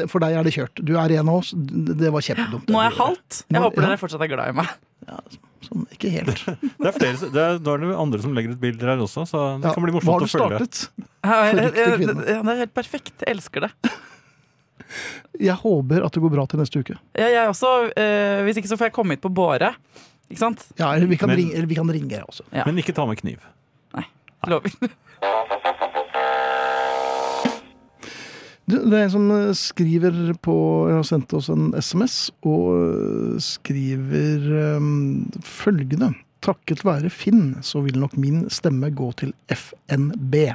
for 0.08 0.18
deg 0.20 0.34
er 0.36 0.42
det 0.44 0.52
kjørt. 0.52 0.84
Du 0.84 0.92
er 1.00 1.08
en 1.16 1.28
av 1.32 1.36
oss. 1.40 1.54
Det 1.56 2.12
var 2.12 2.20
kjempedumt. 2.20 2.66
Nå 2.68 2.78
er 2.82 2.90
jeg 2.90 2.98
halvt. 2.98 3.44
Jeg 3.48 3.56
Nå- 3.60 3.64
håper 3.64 3.80
ja. 3.82 3.88
dere 3.88 3.96
fortsatt 3.96 4.20
er 4.20 4.28
glad 4.28 4.48
i 4.48 4.52
meg. 4.52 4.68
Sånn, 5.64 5.86
ikke 5.96 6.10
helt. 6.12 6.44
Det 6.84 6.86
er 6.90 6.92
flere, 6.92 7.30
det 7.32 7.40
er, 7.40 7.58
nå 7.64 7.72
er 7.72 7.78
det 7.80 7.96
andre 7.96 8.20
som 8.20 8.34
legger 8.36 8.52
ut 8.52 8.60
bilder 8.60 8.90
her 8.92 9.00
også, 9.00 9.24
så 9.24 9.40
det 9.62 9.64
Ja, 9.70 9.72
kan 9.72 9.82
bli 9.86 9.92
Hva 9.92 10.02
morsomt 10.04 10.12
har 10.12 10.20
du 10.20 10.26
å 10.26 10.28
følge. 10.28 10.58
startet? 10.60 10.88
Ja, 11.24 11.52
riktig 11.56 11.80
eh, 11.80 11.96
kvinne. 11.96 12.26
ja, 12.28 12.42
det 12.44 12.52
er 12.52 12.60
helt 12.60 12.74
perfekt. 12.76 13.12
Jeg 13.24 13.36
elsker 13.38 13.60
det. 13.64 13.70
Jeg 15.40 15.56
håper 15.60 16.04
at 16.06 16.14
det 16.14 16.22
går 16.22 16.34
bra 16.34 16.46
til 16.50 16.60
neste 16.62 16.80
uke. 16.84 16.96
Ja, 17.18 17.28
jeg 17.32 17.48
også, 17.50 17.72
eh, 17.96 18.42
hvis 18.46 18.60
ikke 18.60 18.70
så 18.70 18.78
får 18.80 18.90
jeg 18.90 18.96
komme 18.96 19.16
hit 19.16 19.24
på 19.24 19.32
båre. 19.34 19.74
Ikke 20.30 20.40
sant? 20.40 20.64
Ja, 20.78 20.92
eller 20.94 21.06
vi 21.10 21.16
kan, 21.20 21.28
Men- 21.28 21.38
ringe, 21.38 21.54
eller 21.54 21.66
vi 21.70 21.74
kan 21.78 21.90
ringe 21.90 22.22
også. 22.24 22.46
Ja. 22.52 22.64
Men 22.66 22.78
ikke 22.78 22.94
ta 22.96 23.06
med 23.06 23.18
kniv. 23.20 23.38
Lover. 24.44 24.70
Du, 28.64 28.78
det 28.80 28.96
er 28.96 29.02
en 29.04 29.12
som 29.12 29.24
eh, 29.32 29.50
skriver 29.56 30.14
på 30.44 30.54
Jeg 30.88 30.96
har 30.96 31.06
sendt 31.08 31.34
oss 31.36 31.50
en 31.52 31.66
SMS, 31.76 32.30
og 32.48 32.70
eh, 32.80 33.40
skriver 33.44 34.46
um, 34.78 35.26
følgende. 35.44 36.14
Takket 36.44 36.84
være 36.84 37.12
Finn, 37.12 37.58
så 37.64 37.82
vil 37.84 38.00
nok 38.00 38.16
min 38.20 38.46
stemme 38.52 38.88
gå 38.96 39.10
til 39.20 39.34
FNB. 39.52 40.54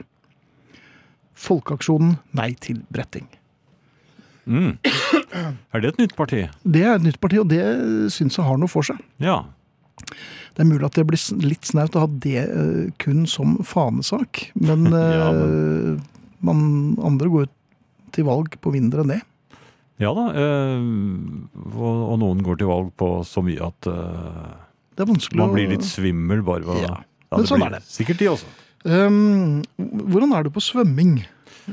Folkeaksjonen 1.39 2.17
Nei 2.37 2.51
til 2.61 2.81
bretting. 2.93 3.29
Mm. 4.49 4.73
Er 5.69 5.83
det 5.83 5.93
et 5.93 6.01
nytt 6.01 6.17
parti? 6.17 6.43
Det 6.65 6.83
er 6.83 6.97
et 6.97 7.05
nytt 7.05 7.19
parti, 7.21 7.39
og 7.41 7.49
det 7.51 7.61
syns 8.13 8.39
jeg 8.39 8.47
har 8.47 8.59
noe 8.59 8.71
for 8.71 8.85
seg. 8.85 8.99
Ja. 9.21 9.43
Det 10.55 10.63
er 10.63 10.69
mulig 10.69 10.87
at 10.87 10.97
det 10.97 11.05
blir 11.07 11.21
litt 11.45 11.69
snaut 11.69 11.95
å 11.95 12.03
ha 12.03 12.11
det 12.25 12.41
eh, 12.43 12.85
kun 13.01 13.25
som 13.29 13.59
fanesak, 13.67 14.49
men, 14.59 14.89
Ja, 15.21 15.29
men... 15.35 15.99
man 16.45 16.63
andre 17.05 17.31
går 17.31 17.49
til 18.15 18.25
valg 18.27 18.57
på 18.59 18.73
mindre 18.73 19.05
enn 19.05 19.13
det. 19.13 19.21
Ja 19.99 20.13
da. 20.15 20.29
eh, 20.31 20.83
og, 21.75 22.15
noen 22.21 22.41
går 22.43 22.61
til 22.61 22.71
valg 22.71 22.91
på 22.99 23.19
så 23.27 23.43
mye 23.43 23.65
at 23.67 23.89
eh, 23.91 24.51
Det 24.95 25.03
er 25.03 25.09
vanskelig 25.11 25.41
man 25.41 25.55
blir 25.57 25.73
litt 25.73 25.87
svimmel 25.87 26.43
bare 26.47 26.67
ved 26.67 26.83
Ja. 26.87 26.97
Ja, 27.29 27.37
det 27.37 27.49
sånn 27.51 27.61
blir 27.61 27.75
det. 27.75 27.83
Sikkert 27.85 28.21
de 28.23 28.29
også. 28.31 28.47
Um, 28.89 29.59
hvordan 29.77 30.31
er 30.33 30.47
du 30.47 30.53
på 30.55 30.63
svømming? 30.63 31.19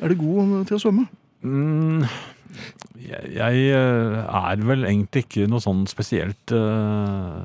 Er 0.02 0.12
du 0.12 0.18
god 0.20 0.66
til 0.68 0.76
å 0.76 0.80
svømme? 0.82 1.06
Mm, 1.46 2.02
jeg, 3.00 3.32
jeg 3.37 3.64
eh, 3.76 4.18
er 4.24 4.66
vel 4.68 4.87
egentlig 4.88 5.26
ikke 5.26 5.48
noe 5.50 5.62
sånn 5.62 5.85
spesielt 5.90 6.54
uh, 6.54 7.44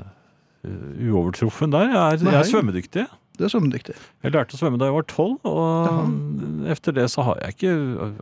uovertruffen 0.64 1.74
der. 1.74 1.90
Jeg 1.90 2.00
er, 2.02 2.24
jeg 2.28 2.40
er 2.40 2.48
svømmedyktig. 2.50 3.06
Du 3.38 3.46
er 3.46 3.52
svømmedyktig. 3.52 3.94
Jeg 4.22 4.34
lærte 4.34 4.56
å 4.56 4.60
svømme 4.60 4.78
da 4.80 4.90
jeg 4.90 4.96
var 4.98 5.06
tolv, 5.08 5.38
og 5.48 6.68
etter 6.70 6.94
det 6.98 7.06
så 7.10 7.24
har 7.26 7.40
jeg 7.40 7.56
ikke 7.56 7.72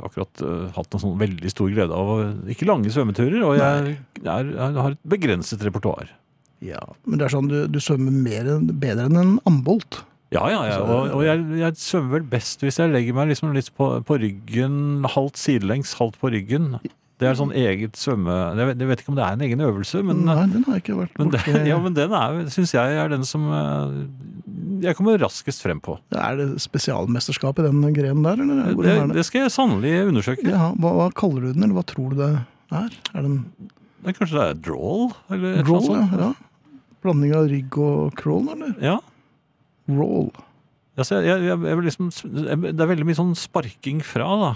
akkurat 0.06 0.44
uh, 0.46 0.68
hatt 0.76 0.92
noen 0.94 1.04
sånn 1.04 1.18
veldig 1.20 1.50
stor 1.50 1.72
glede 1.74 1.96
av 1.98 2.50
Ikke 2.52 2.68
lange 2.68 2.92
svømmeturer, 2.94 3.42
og 3.46 3.58
jeg, 3.58 3.96
er, 4.22 4.54
jeg 4.54 4.78
har 4.78 4.94
et 4.94 5.02
begrenset 5.16 5.66
repertoar. 5.66 6.14
Ja, 6.60 6.80
Men 7.08 7.20
det 7.20 7.26
er 7.26 7.32
sånn, 7.32 7.48
du, 7.48 7.64
du 7.72 7.80
svømmer 7.80 8.12
mer, 8.12 8.48
bedre 8.60 9.08
enn 9.08 9.18
en 9.18 9.36
ambolt. 9.48 10.02
Ja, 10.30 10.44
ja, 10.52 10.60
ja. 10.68 10.78
Og, 10.84 11.10
og 11.16 11.24
jeg, 11.26 11.42
jeg 11.58 11.76
svømmer 11.82 12.18
vel 12.18 12.30
best 12.30 12.62
hvis 12.62 12.78
jeg 12.78 12.92
legger 12.92 13.16
meg 13.16 13.32
liksom 13.32 13.52
litt 13.56 13.70
på, 13.74 13.90
på 14.06 14.18
ryggen, 14.22 15.06
halvt 15.16 15.40
sidelengs, 15.42 15.96
halvt 15.98 16.20
på 16.22 16.30
ryggen. 16.36 16.76
Det 17.20 17.28
er 17.28 17.36
sånn 17.36 17.50
eget 17.52 17.98
svømme... 18.00 18.32
Jeg 18.56 18.68
vet, 18.70 18.78
jeg 18.80 18.88
vet 18.88 19.02
ikke 19.02 19.12
om 19.12 19.18
det 19.18 19.24
er 19.26 19.34
en 19.36 19.42
egen 19.44 19.64
øvelse, 19.66 20.00
men, 20.06 20.22
Nei, 20.24 20.36
den 20.54 20.62
har 20.68 20.78
jeg 20.78 20.84
ikke 20.86 21.00
vært 21.02 21.18
men, 21.20 21.32
borti. 21.34 21.56
ja, 21.68 21.80
men 21.82 21.96
den 21.98 22.14
er, 22.16 22.38
syns 22.54 22.72
jeg 22.72 23.00
er 23.02 23.10
den 23.12 23.26
som 23.28 23.44
eh, 23.52 23.98
jeg 24.86 24.96
kommer 24.96 25.20
raskest 25.20 25.66
frem 25.66 25.82
på. 25.84 25.98
Er 26.16 26.38
det 26.38 26.46
spesialmesterskap 26.64 27.60
i 27.60 27.66
den 27.66 27.82
grenen 27.92 28.24
der, 28.24 28.40
eller? 28.40 28.70
Det, 28.70 28.94
er 28.94 29.02
det? 29.10 29.18
det 29.18 29.26
skal 29.28 29.44
jeg 29.44 29.52
sannelig 29.52 29.92
undersøke. 30.06 30.46
Ja, 30.48 30.70
hva, 30.80 30.94
hva 30.96 31.10
kaller 31.12 31.44
du 31.44 31.52
den, 31.52 31.66
eller 31.66 31.76
hva 31.76 31.84
tror 31.90 32.14
du 32.14 32.22
det 32.22 32.30
er? 32.38 32.96
Er 33.12 33.26
det 33.26 33.34
er 34.00 34.16
kanskje 34.16 34.38
det 34.38 34.44
er 34.46 34.60
drawl? 34.64 35.10
Eller 35.28 35.60
annet 35.60 35.90
Ja, 35.92 36.04
ja. 36.24 36.30
Blanding 37.04 37.32
av 37.36 37.46
rygg 37.48 37.76
og 37.80 38.16
crawl, 38.16 38.48
eller? 38.54 38.72
Ja. 38.84 38.98
Roll. 39.98 40.30
Altså, 41.00 41.20
jeg, 41.24 41.42
jeg, 41.46 41.56
jeg, 41.64 41.84
liksom, 41.86 42.10
det 42.34 42.74
er 42.84 42.90
veldig 42.90 43.06
mye 43.08 43.16
sånn 43.18 43.30
sparking 43.38 44.02
fra, 44.04 44.26
da. 44.40 44.50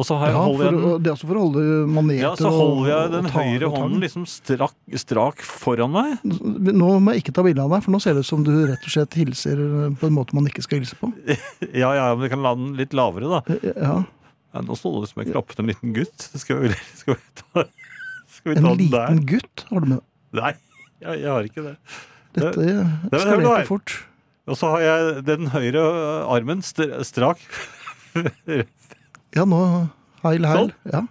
Og 0.00 0.06
så 0.08 0.16
har 0.16 0.30
jeg, 0.30 0.34
Ja, 0.38 0.42
holder 0.46 0.64
jeg 0.64 0.72
den 0.72 1.02
det 1.04 1.10
er 1.10 1.12
også 1.12 1.26
for 1.28 1.36
å 1.36 1.40
holde 1.44 1.62
maneter 1.92 2.22
ja, 2.22 2.30
så 2.38 2.50
holder 2.54 2.86
jeg 2.88 3.10
den 3.12 3.26
og 3.26 3.28
og 3.28 3.34
høyre 3.36 3.66
og 3.68 3.74
hånden 3.76 4.00
liksom 4.06 4.22
strak, 4.30 4.76
strak 5.02 5.42
foran 5.44 5.92
meg. 5.92 6.14
Nå 6.24 6.88
må 7.04 7.12
jeg 7.12 7.20
ikke 7.24 7.34
ta 7.36 7.44
bilde 7.44 7.66
av 7.66 7.74
deg, 7.74 7.84
for 7.84 7.92
nå 7.92 8.00
ser 8.00 8.16
det 8.16 8.22
ut 8.24 8.30
som 8.30 8.46
du 8.46 8.52
rett 8.70 8.86
og 8.88 8.94
slett 8.94 9.18
hilser 9.20 9.60
på 10.00 10.08
en 10.08 10.16
måte 10.16 10.38
man 10.38 10.48
ikke 10.48 10.64
skal 10.64 10.80
hilse 10.80 10.96
på. 10.96 11.10
Ja, 11.82 11.92
ja, 11.98 12.06
men 12.14 12.24
vi 12.24 12.32
kan 12.32 12.40
la 12.46 12.54
den 12.56 12.72
litt 12.80 12.96
lavere, 12.96 13.28
da. 13.40 13.58
Ja, 13.76 13.94
Ja, 14.50 14.64
nå 14.66 14.74
står 14.74 15.02
det 15.04 15.12
som 15.12 15.20
jeg 15.22 15.30
klappet 15.34 15.60
en 15.62 15.68
liten 15.70 15.92
gutt. 15.94 16.24
Skal 16.42 16.64
vi, 16.64 16.72
skal 17.02 17.14
vi 17.18 17.42
ta, 17.44 17.66
skal 18.40 18.54
vi 18.54 18.56
En 18.56 18.64
ta 18.64 18.72
den 18.72 18.88
der? 18.90 19.10
liten 19.12 19.26
gutt 19.36 19.66
har 19.68 19.84
du 19.84 19.92
med. 19.92 20.06
Nei, 20.40 20.54
jeg, 21.04 21.20
jeg 21.26 21.28
har 21.30 21.50
ikke 21.50 21.66
det. 21.68 21.74
Dette 22.38 22.50
det 22.56 22.64
skal 22.64 22.64
det 22.64 23.12
det, 23.12 23.20
det, 23.44 23.52
det, 23.52 23.66
fort. 23.68 23.98
Og 24.48 24.56
så 24.58 24.70
har 24.72 24.84
jeg 24.84 25.24
den 25.28 25.50
høyre 25.52 25.82
armen 26.30 26.62
strak. 26.64 27.42
Ja, 29.36 29.44
nå 29.46 29.60
Heil, 30.24 30.44
heil. 30.44 30.68
Sånn. 30.68 30.92
Ja. 30.92 31.04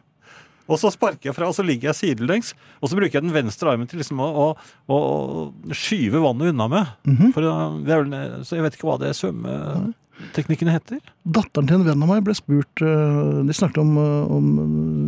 Og 0.70 0.78
så 0.78 0.92
sparker 0.94 1.32
jeg 1.32 1.34
fra, 1.34 1.48
og 1.50 1.56
så 1.58 1.63
ligger 1.65 1.89
jeg 1.89 1.98
sidelengs. 1.98 2.52
Og 2.78 2.92
så 2.92 2.98
bruker 2.98 3.18
jeg 3.18 3.26
den 3.26 3.34
venstre 3.34 3.72
armen 3.72 3.89
til 3.89 4.02
liksom 4.02 4.20
å, 4.22 4.28
å, 4.54 4.54
å 4.94 5.74
skyve 5.74 6.22
vannet 6.22 6.52
unna 6.54 6.68
med. 6.70 6.92
Mhm. 7.10 7.32
For 7.34 7.46
det 7.46 7.54
er 7.96 8.04
vel, 8.04 8.20
så 8.46 8.60
jeg 8.60 8.68
vet 8.68 8.78
ikke 8.78 8.89
hva 8.92 9.00
det 9.02 9.15
svømmeteknikkene 9.18 10.76
heter. 10.78 11.02
Datteren 11.26 11.72
til 11.72 11.80
en 11.80 11.88
venn 11.89 12.06
av 12.06 12.13
meg 12.13 12.22
ble 12.28 12.38
spurt 12.38 12.86
eh, 12.86 13.42
De 13.50 13.56
snakket 13.56 13.82
om, 13.82 13.98
eh, 13.98 14.36
om 14.38 14.54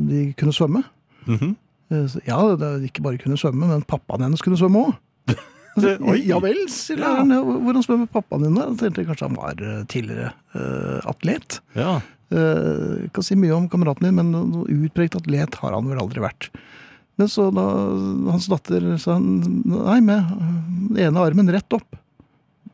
de 0.09 0.25
kunne 0.39 0.55
svømme. 0.55 0.81
Mm 1.27 1.37
-hmm. 1.37 1.55
Ja, 2.25 2.55
det 2.55 2.89
ikke 2.89 3.03
bare 3.03 3.17
kunne 3.19 3.37
svømme, 3.37 3.67
men 3.67 3.83
pappaen 3.83 4.23
hennes 4.23 4.41
kunne 4.41 4.57
svømme 4.57 4.87
òg. 4.87 4.93
Oi. 6.11 6.17
Ja 6.27 6.39
vel, 6.43 6.65
sier 6.71 6.99
læreren. 7.01 7.31
Hvordan 7.65 7.85
svømmer 7.85 8.09
pappaen 8.11 8.45
din? 8.45 8.57
da? 8.57 8.67
Jeg 8.71 8.79
tenkte 8.81 9.07
kanskje 9.07 9.29
han 9.29 9.39
var 9.39 9.63
eh, 9.63 9.79
tidligere 9.91 10.33
uh, 10.55 10.99
atlet. 11.11 11.61
Ja. 11.77 11.99
Uh, 12.31 13.07
kan 13.15 13.25
si 13.27 13.37
mye 13.39 13.55
om 13.55 13.69
kameraten 13.71 14.07
din, 14.09 14.17
men 14.19 14.31
noe 14.33 14.67
utpregt 14.67 15.17
atlet 15.19 15.57
har 15.61 15.75
han 15.75 15.87
vel 15.87 16.01
aldri 16.03 16.23
vært. 16.23 16.49
Men 17.19 17.29
så 17.31 17.49
da 17.53 17.65
hans 18.31 18.47
datter 18.51 18.85
sa 19.01 19.17
han, 19.19 19.41
nei, 19.67 19.99
med 20.03 20.31
den 20.91 21.01
ene 21.07 21.23
armen 21.23 21.51
rett 21.53 21.77
opp. 21.77 21.99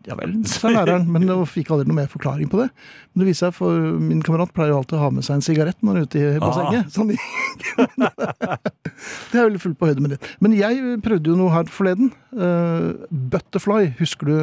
Ja 0.08 0.16
vel, 0.16 0.38
sa 0.50 0.70
læreren, 0.72 1.08
men 1.12 1.26
jeg 1.28 1.48
fikk 1.52 1.72
aldri 1.74 1.90
noe 1.90 2.00
mer 2.00 2.12
forklaring 2.12 2.48
på 2.52 2.62
det. 2.62 2.68
Men 3.12 3.24
det 3.24 3.30
viser 3.30 3.50
seg, 3.50 3.58
for 3.58 3.72
min 4.00 4.24
kamerat 4.26 4.54
pleier 4.56 4.72
jo 4.72 4.80
alltid 4.82 5.00
å 5.00 5.04
ha 5.04 5.10
med 5.14 5.28
seg 5.28 5.38
en 5.38 5.46
sigarett 5.46 5.80
når 5.82 5.92
han 5.92 6.00
er 6.00 6.08
ute 6.08 6.22
i 6.22 6.44
bassenget. 6.44 6.86
Sånn, 6.96 7.12
det 9.32 9.42
er 9.42 9.48
veldig 9.50 9.64
fullt 9.66 9.80
på 9.82 9.90
høyde 9.92 10.06
med 10.06 10.16
det. 10.16 10.22
Men 10.44 10.52
jeg 10.56 10.74
prøvde 11.04 11.34
jo 11.34 11.40
noe 11.40 11.56
her 11.56 11.66
forleden. 11.72 12.08
Eh, 12.38 12.88
butterfly, 13.36 13.82
husker 14.00 14.32
du 14.32 14.38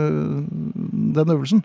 den 1.16 1.34
øvelsen? 1.36 1.64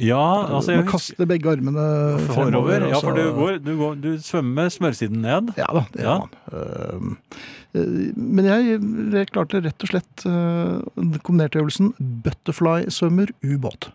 Ja, 0.00 0.22
altså 0.56 0.72
jeg 0.74 0.82
Man 0.84 0.90
kaster 0.90 1.28
begge 1.28 1.50
armene 1.52 1.84
fremover. 2.30 2.88
Ja, 2.90 3.00
for 3.02 3.16
du 3.18 3.22
går, 3.36 3.58
du, 3.64 3.72
går, 3.78 3.94
du 4.00 4.10
svømmer 4.24 4.64
med 4.64 4.74
smørsiden 4.74 5.20
ned. 5.24 5.52
Ja 5.60 5.68
da, 5.76 5.84
det 5.94 6.04
Ja. 6.04 6.16
gjør 6.18 7.00
man. 7.00 7.26
Eh, 7.72 8.12
Men 8.16 8.44
jeg, 8.48 9.28
klarte 9.30 9.60
rett 9.62 9.84
og 9.86 9.92
slett 9.92 10.24
den 10.26 11.12
kombinerte 11.22 11.60
øvelsen 11.62 11.92
butterfly-svømmer 12.24 13.30
ubåt. 13.46 13.92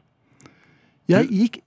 Jeg 1.12 1.28
gikk 1.30 1.58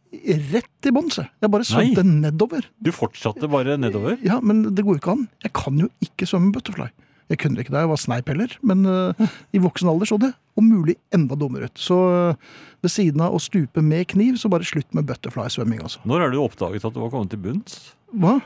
rett 0.54 0.88
i 0.88 0.90
bånn, 0.96 1.10
se. 1.12 1.26
Jeg 1.42 1.50
bare 1.52 1.66
svømte 1.68 2.02
nedover. 2.08 2.64
Du 2.82 2.88
fortsatte 2.96 3.46
bare 3.52 3.76
nedover. 3.76 4.16
Ja, 4.24 4.40
men 4.40 4.62
det 4.74 4.84
går 4.86 4.96
jo 4.96 5.02
ikke 5.02 5.12
an. 5.18 5.26
Jeg 5.44 5.52
kan 5.52 5.76
jo 5.84 5.90
ikke 6.02 6.26
svømme 6.26 6.50
butterfly. 6.56 6.88
Jeg 7.28 7.40
kunne 7.42 7.58
det 7.58 7.66
ikke 7.66 7.74
da 7.74 7.84
jeg 7.84 7.90
var 7.90 8.00
sneip 8.00 8.30
heller, 8.32 8.54
men 8.64 8.86
uh, 8.88 9.28
i 9.52 9.60
voksen 9.60 9.90
alder 9.90 10.08
så 10.08 10.16
det 10.22 10.30
om 10.58 10.64
mulig 10.64 10.96
enda 11.14 11.36
dummere 11.38 11.68
ut. 11.68 11.80
Så 11.80 11.96
uh, 12.32 12.52
ved 12.84 12.92
siden 12.94 13.20
av 13.24 13.36
å 13.36 13.40
stupe 13.42 13.84
med 13.84 14.08
kniv, 14.14 14.38
så 14.40 14.50
bare 14.52 14.66
slutt 14.66 14.88
med 14.96 15.06
butterfly-svømming, 15.10 15.82
altså. 15.84 16.00
Når 16.08 16.24
er 16.24 16.32
det 16.32 16.38
du 16.38 16.44
oppdaget 16.44 16.88
at 16.88 16.96
du 16.96 17.02
var 17.04 17.12
kommet 17.12 17.34
til 17.34 17.42
bunns? 17.44 17.76
Hva? 18.16 18.38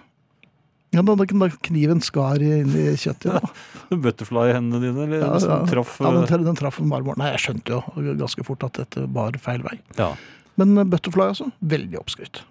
Ja, 0.92 1.00
da, 1.00 1.14
da 1.16 1.48
kniven 1.64 2.02
skar 2.04 2.42
inn 2.44 2.74
i 2.76 2.90
kjøttet. 3.00 3.32
Ja. 3.32 3.96
Butterfly-hendene 4.04 4.82
dine? 4.82 5.06
Eller, 5.06 5.22
Ja, 5.24 5.38
som 5.40 5.54
ja. 5.54 5.60
traff 5.70 5.94
Ja, 6.02 6.10
den, 6.12 6.26
eh, 6.26 6.44
den 6.50 6.58
traff 6.58 6.82
marmoren. 6.84 7.22
Nei, 7.22 7.30
jeg 7.32 7.46
skjønte 7.46 7.78
jo 7.78 8.16
ganske 8.20 8.44
fort 8.44 8.66
at 8.68 8.82
dette 8.82 9.06
bar 9.08 9.38
feil 9.40 9.64
vei. 9.64 9.78
ja. 10.00 10.12
Men 10.60 10.76
butterfly, 10.92 11.30
altså. 11.32 11.46
Veldig 11.64 11.96
oppskrytt. 11.96 12.42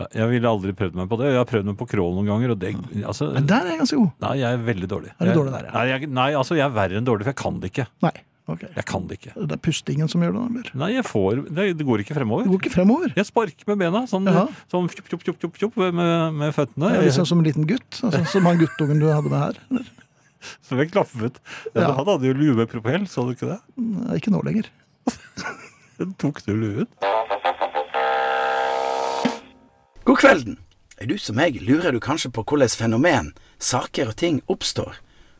Ja, 0.00 0.06
Jeg 0.18 0.28
ville 0.32 0.48
aldri 0.50 0.72
prøvd 0.74 0.94
meg 0.98 1.08
på 1.08 1.16
det. 1.20 1.28
Jeg 1.30 1.38
har 1.38 1.46
prøvd 1.46 1.68
meg 1.70 1.76
på 1.78 1.86
crawl 1.86 2.14
noen 2.16 2.26
ganger. 2.32 2.50
Og 2.54 2.58
det, 2.58 2.74
altså, 3.06 3.28
Men 3.36 3.46
der 3.46 3.62
er 3.62 3.74
jeg 3.76 3.82
ganske 3.84 3.98
god. 4.00 4.10
nei, 4.26 4.34
jeg 4.40 4.52
er 4.58 4.62
veldig 4.68 4.88
dårlig. 4.90 5.12
Er 5.20 5.26
du 5.30 5.34
dårlig 5.38 5.52
der, 5.54 5.66
ja? 5.68 5.74
Nei, 5.78 5.84
jeg, 5.92 6.08
nei, 6.20 6.30
altså 6.40 6.56
jeg 6.58 6.64
er 6.66 6.74
verre 6.74 6.98
enn 6.98 7.06
dårlig, 7.06 7.26
for 7.28 7.30
jeg 7.34 7.38
kan 7.44 7.60
det 7.62 7.70
ikke. 7.70 7.86
Nei. 8.02 8.12
ok. 8.50 8.64
Jeg 8.74 8.84
kan 8.90 9.06
det 9.08 9.18
ikke. 9.20 9.34
Det 9.38 9.54
er 9.56 9.62
pustingen 9.68 10.10
som 10.10 10.24
gjør 10.26 10.34
det, 10.34 10.42
eller? 10.50 10.72
Nei, 10.82 10.90
jeg 10.96 11.06
får 11.06 11.44
Det, 11.46 11.66
det 11.78 11.86
går 11.86 12.02
ikke 12.02 12.16
fremover. 12.18 12.42
Det 12.48 12.52
går 12.56 12.64
ikke 12.64 12.74
fremover. 12.74 13.14
Jeg 13.16 13.28
sparker 13.30 13.70
med 13.70 13.78
bena, 13.84 14.02
sånn, 14.10 14.26
Jaha. 14.26 14.46
sånn 14.74 14.90
tjopp, 14.90 15.08
tjopp, 15.12 15.22
tjopp, 15.28 15.38
tjopp, 15.44 15.60
tjopp, 15.62 15.78
med, 16.00 16.40
med 16.42 16.54
føttene. 16.58 16.90
Er 16.98 17.06
liksom 17.06 17.28
som 17.30 17.38
en 17.38 17.46
liten 17.46 17.64
gutt. 17.70 18.00
Altså, 18.02 18.24
som 18.34 18.50
han 18.50 18.58
guttungen 18.58 18.98
du 18.98 19.06
hadde 19.12 19.30
med 19.30 19.38
her. 19.46 19.60
eller? 19.70 19.92
Som 20.68 20.76
jeg 20.76 20.90
klaffet. 20.92 21.38
Ja. 21.72 21.86
Ja. 21.86 21.92
Han 21.96 22.04
hadde 22.04 22.26
jo 22.28 22.34
lue 22.36 22.52
med 22.58 22.68
propell, 22.68 23.06
så 23.08 23.22
du 23.24 23.30
ikke 23.32 23.46
det? 23.48 23.60
Nei, 23.80 24.18
Ikke 24.20 24.28
nå 24.34 24.42
lenger. 24.44 24.66
Tok 26.20 26.42
du 26.44 26.52
luen? 26.52 26.88
God 30.04 30.18
kvelden. 30.18 30.58
Er 31.00 31.08
du 31.08 31.16
som 31.18 31.38
meg, 31.40 31.56
lurer 31.64 31.94
du 31.94 32.00
kanskje 32.00 32.28
på 32.28 32.42
hvordan 32.44 32.68
fenomen, 32.68 33.30
saker 33.58 34.10
og 34.12 34.16
ting 34.20 34.42
oppstår. 34.52 34.98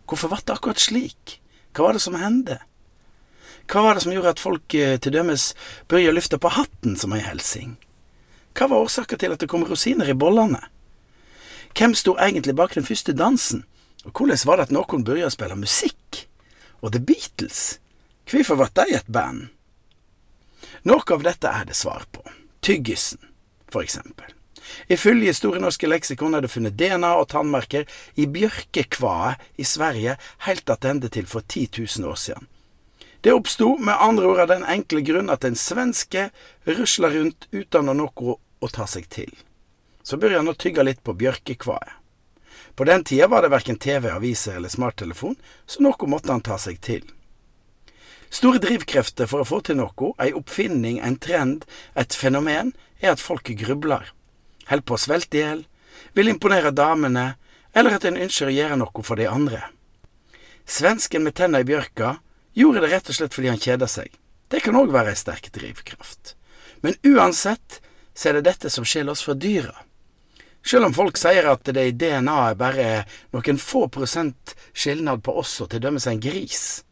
Hvorfor 0.09 0.31
ble 0.33 0.39
det 0.41 0.55
akkurat 0.55 0.81
slik? 0.81 1.35
Hva 1.77 1.85
var 1.85 1.97
det 1.99 2.01
som 2.05 2.17
hendte? 2.17 2.63
Hva 3.69 3.83
var 3.85 3.97
det 3.97 4.05
som 4.07 4.15
gjorde 4.15 4.33
at 4.33 4.41
folk 4.41 4.75
eh, 4.75 4.97
til 4.97 5.13
dømes 5.13 5.51
begynte 5.89 6.13
å 6.13 6.17
løfte 6.17 6.39
på 6.41 6.53
hatten 6.57 6.97
som 6.97 7.13
ei 7.13 7.21
helsing? 7.21 7.75
Hva 8.57 8.71
var 8.71 8.87
årsaken 8.87 9.21
til 9.21 9.35
at 9.35 9.45
det 9.45 9.49
kom 9.53 9.67
rosiner 9.69 10.09
i 10.09 10.17
bollene? 10.17 10.63
Hvem 11.77 11.97
sto 11.99 12.15
egentlig 12.17 12.55
bak 12.57 12.77
den 12.77 12.87
første 12.89 13.13
dansen? 13.13 13.67
Og 14.05 14.13
hvordan 14.17 14.47
var 14.49 14.57
det 14.61 14.69
at 14.69 14.77
noen 14.77 15.05
begynte 15.05 15.29
å 15.29 15.35
spille 15.35 15.59
musikk? 15.61 16.23
Og 16.81 16.95
The 16.97 17.03
Beatles, 17.05 17.81
hvorfor 18.31 18.63
ble 18.63 18.71
de 18.81 18.97
et 18.97 19.13
band? 19.13 19.51
Noe 20.89 21.05
av 21.05 21.27
dette 21.29 21.53
er 21.53 21.69
det 21.69 21.77
svar 21.77 22.09
på. 22.13 22.25
Tyggisen, 22.65 23.21
for 23.69 23.85
eksempel. 23.85 24.33
Ifølge 24.89 25.35
Store 25.35 25.61
norske 25.63 25.89
leksikon 25.89 26.35
er 26.35 26.45
det 26.45 26.53
funnet 26.53 26.77
DNA 26.79 27.15
og 27.19 27.29
tannmerker 27.33 27.87
i 28.17 28.27
bjørkekvaet 28.27 29.61
i 29.61 29.67
Sverige 29.69 30.17
helt 30.47 30.67
tilbake 30.67 31.13
til 31.15 31.27
for 31.27 31.41
10 31.41 31.69
000 31.79 32.11
år 32.11 32.21
siden. 32.21 32.49
Det 33.25 33.33
oppsto 33.33 33.77
med 33.81 33.97
andre 34.01 34.27
ord 34.29 34.41
av 34.43 34.49
den 34.51 34.65
enkle 34.69 35.01
grunn 35.01 35.33
at 35.33 35.45
en 35.49 35.57
svenske 35.57 36.27
rusla 36.69 37.09
rundt 37.09 37.47
uten 37.53 37.89
noe 37.97 38.37
å 38.61 38.69
ta 38.69 38.85
seg 38.87 39.09
til. 39.09 39.31
Så 40.05 40.19
begynte 40.21 40.43
han 40.43 40.53
å 40.53 40.59
tygge 40.61 40.85
litt 40.85 41.01
på 41.01 41.17
bjørkekvaet. 41.17 42.01
På 42.77 42.85
den 42.85 43.05
tida 43.05 43.31
var 43.33 43.41
det 43.43 43.53
verken 43.55 43.79
TV, 43.79 44.11
aviser 44.11 44.59
eller 44.59 44.69
smarttelefon, 44.69 45.37
så 45.67 45.81
noe 45.87 46.11
måtte 46.11 46.33
han 46.35 46.45
ta 46.45 46.59
seg 46.61 46.81
til. 46.85 47.05
Store 48.35 48.59
drivkrefter 48.59 49.29
for 49.31 49.41
å 49.45 49.47
få 49.49 49.61
til 49.65 49.79
noe, 49.79 50.11
ei 50.19 50.35
oppfinning, 50.35 50.99
en 51.01 51.17
trend, 51.17 51.65
et 51.95 52.13
fenomen, 52.13 52.75
er 53.01 53.15
at 53.15 53.23
folk 53.23 53.49
grubler. 53.63 54.11
Held 54.71 54.85
på 54.87 54.97
å 54.97 55.01
svelte 55.01 55.39
i 55.39 55.43
hjel, 55.43 55.65
vil 56.15 56.31
imponere 56.31 56.73
damene, 56.75 57.35
eller 57.75 57.97
at 57.97 58.05
en 58.09 58.21
ønsker 58.21 58.51
å 58.51 58.55
gjøre 58.55 58.79
noe 58.81 59.05
for 59.07 59.19
de 59.21 59.27
andre. 59.29 59.63
Svensken 60.65 61.25
med 61.25 61.35
tenna 61.37 61.61
i 61.61 61.69
bjørka 61.69 62.19
gjorde 62.57 62.85
det 62.85 62.93
rett 62.95 63.11
og 63.11 63.19
slett 63.19 63.35
fordi 63.35 63.51
han 63.53 63.61
kjeda 63.61 63.89
seg. 63.91 64.13
Det 64.49 64.63
kan 64.65 64.77
òg 64.79 64.93
være 64.95 65.13
ei 65.13 65.19
sterk 65.19 65.51
drivkraft. 65.53 66.37
Men 66.85 66.97
uansett 67.05 67.81
så 68.15 68.31
er 68.31 68.39
det 68.39 68.49
dette 68.49 68.71
som 68.71 68.87
skiller 68.87 69.13
oss 69.13 69.25
fra 69.27 69.35
dyra. 69.35 69.75
Selv 70.65 70.89
om 70.89 70.95
folk 70.97 71.19
sier 71.21 71.45
at 71.51 71.67
det 71.77 71.83
i 71.91 71.93
DNA-et 71.93 72.57
bare 72.57 72.85
er 72.99 73.17
noen 73.35 73.59
få 73.61 73.85
prosent 73.93 74.55
skilnad 74.73 75.21
på 75.25 75.35
oss 75.41 75.59
og 75.61 75.73
til 75.73 75.83
dømmes 75.85 76.07
en 76.09 76.23
gris, 76.25 76.85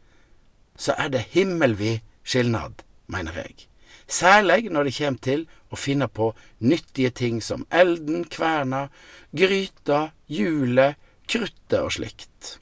så 0.77 0.93
er 0.99 1.09
det 1.13 1.29
himmelvid 1.33 2.03
skilnad, 2.21 2.83
mener 3.09 3.39
jeg. 3.41 3.65
Særlig 4.13 4.69
når 4.69 4.87
det 4.87 4.95
kommer 4.97 5.21
til 5.25 5.45
å 5.73 5.77
finne 5.79 6.07
på 6.07 6.29
nyttige 6.61 7.09
ting 7.17 7.39
som 7.41 7.65
elden, 7.73 8.27
kverna, 8.29 8.87
gryta, 9.33 10.11
hjulet, 10.29 10.99
kruttet 11.25 11.79
og 11.79 11.95
slikt. 11.95 12.57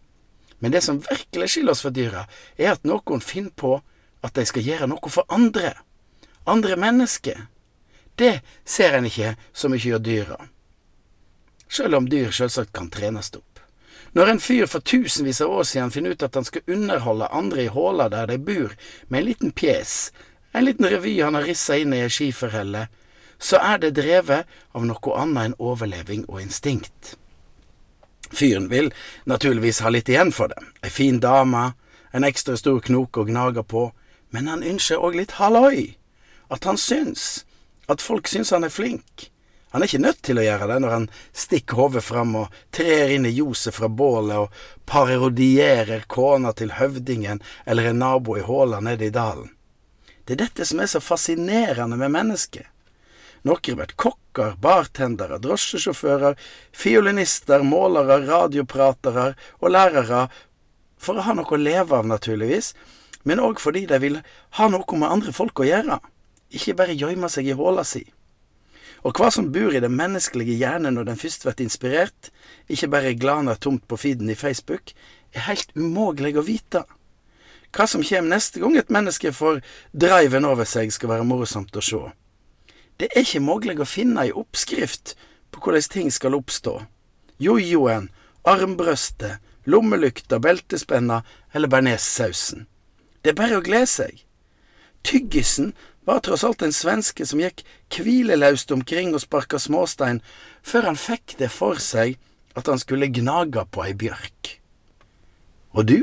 Men 0.62 0.72
det 0.72 0.84
som 0.86 1.02
virkelig 1.04 1.50
skiller 1.52 1.76
oss 1.76 1.84
fra 1.84 1.92
dyra, 1.92 2.24
er 2.56 2.76
at 2.76 2.88
noen 2.88 3.24
finner 3.26 3.52
på 3.52 3.74
at 4.22 4.38
de 4.38 4.46
skal 4.48 4.64
gjøre 4.64 4.88
noe 4.94 5.12
for 5.12 5.28
andre. 5.28 5.74
Andre 6.48 6.78
mennesker. 6.80 7.48
Det 8.16 8.40
ser 8.64 8.96
en 8.96 9.10
ikke 9.10 9.36
så 9.52 9.72
mye 9.72 9.96
av 9.98 10.04
dyra. 10.06 10.40
Selv 11.72 11.98
om 11.98 12.08
dyr 12.12 12.32
selvsagt 12.36 12.72
kan 12.76 12.92
trenes 12.94 13.34
opp. 13.36 13.48
Når 14.14 14.28
en 14.28 14.42
fyr 14.44 14.68
for 14.68 14.84
tusenvis 14.84 15.40
av 15.42 15.52
år 15.56 15.68
siden 15.68 15.92
finner 15.92 16.16
ut 16.16 16.24
at 16.24 16.36
han 16.36 16.48
skal 16.48 16.68
underholde 16.68 17.32
andre 17.32 17.64
i 17.64 17.72
håla 17.72 18.10
der 18.12 18.28
de 18.28 18.38
bor, 18.38 18.76
med 19.08 19.22
en 19.22 19.28
liten 19.30 19.54
pjes, 19.56 20.12
en 20.52 20.66
liten 20.66 20.90
revy 20.90 21.22
han 21.22 21.36
har 21.36 21.48
rissa 21.48 21.78
inn 21.78 21.94
i 21.94 22.02
ei 22.06 22.12
skiferhelle, 22.12 22.88
så 23.42 23.58
er 23.58 23.82
det 23.82 23.96
drevet 23.98 24.50
av 24.78 24.86
noe 24.86 25.18
annet 25.18 25.50
enn 25.50 25.58
overleving 25.60 26.28
og 26.28 26.42
instinkt. 26.44 27.16
Fyren 28.32 28.70
vil 28.72 28.92
naturligvis 29.28 29.82
ha 29.84 29.92
litt 29.92 30.10
igjen 30.10 30.32
for 30.36 30.52
det, 30.52 30.62
ei 30.86 30.92
fin 30.94 31.20
dame, 31.20 31.72
en 32.12 32.28
ekstra 32.28 32.58
stor 32.60 32.80
knoke 32.84 33.24
å 33.24 33.28
gnage 33.28 33.64
på, 33.64 33.90
men 34.32 34.48
han 34.52 34.64
ønsker 34.64 35.02
òg 35.02 35.18
litt 35.20 35.38
halloi, 35.40 35.98
at 36.52 36.68
han 36.68 36.80
syns, 36.80 37.44
at 37.92 38.04
folk 38.04 38.28
syns 38.28 38.52
han 38.56 38.68
er 38.68 38.74
flink. 38.74 39.32
Han 39.72 39.84
er 39.84 39.88
ikke 39.88 40.04
nødt 40.04 40.20
til 40.28 40.40
å 40.40 40.44
gjøre 40.44 40.68
det 40.68 40.78
når 40.84 40.94
han 40.94 41.08
stikker 41.32 41.80
hodet 41.80 42.04
fram 42.04 42.34
og 42.36 42.56
trer 42.76 43.14
inn 43.16 43.28
i 43.28 43.32
ljoset 43.38 43.76
fra 43.76 43.88
bålet 43.88 44.44
og 44.44 44.64
parodierer 44.88 46.04
kona 46.12 46.52
til 46.52 46.76
høvdingen 46.76 47.40
eller 47.64 47.88
en 47.88 48.02
nabo 48.04 48.36
i 48.36 48.44
håla 48.44 48.82
nede 48.84 49.08
i 49.08 49.14
dalen. 49.16 49.48
Det 50.32 50.38
er 50.38 50.46
dette 50.46 50.64
som 50.64 50.80
er 50.80 50.88
så 50.88 51.02
fascinerende 51.04 51.98
med 52.00 52.14
mennesket. 52.14 52.64
Noen 53.44 53.76
blir 53.76 53.90
kokker, 54.00 54.54
bartendere, 54.64 55.42
drosjesjåfører, 55.44 56.38
fiolinister, 56.72 57.66
målere, 57.68 58.22
radiopratere 58.24 59.26
og 59.60 59.74
lærere 59.76 60.22
for 60.96 61.20
å 61.20 61.26
ha 61.26 61.36
noe 61.36 61.52
å 61.52 61.60
leve 61.60 61.98
av, 62.00 62.08
naturligvis, 62.08 62.72
men 63.28 63.44
òg 63.44 63.60
fordi 63.60 63.84
de 63.90 64.00
vil 64.00 64.22
ha 64.56 64.70
noe 64.72 65.02
med 65.02 65.12
andre 65.18 65.36
folk 65.36 65.60
å 65.60 65.68
gjøre, 65.68 66.00
ikke 66.48 66.78
bare 66.80 66.96
gjemme 66.96 67.28
seg 67.28 67.52
i 67.52 67.58
håla 67.60 67.84
si. 67.84 68.06
Og 69.04 69.20
hva 69.20 69.34
som 69.36 69.52
bor 69.52 69.76
i 69.76 69.84
den 69.84 70.00
menneskelige 70.00 70.56
hjernen 70.64 70.96
når 70.96 71.12
den 71.12 71.20
først 71.20 71.44
blir 71.44 71.66
inspirert, 71.68 72.32
ikke 72.72 72.94
bare 72.96 73.18
glaner 73.20 73.60
tomt 73.60 73.84
på 73.84 74.00
feeden 74.00 74.32
i 74.32 74.40
Facebook, 74.40 74.96
er 75.36 75.50
helt 75.52 75.76
umulig 75.76 76.38
å 76.40 76.48
vite. 76.48 76.86
Hva 77.72 77.88
som 77.88 78.04
kommer 78.04 78.36
neste 78.36 78.60
gang 78.60 78.76
et 78.78 78.92
menneske 78.92 79.32
får 79.32 79.62
driven 79.96 80.46
over 80.46 80.68
seg, 80.68 80.92
skal 80.92 81.14
være 81.14 81.28
morsomt 81.28 81.76
å 81.76 81.84
se. 81.84 82.02
Det 83.00 83.08
er 83.16 83.24
ikke 83.24 83.44
mulig 83.44 83.78
å 83.80 83.88
finne 83.88 84.26
ei 84.28 84.34
oppskrift 84.36 85.16
på 85.52 85.64
hvordan 85.64 85.88
ting 85.94 86.12
skal 86.12 86.36
oppstå. 86.38 86.82
Jojoen, 87.42 88.10
armbrøstet, 88.44 89.40
lommelykta, 89.66 90.40
beltespenna 90.40 91.22
eller 91.54 91.72
bearnéssausen. 91.72 92.68
Det 93.22 93.34
er 93.34 93.40
bare 93.40 93.62
å 93.62 93.66
glede 93.66 93.90
seg. 93.90 94.22
Tyggisen 95.08 95.74
var 96.06 96.22
tross 96.26 96.44
alt 96.44 96.62
en 96.66 96.74
svenske 96.74 97.26
som 97.26 97.42
gikk 97.42 97.64
hvileløst 97.94 98.72
omkring 98.74 99.14
og 99.16 99.24
sparka 99.24 99.60
småstein, 99.62 100.22
før 100.62 100.92
han 100.92 101.00
fikk 101.00 101.38
det 101.40 101.52
for 101.54 101.82
seg 101.82 102.18
at 102.58 102.68
han 102.68 102.82
skulle 102.82 103.12
gnage 103.14 103.64
på 103.72 103.86
ei 103.86 103.94
bjørk. 103.98 104.58
Og 105.78 105.88
du? 105.88 106.00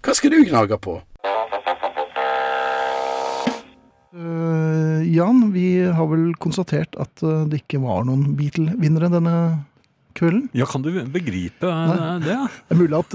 Hva 0.00 0.14
skal 0.16 0.32
du 0.32 0.40
gnage 0.48 0.78
på? 0.80 0.94
Uh, 4.10 4.98
Jan, 5.06 5.52
vi 5.54 5.78
har 5.84 6.06
vel 6.10 6.32
konstatert 6.42 6.96
at 7.00 7.22
eh, 7.24 7.44
det 7.50 7.56
ikke 7.62 7.78
var 7.82 8.04
noen 8.08 8.34
Beatle-vinnere 8.38 9.08
denne 9.12 9.34
kvelden. 10.18 10.48
Ja, 10.56 10.66
kan 10.68 10.82
du 10.82 10.90
begripe 11.12 11.66
eh, 11.68 11.88
Nei. 11.92 12.18
det? 12.24 12.36
Det 12.66 12.72
er 12.74 12.78
mulig 12.80 12.96
at, 12.98 13.12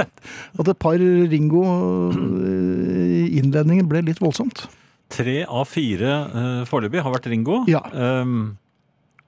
at 0.60 0.68
et 0.72 0.78
par 0.82 0.96
Ringo-innledninger 0.98 3.86
ble 3.88 4.00
litt 4.08 4.20
voldsomt. 4.22 4.58
tre 5.12 5.42
av 5.44 5.66
fire 5.68 6.12
uh, 6.32 6.64
foreløpig 6.68 7.02
har 7.04 7.12
vært 7.12 7.26
Ringo. 7.28 7.56
Ja. 7.68 7.82
Ehm, 7.92 8.56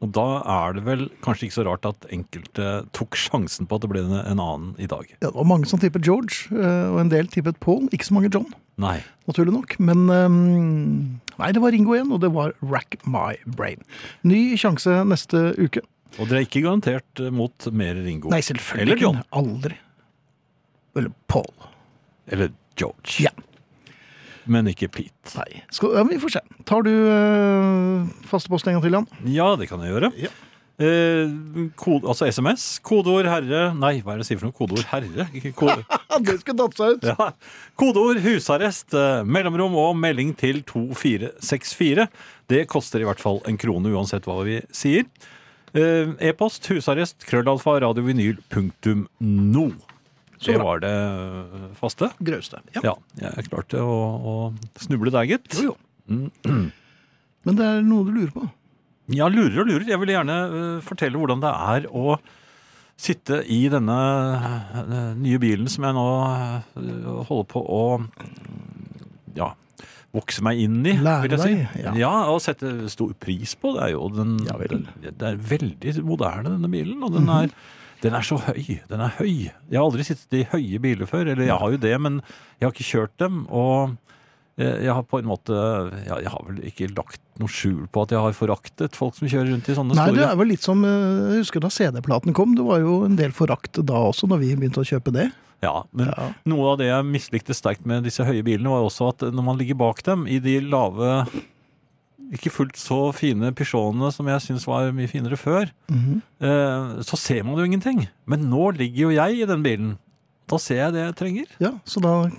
og 0.05 0.11
da 0.13 0.25
er 0.45 0.75
det 0.77 0.83
vel 0.85 1.05
kanskje 1.25 1.47
ikke 1.49 1.57
så 1.57 1.65
rart 1.65 1.87
at 1.89 2.05
enkelte 2.13 2.67
tok 2.97 3.17
sjansen 3.17 3.69
på 3.71 3.79
at 3.79 3.85
det 3.87 3.91
ble 3.93 4.03
en, 4.05 4.15
en 4.21 4.43
annen 4.43 4.75
i 4.83 4.89
dag. 4.91 5.07
Ja, 5.17 5.31
det 5.31 5.35
var 5.39 5.49
mange 5.49 5.69
som 5.71 5.81
tippet 5.81 6.05
George, 6.05 6.45
eh, 6.53 6.91
og 6.93 7.01
en 7.01 7.13
del 7.13 7.31
tippet 7.33 7.57
Paul. 7.65 7.87
Ikke 7.95 8.09
så 8.11 8.17
mange 8.19 8.29
John, 8.35 8.51
Nei. 8.83 8.99
naturlig 9.31 9.55
nok. 9.57 9.77
Men 9.81 10.05
ehm, 10.13 10.37
nei, 11.41 11.51
det 11.57 11.63
var 11.65 11.73
Ringo 11.73 11.97
igjen, 11.97 12.13
og 12.13 12.21
det 12.25 12.31
var 12.37 12.53
Rack 12.61 12.99
My 13.09 13.39
Brain. 13.57 13.81
Ny 14.29 14.59
sjanse 14.61 15.01
neste 15.09 15.47
uke. 15.57 15.83
Og 16.19 16.29
dere 16.29 16.43
er 16.43 16.47
ikke 16.47 16.63
garantert 16.67 17.25
eh, 17.25 17.33
mot 17.35 17.71
mer 17.75 17.97
Ringo. 18.05 18.31
Nei, 18.35 18.43
selvfølgelig 18.45 18.85
Eller 18.93 19.03
John. 19.07 19.23
Aldri. 19.35 19.81
Eller 20.95 21.15
Paul. 21.33 21.51
Eller 22.31 22.53
George. 22.79 23.17
Ja. 23.25 23.33
Men 24.51 24.69
ikke 24.71 24.91
Pete. 24.93 25.35
Nei. 25.39 25.63
Skal, 25.73 25.95
ja, 25.99 26.03
vi 26.09 26.19
får 26.21 26.35
se. 26.37 26.43
Tar 26.69 26.85
du 26.87 26.91
øh, 26.93 28.09
faste 28.29 28.53
post 28.53 28.67
en 28.69 28.77
gang 28.77 28.85
til, 28.85 28.99
Jan? 28.99 29.07
Ja, 29.33 29.55
det 29.61 29.71
kan 29.71 29.81
jeg 29.85 29.95
gjøre. 29.95 30.11
Ja. 30.21 30.33
Eh, 30.75 31.31
kode, 31.79 32.03
altså 32.11 32.27
SMS. 32.27 32.81
Kodeord 32.83 33.29
herre 33.31 33.69
Nei, 33.79 34.01
hva 34.03 34.17
er 34.17 34.19
det 34.19 34.25
jeg 34.25 34.33
sier 34.33 34.41
for 34.41 34.49
noe? 34.49 34.57
Kodeord 34.59 34.89
herre? 34.91 35.29
Kode, 35.55 35.85
det 36.27 36.35
skulle 36.41 36.59
tatt 36.65 36.81
seg 36.81 36.97
ut. 36.97 37.07
ja. 37.13 37.29
Kodeord 37.79 38.19
husarrest, 38.25 38.91
eh, 38.99 39.23
mellomrom 39.23 39.77
og 39.79 39.95
melding 40.03 40.35
til 40.41 40.65
2464. 40.67 42.09
Det 42.51 42.65
koster 42.73 43.05
i 43.05 43.07
hvert 43.07 43.23
fall 43.23 43.39
en 43.47 43.59
krone 43.61 43.95
uansett 43.95 44.27
hva 44.27 44.41
vi 44.49 44.59
sier. 44.75 45.07
Eh, 45.79 46.11
E-post 46.27 46.67
husarrest 46.73 47.23
krøllalfa 47.31 47.79
radiovinyl.no. 47.87 49.67
Så 49.71 49.94
Det 50.47 50.61
var 50.61 50.83
det 50.85 50.93
eh, 50.93 51.65
faste. 51.79 52.11
Grauste. 52.25 52.61
Ja. 52.77 52.83
Ja, 52.85 52.95
jeg 53.23 53.49
klarte 53.49 53.81
å, 53.83 53.97
å 54.19 54.35
snuble 54.83 55.13
der, 55.15 55.27
gitt. 55.31 55.49
Jo, 55.59 55.75
jo. 56.09 56.31
Men 57.45 57.59
det 57.59 57.67
er 57.67 57.83
noe 57.85 58.07
du 58.09 58.15
lurer 58.15 58.33
på. 58.35 58.47
Ja, 59.13 59.29
lurer 59.29 59.61
og 59.65 59.69
lurer. 59.69 59.85
Jeg 59.89 60.01
vil 60.01 60.15
gjerne 60.15 60.39
eh, 60.47 60.79
fortelle 60.85 61.21
hvordan 61.21 61.43
det 61.45 61.53
er 61.53 61.91
å 61.93 62.17
sitte 63.01 63.41
i 63.51 63.65
denne 63.73 63.99
eh, 64.39 65.13
nye 65.19 65.41
bilen 65.43 65.69
som 65.71 65.85
jeg 65.89 65.97
nå 65.97 66.07
holder 67.27 67.49
på 67.51 67.61
å 67.61 67.83
ja, 69.35 69.51
vokse 70.15 70.45
meg 70.47 70.63
inn 70.65 70.81
i. 70.87 70.95
Lære 71.03 71.27
vil 71.27 71.35
jeg 71.35 71.43
si. 71.43 71.55
deg, 71.59 71.79
ja. 71.85 71.95
Ja. 72.05 72.13
og 72.33 72.41
sette 72.45 72.73
stor 72.93 73.15
pris 73.21 73.57
på. 73.59 73.75
Det 73.77 73.89
er 73.89 73.95
jo 73.97 74.09
den, 74.15 74.37
Ja 74.47 74.59
Det 75.11 75.31
er 75.33 75.41
veldig 75.53 75.97
moderne, 76.07 76.55
denne 76.55 76.71
bilen. 76.71 77.03
Og 77.05 77.17
den 77.17 77.31
er, 77.35 77.51
den 78.05 78.15
er 78.19 78.25
så 78.27 78.37
høy. 78.45 78.79
Den 78.91 79.01
er 79.01 79.15
høy. 79.19 79.49
Jeg 79.49 79.79
har 79.79 79.85
aldri 79.87 80.05
sittet 80.07 80.37
i 80.43 80.47
høye 80.53 80.81
biler 80.85 81.09
før. 81.09 81.31
Eller 81.33 81.49
jeg 81.49 81.57
har 81.61 81.73
jo 81.75 81.81
det, 81.81 81.95
men 82.05 82.19
jeg 82.61 82.67
har 82.69 82.75
ikke 82.75 82.91
kjørt 82.93 83.15
dem. 83.23 83.45
Og 83.49 83.95
jeg 84.61 84.85
jeg 84.85 84.93
har 84.95 85.03
på 85.11 85.19
en 85.19 85.27
måte 85.27 85.51
ja, 86.07 86.21
Jeg 86.23 86.31
har 86.31 86.43
vel 86.47 86.61
ikke 86.69 86.87
lagt 86.95 87.19
noe 87.43 87.51
skjul 87.51 87.89
på 87.91 88.05
at 88.05 88.13
jeg 88.15 88.21
har 88.23 88.37
foraktet 88.39 88.95
folk 88.95 89.17
som 89.19 89.27
kjører 89.27 89.49
rundt 89.51 89.67
i 89.67 89.75
sånne 89.75 89.97
Nei, 89.99 90.05
det 90.15 90.23
er 90.29 90.37
vel 90.39 90.53
litt 90.53 90.63
som 90.63 90.85
eh, 90.87 91.33
Jeg 91.35 91.41
husker 91.43 91.65
da 91.65 91.71
CD-platen 91.75 92.37
kom. 92.39 92.53
Det 92.55 92.63
var 92.63 92.85
jo 92.85 93.01
en 93.09 93.17
del 93.19 93.35
forakt 93.35 93.81
da 93.83 94.05
også, 94.13 94.29
når 94.31 94.45
vi 94.45 94.53
begynte 94.61 94.85
å 94.85 94.87
kjøpe 94.87 95.11
det. 95.17 95.27
Ja, 95.65 95.81
men 95.91 96.13
Ja. 96.13 96.29
noe 96.53 96.69
av 96.71 96.79
det 96.79 96.87
jeg 96.93 97.09
mislikte 97.09 97.57
sterkt 97.57 97.83
med 97.89 98.05
disse 98.07 98.23
høye 98.27 98.45
bilene, 98.47 98.71
var 98.71 98.87
også 98.87 99.11
at 99.11 99.27
når 99.35 99.47
man 99.49 99.59
ligger 99.59 99.81
bak 99.81 100.05
dem 100.07 100.29
i 100.31 100.39
de 100.45 100.61
lave 100.61 101.25
ikke 102.33 102.51
fullt 102.51 102.77
så 102.81 103.13
fine 103.15 103.53
pysjonene 103.53 104.13
som 104.13 104.27
jeg 104.27 104.41
syns 104.41 104.67
var 104.67 104.91
mye 104.93 105.09
finere 105.11 105.37
før, 105.37 105.71
Mhm. 105.91 106.23
eh, 106.41 107.03
så 107.03 107.17
ser 107.19 107.43
man 107.45 107.57
jo 107.59 107.65
ingenting. 107.65 108.09
Men 108.27 108.49
nå 108.51 108.71
ligger 108.77 108.97
jo 109.09 109.11
jeg 109.11 109.43
i 109.43 109.47
den 109.47 109.63
bilen. 109.63 109.99
Da 110.49 110.57
ser 110.59 110.77
jeg 110.77 110.93
det 110.93 111.05
jeg 111.05 111.17
trenger. 111.17 111.47
Ja, 111.61 111.73
så 111.85 112.01
da 112.01 112.31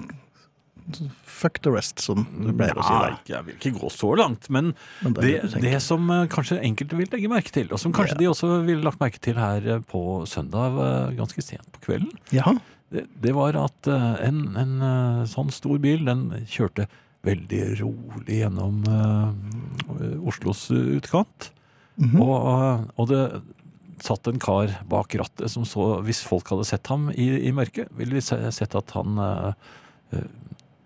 Fuck 1.26 1.62
the 1.64 1.72
rest, 1.74 2.00
som 2.00 2.28
du 2.30 2.52
pleier 2.54 2.78
å 2.78 2.84
si. 2.86 2.94
Der. 3.02 3.16
jeg 3.26 3.46
vil 3.48 3.56
ikke 3.58 3.72
gå 3.82 3.90
så 3.90 4.12
langt, 4.16 4.50
men 4.54 4.76
Men 5.02 5.14
det 5.18 5.42
det, 5.42 5.62
det 5.64 5.82
som 5.82 6.08
eh, 6.14 6.28
kanskje 6.28 6.60
enkelte 6.62 6.96
vil 7.00 7.08
legge 7.10 7.28
merke 7.32 7.52
til, 7.52 7.68
og 7.74 7.80
som 7.82 7.92
kanskje 7.92 8.14
Ja. 8.14 8.18
de 8.22 8.26
også 8.30 8.52
ville 8.68 8.84
lagt 8.86 9.00
merke 9.02 9.20
til 9.20 9.34
her 9.34 9.66
eh, 9.66 9.80
på 9.80 10.28
søndag 10.30 10.78
eh, 10.78 11.16
ganske 11.18 11.42
sent 11.42 11.66
på 11.74 11.82
kvelden, 11.88 12.12
Ja, 12.32 12.54
det, 12.94 13.08
det 13.20 13.34
var 13.34 13.58
at 13.58 13.88
en, 13.88 14.56
en 14.56 15.26
sånn 15.28 15.50
stor 15.52 15.80
bil, 15.82 16.06
den 16.06 16.30
kjørte 16.46 16.86
veldig 17.26 17.62
rolig 17.82 18.40
gjennom 18.42 18.82
eh, 18.90 20.16
Oslos 20.30 20.68
utkant. 20.72 21.52
mhm. 21.98 22.22
og, 22.22 22.36
eh, 22.54 22.86
og 23.02 23.10
det 23.12 23.22
satt 24.06 24.28
en 24.28 24.40
kar 24.44 24.74
bak 24.92 25.16
rattet 25.16 25.50
som 25.54 25.64
så, 25.66 26.02
hvis 26.04 26.20
folk 26.28 26.50
hadde 26.52 26.66
sett 26.68 26.88
ham 26.92 27.08
i, 27.16 27.30
i 27.48 27.54
mørket, 27.56 27.88
ville 27.96 28.18
de 28.20 28.52
sett 28.52 28.76
at 28.76 28.92
han 28.98 29.18
eh, 29.18 29.54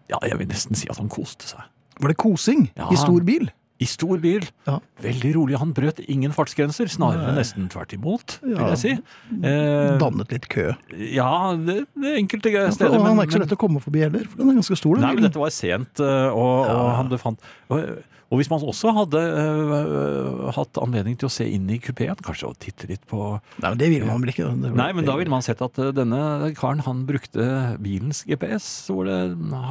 Ja, 0.09 0.17
jeg 0.25 0.39
vil 0.39 0.47
nesten 0.49 0.77
si 0.77 0.87
at 0.89 0.97
han 0.97 1.09
koste 1.11 1.45
seg. 1.45 1.61
Var 2.01 2.09
det 2.13 2.17
kosing 2.17 2.69
Ja. 2.77 2.87
i 2.89 2.97
stor 2.97 3.21
bil? 3.27 3.49
I 3.79 3.85
stor 3.87 4.17
bil. 4.19 4.43
Ja. 4.67 4.79
Veldig 5.01 5.29
rolig. 5.37 5.55
Han 5.61 5.69
brøt 5.73 6.01
ingen 6.11 6.33
fartsgrenser, 6.35 6.89
snarere 6.91 7.29
Nei. 7.29 7.37
nesten 7.39 7.69
tvert 7.71 7.93
imot, 7.95 8.39
vil 8.43 8.57
Ja. 8.57 8.67
jeg 8.73 8.77
si. 8.81 8.91
Eh, 9.39 9.97
Dannet 10.01 10.31
litt 10.35 10.49
kø. 10.51 10.73
ja, 10.97 11.55
det, 11.55 11.85
det 11.95 12.17
enkelte 12.19 12.51
Ja, 12.51 12.69
steder. 12.75 12.99
og 12.99 13.05
han 13.07 13.19
er 13.19 13.23
ikke 13.29 13.37
så 13.39 13.43
lett 13.45 13.55
å 13.55 13.61
komme 13.61 13.79
forbi 13.79 13.99
heller, 14.03 14.25
for 14.27 14.37
den 14.43 14.49
er 14.51 14.59
ganske 14.59 14.75
stor. 14.77 14.95
Den 14.95 15.05
Nei, 15.07 15.13
men 15.15 15.23
dette 15.29 15.39
var 15.39 15.49
sent, 15.55 15.99
eh, 16.03 16.27
og, 16.27 16.67
og 16.67 16.95
han 16.97 17.07
befant 17.09 17.39
og, 17.69 18.03
og 18.29 18.37
hvis 18.37 18.49
man 18.51 18.61
også 18.61 18.91
hadde 18.93 19.19
eh, 19.25 20.49
hatt 20.53 20.77
anledning 20.77 21.15
til 21.17 21.25
å 21.25 21.33
se 21.33 21.47
inn 21.49 21.65
i 21.73 21.79
kupeen, 21.81 22.19
kanskje 22.21 22.51
å 22.51 22.57
titte 22.61 22.85
litt 22.89 23.07
på 23.09 23.19
Nei, 23.57 23.71
men 23.71 23.79
det 23.81 23.87
ville 23.89 24.05
man 24.05 24.21
vel 24.21 24.31
ikke. 24.33 24.49
Ble... 24.53 24.73
Nei, 24.77 24.89
men 24.93 25.07
da 25.07 25.15
ville 25.17 25.33
man 25.33 25.45
sett 25.45 25.63
at 25.65 25.79
eh, 25.81 25.89
denne 25.97 26.51
karen 26.57 26.83
han 26.85 27.01
brukte 27.09 27.47
bilens 27.81 28.21
GPS, 28.29 28.67
hvor 28.93 29.09
det, 29.09 29.17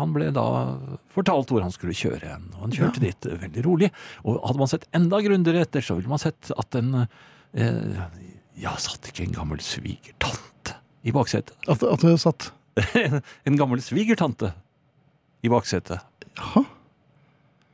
han 0.01 0.15
ble 0.17 0.33
da 0.35 0.47
fortalt 1.15 1.53
hvor 1.55 1.63
han 1.63 1.75
skulle 1.75 1.95
kjøre 1.95 2.33
hen. 2.33 2.49
Og 2.57 2.65
han 2.67 2.75
kjørte 2.75 3.03
dit 3.05 3.29
eh, 3.31 3.39
veldig 3.45 3.65
rolig. 3.69 3.93
Og 4.25 4.41
hadde 4.43 4.63
man 4.65 4.73
sett 4.73 4.89
enda 4.99 5.21
grundigere 5.23 5.63
etter, 5.63 5.85
så 5.85 5.95
ville 6.01 6.11
man 6.11 6.23
sett 6.23 6.51
at 6.59 6.71
den 6.75 7.05
eh, 7.05 8.01
Ja, 8.59 8.75
satt 8.83 9.07
ikke 9.13 9.23
en 9.23 9.37
gammel 9.37 9.63
svigertante 9.63 10.75
i 11.07 11.15
baksetet? 11.15 11.55
At, 11.71 11.87
at 11.87 12.03
det 12.03 12.17
satt 12.19 12.51
en 13.47 13.61
gammel 13.61 13.79
svigertante 13.87 14.51
i 15.47 15.53
baksetet. 15.53 16.03
Jaha. 16.35 16.65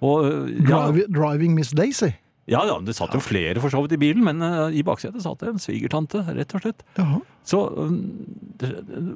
Og 0.04 0.28
ja, 0.68 0.84
Drivi- 0.90 1.08
Driving 1.14 1.56
Miss 1.56 1.72
Daisy. 1.72 2.12
ja, 2.50 2.60
ja, 2.68 2.74
det 2.84 2.92
satt 2.98 3.14
jo 3.16 3.22
flere 3.24 3.56
for 3.62 3.72
så 3.72 3.80
vidt 3.84 3.94
i 3.96 4.00
bilen, 4.02 4.24
men 4.26 4.42
uh, 4.44 4.66
i 4.68 4.82
baksetet 4.84 5.22
satt 5.24 5.40
det 5.40 5.48
en 5.54 5.62
svigertante, 5.62 6.20
rett 6.36 6.52
og 6.58 6.60
slett. 6.66 6.82
Jaha. 6.98 7.22
Så, 7.44 7.58
um, 7.76 7.94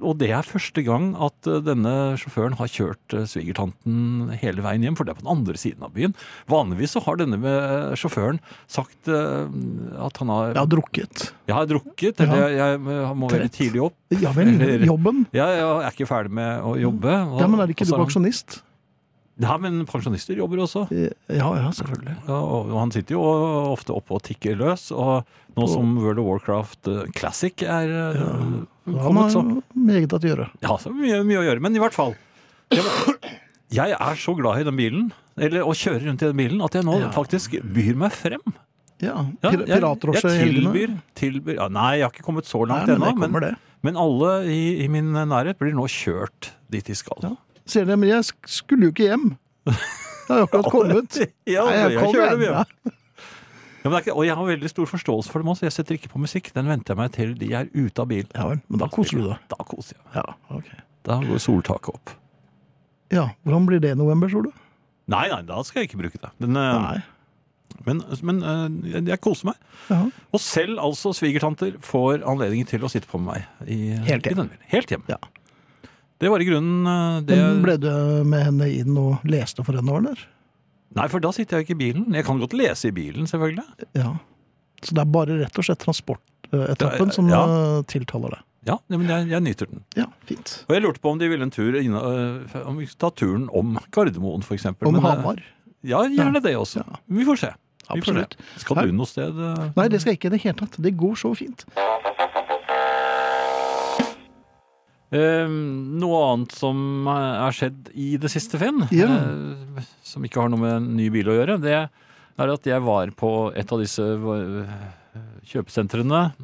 og 0.05 0.19
det 0.21 0.29
er 0.37 0.45
første 0.45 0.83
gang 0.85 1.11
at 1.17 1.49
uh, 1.49 1.59
denne 1.65 1.93
sjåføren 2.21 2.57
har 2.59 2.69
kjørt 2.73 3.15
uh, 3.17 3.23
svigertanten 3.29 4.31
hele 4.41 4.65
veien 4.65 4.85
hjem, 4.85 4.97
for 4.97 5.05
det 5.09 5.13
er 5.15 5.19
på 5.21 5.25
den 5.27 5.33
andre 5.33 5.57
siden 5.61 5.85
av 5.85 5.93
byen. 5.97 6.15
Vanligvis 6.49 6.97
så 6.97 7.03
har 7.05 7.21
denne 7.21 7.39
med 7.41 7.97
sjåføren 8.01 8.41
sagt 8.69 9.09
at 9.09 10.21
han 10.23 10.33
har, 10.33 10.53
Jeg 10.55 10.61
har 10.63 10.71
drukket. 10.73 11.27
jeg 11.49 11.57
har 11.57 11.69
drukket, 11.71 12.21
eller 12.25 12.49
jeg, 12.57 12.81
jeg 12.81 13.17
må 13.21 13.29
Trett. 13.33 13.53
tidlig 13.57 13.85
opp. 13.91 13.97
Ja 14.25 14.33
vel, 14.37 14.55
Eller- 14.57 14.87
Ja, 15.37 15.47
jeg 15.53 15.69
er 15.85 15.93
ikke 15.93 16.09
ferdig 16.09 16.33
med 16.41 16.63
å 16.65 16.77
jobbe. 16.81 17.13
og- 17.29 17.41
Ja, 17.41 17.47
men 17.47 17.61
er 17.61 17.73
ikke 17.77 17.85
du 17.89 17.93
pensjonist? 17.97 18.63
Ja, 19.39 19.55
men 19.63 19.85
pensjonister 19.87 20.35
jobber 20.35 20.65
også. 20.65 20.87
Ja, 20.91 21.11
ja, 21.31 21.69
selvfølgelig. 21.71 22.17
Ja, 22.27 22.39
og 22.43 22.73
han 22.75 22.91
sitter 22.91 23.15
jo 23.15 23.23
ofte 23.71 23.95
oppe 23.95 24.17
og 24.17 24.23
tikker 24.27 24.57
løs, 24.59 24.89
og 24.91 25.25
nå 25.55 25.63
Og- 25.63 25.71
som 25.71 25.93
World 25.99 26.19
of 26.19 26.27
Warcraft 26.27 26.89
uh, 26.91 27.05
Classic 27.15 27.63
er 27.63 27.87
ja. 28.19 28.33
Han 28.89 28.99
kommet, 29.05 29.31
så 29.35 29.43
meget 29.77 30.11
å 30.17 30.19
gjøre. 30.25 30.49
Ja, 30.65 30.75
så 30.83 30.91
mye, 30.91 31.21
mye 31.29 31.39
å 31.43 31.47
gjøre. 31.47 31.61
Men 31.63 31.77
i 31.77 31.83
hvert 31.83 31.95
fall. 31.95 32.17
Jeg, 32.73 32.85
jeg 33.79 33.95
er 33.95 34.19
så 34.19 34.35
glad 34.39 34.63
i 34.63 34.67
den 34.69 34.77
bilen, 34.79 35.09
eller 35.39 35.67
å 35.69 35.75
kjøre 35.77 36.03
rundt 36.07 36.23
i 36.25 36.31
den 36.31 36.39
bilen, 36.41 36.63
at 36.65 36.75
jeg 36.79 36.87
nå 36.89 36.99
Ja. 37.03 37.11
faktisk 37.15 37.59
byr 37.63 37.95
meg 38.01 38.13
frem. 38.17 38.43
Ja, 38.99 39.27
Ja, 39.45 39.51
pir 39.53 39.61
jeg, 39.63 39.79
Piratdrosje 39.79 40.27
i 40.27 40.39
jeg 40.39 40.55
tilbyr, 40.57 40.95
tilbyr 41.15 41.55
ja, 41.61 41.69
Nei, 41.71 41.99
jeg 42.01 42.09
har 42.09 42.11
ikke 42.11 42.25
kommet 42.27 42.49
så 42.51 42.65
langt 42.67 42.89
men 42.91 42.97
ennå. 42.99 43.13
Men, 43.31 43.41
det. 43.45 43.53
men 43.87 43.95
alle 43.97 44.33
i, 44.51 44.83
i 44.83 44.89
min 44.91 45.13
nærhet 45.15 45.59
blir 45.61 45.71
nå 45.77 45.85
kjørt 45.87 46.49
dit 46.69 46.85
de 46.91 46.97
skal. 46.99 47.21
Ja. 47.23 47.31
Ser 47.69 47.89
de 47.89 47.97
men 48.01 48.09
jeg 48.11 48.25
skulle 48.49 48.89
jo 48.89 48.95
ikke 48.95 49.09
hjem. 49.11 49.27
Jeg 49.69 49.77
har 50.31 50.47
akkurat 50.47 50.71
kommet. 50.77 51.19
Ja, 51.49 51.67
Nei, 51.69 51.75
jeg, 51.77 51.99
jeg 51.99 52.15
kjører 52.15 52.33
dem 52.35 52.47
hjem, 52.47 52.55
ja. 52.55 52.95
Er 53.89 53.95
ikke, 54.03 54.13
og 54.13 54.25
jeg 54.27 54.37
har 54.37 54.49
veldig 54.49 54.69
stor 54.69 54.89
forståelse 54.91 55.33
for 55.33 55.41
dem 55.41 55.49
også. 55.53 55.65
Jeg 55.69 55.75
setter 55.77 55.97
ikke 55.97 56.11
på 56.13 56.21
musikk. 56.21 56.51
Den 56.57 56.69
venter 56.69 56.93
jeg 56.93 56.99
meg 57.01 57.13
til 57.15 57.35
de 57.39 57.51
er 57.57 57.69
ute 57.73 58.03
av 58.03 58.09
bilen. 58.11 58.31
Ja 58.37 58.49
vel, 58.51 58.59
men 58.69 58.83
da 58.83 58.89
koser 58.93 59.21
du 59.21 59.29
deg. 59.31 59.45
Da 59.53 59.59
koser 59.69 59.97
jeg 59.97 60.03
meg. 60.05 60.17
Ja, 60.19 60.57
okay. 60.59 60.81
Da 61.09 61.21
går 61.25 61.41
soltaket 61.41 61.95
opp. 61.95 62.13
Ja, 63.15 63.31
hvordan 63.47 63.69
blir 63.71 63.81
det 63.81 63.95
i 63.95 63.99
november, 63.99 64.29
tror 64.29 64.49
du? 64.51 64.65
Nei, 65.09 65.29
nei, 65.33 65.41
da 65.49 65.63
skal 65.65 65.81
jeg 65.83 65.89
ikke 65.89 66.03
bruke 66.03 66.21
det. 66.21 66.29
Men, 66.43 66.59
eh, 66.61 66.83
Nei. 66.85 67.79
men, 67.87 68.03
men 68.29 68.43
eh, 68.45 68.99
jeg 69.15 69.21
koser 69.25 69.49
meg. 69.53 69.63
Ja. 69.89 70.03
Og 70.37 70.43
selv 70.45 70.83
altså 70.85 71.15
svigertanter 71.17 71.79
får 71.81 72.27
anledning 72.29 72.69
til 72.69 72.85
å 72.85 72.91
sitte 72.93 73.09
på 73.09 73.21
med 73.23 73.39
meg. 73.39 73.49
I, 73.65 73.79
Helt 74.11 74.29
hjem. 74.29 74.51
i. 74.53 74.61
Helt 74.75 74.93
hjem. 74.93 75.07
Ja. 75.09 75.17
Det 76.19 76.31
var 76.33 76.43
i 76.43 76.49
grunnen 76.49 76.87
eh, 76.87 77.21
det 77.29 77.39
Men 77.39 77.63
ble 77.63 77.77
du 77.83 77.93
med 78.27 78.49
henne 78.49 78.69
inn 78.75 78.99
og 78.99 79.25
leste 79.29 79.63
for 79.67 79.79
henne, 79.79 80.01
eller? 80.01 80.25
Nei, 80.99 81.07
for 81.13 81.23
da 81.23 81.31
sitter 81.35 81.59
jeg 81.59 81.69
ikke 81.69 81.77
i 81.77 81.83
bilen. 81.85 82.09
Jeg 82.17 82.27
kan 82.27 82.41
godt 82.41 82.57
lese 82.59 82.91
i 82.91 82.95
bilen, 82.95 83.29
selvfølgelig. 83.31 83.87
Ja. 83.99 84.17
Så 84.83 84.97
det 84.97 85.03
er 85.05 85.13
bare 85.15 85.37
rett 85.43 85.61
og 85.61 85.67
slett 85.67 85.83
transportetappen 85.85 87.13
som 87.15 87.29
ja. 87.31 87.43
eh, 87.45 87.81
tiltaler 87.91 88.35
deg. 88.35 88.45
Ja, 88.69 88.77
men 88.91 89.07
jeg, 89.07 89.29
jeg 89.31 89.45
nyter 89.45 89.71
den. 89.71 89.85
Ja, 89.97 90.09
fint. 90.29 90.59
Og 90.67 90.75
jeg 90.75 90.85
lurte 90.85 91.01
på 91.05 91.13
om 91.15 91.21
de 91.21 91.29
ville 91.31 91.47
en 91.47 91.55
tur 91.55 91.77
inne, 91.79 92.03
eh, 92.03 92.59
Om 92.67 92.83
vi 92.83 92.89
ta 92.99 93.13
turen 93.15 93.47
om 93.55 93.79
Gardermoen, 93.95 94.43
eksempel. 94.43 94.91
Om 94.91 94.99
Men, 94.99 95.07
Hamar. 95.07 95.41
Ja, 95.87 96.03
gjerne 96.11 96.43
det 96.43 96.57
også. 96.59 96.83
Vi 97.07 97.25
får 97.29 97.43
se. 97.45 97.55
Vi 97.55 98.03
får 98.03 98.03
se. 98.03 98.19
Absolutt. 98.19 98.35
Skal 98.61 98.83
du 98.85 98.91
noe 98.93 99.09
sted? 99.09 99.39
Nei, 99.77 99.87
det 99.89 100.03
skal 100.03 100.13
jeg 100.13 100.19
ikke 100.19 100.33
i 100.33 100.35
det 100.35 100.43
hele 100.43 100.59
tatt. 100.59 100.75
Det 100.85 100.93
går 100.99 101.15
så 101.17 101.31
fint. 101.39 101.65
Eh, 105.09 105.49
noe 105.49 106.19
annet 106.35 106.53
som 106.53 107.09
er 107.09 107.55
skjedd 107.57 107.89
i 107.97 108.11
det 108.21 108.29
siste, 108.29 108.61
Finn, 108.61 108.85
Ja. 108.93 109.09
eh, 109.09 109.87
som 110.05 110.25
ikke 110.25 110.43
har 110.43 110.51
noe 110.53 110.61
med 110.61 110.75
en 110.75 110.97
ny 110.97 111.09
bil 111.09 111.29
å 111.29 111.39
gjøre, 111.39 111.61
det 111.61 111.89
er 112.39 112.53
at 112.53 112.65
jeg 112.69 112.81
var 112.85 113.09
på 113.17 113.53
et 113.57 113.73
av 113.73 113.81
disse 113.81 114.03
eh, 114.05 114.75
kjøpesentrene 115.49 116.35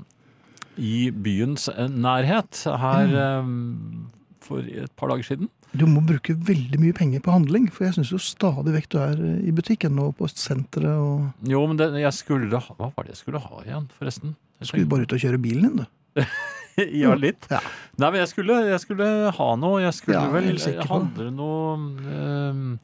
i 0.80 1.10
byens 1.10 1.68
eh, 1.68 1.92
nærhet 1.92 2.64
her 2.80 3.44
mm. 3.44 4.08
for 4.40 4.64
et 4.64 4.96
par 4.96 5.12
dager 5.12 5.28
siden. 5.28 5.52
Du 5.74 5.84
må 5.90 6.00
bruke 6.06 6.32
veldig 6.32 6.78
mye 6.80 6.94
penger 6.94 7.20
på 7.20 7.34
handling, 7.34 7.68
for 7.68 7.84
jeg 7.84 7.98
syns 7.98 8.14
jo 8.14 8.18
stadig 8.22 8.72
vekk 8.72 8.88
du 8.94 8.98
er 9.02 9.22
i 9.44 9.52
butikken 9.52 9.98
og 9.98 10.16
på 10.16 10.28
senteret 10.30 10.96
og 10.96 11.50
Jo, 11.50 11.66
men 11.66 11.76
det, 11.76 11.92
jeg 12.00 12.14
skulle 12.14 12.62
ha, 12.62 12.76
Hva 12.78 12.92
var 12.94 13.04
det 13.04 13.16
jeg 13.16 13.24
skulle 13.26 13.42
ha 13.42 13.62
igjen, 13.66 13.90
forresten? 13.98 14.36
Skulle 14.62 14.88
bare 14.88 15.04
ut 15.04 15.12
og 15.12 15.20
kjøre 15.20 15.42
bilen 15.42 15.68
din, 15.68 15.82
du. 15.84 16.24
Ja, 17.02 17.14
litt. 17.14 17.46
Ja. 17.50 17.60
Nei, 17.98 18.10
men 18.10 18.20
jeg 18.22 18.28
skulle, 18.32 18.54
jeg 18.70 18.80
skulle 18.82 19.06
ha 19.36 19.48
noe. 19.60 19.82
Jeg 19.84 19.94
skulle 19.94 20.18
Ja, 20.18 20.30
vel 20.32 20.58
handle 20.90 21.30
noe 21.34 21.76
øh, 22.02 22.78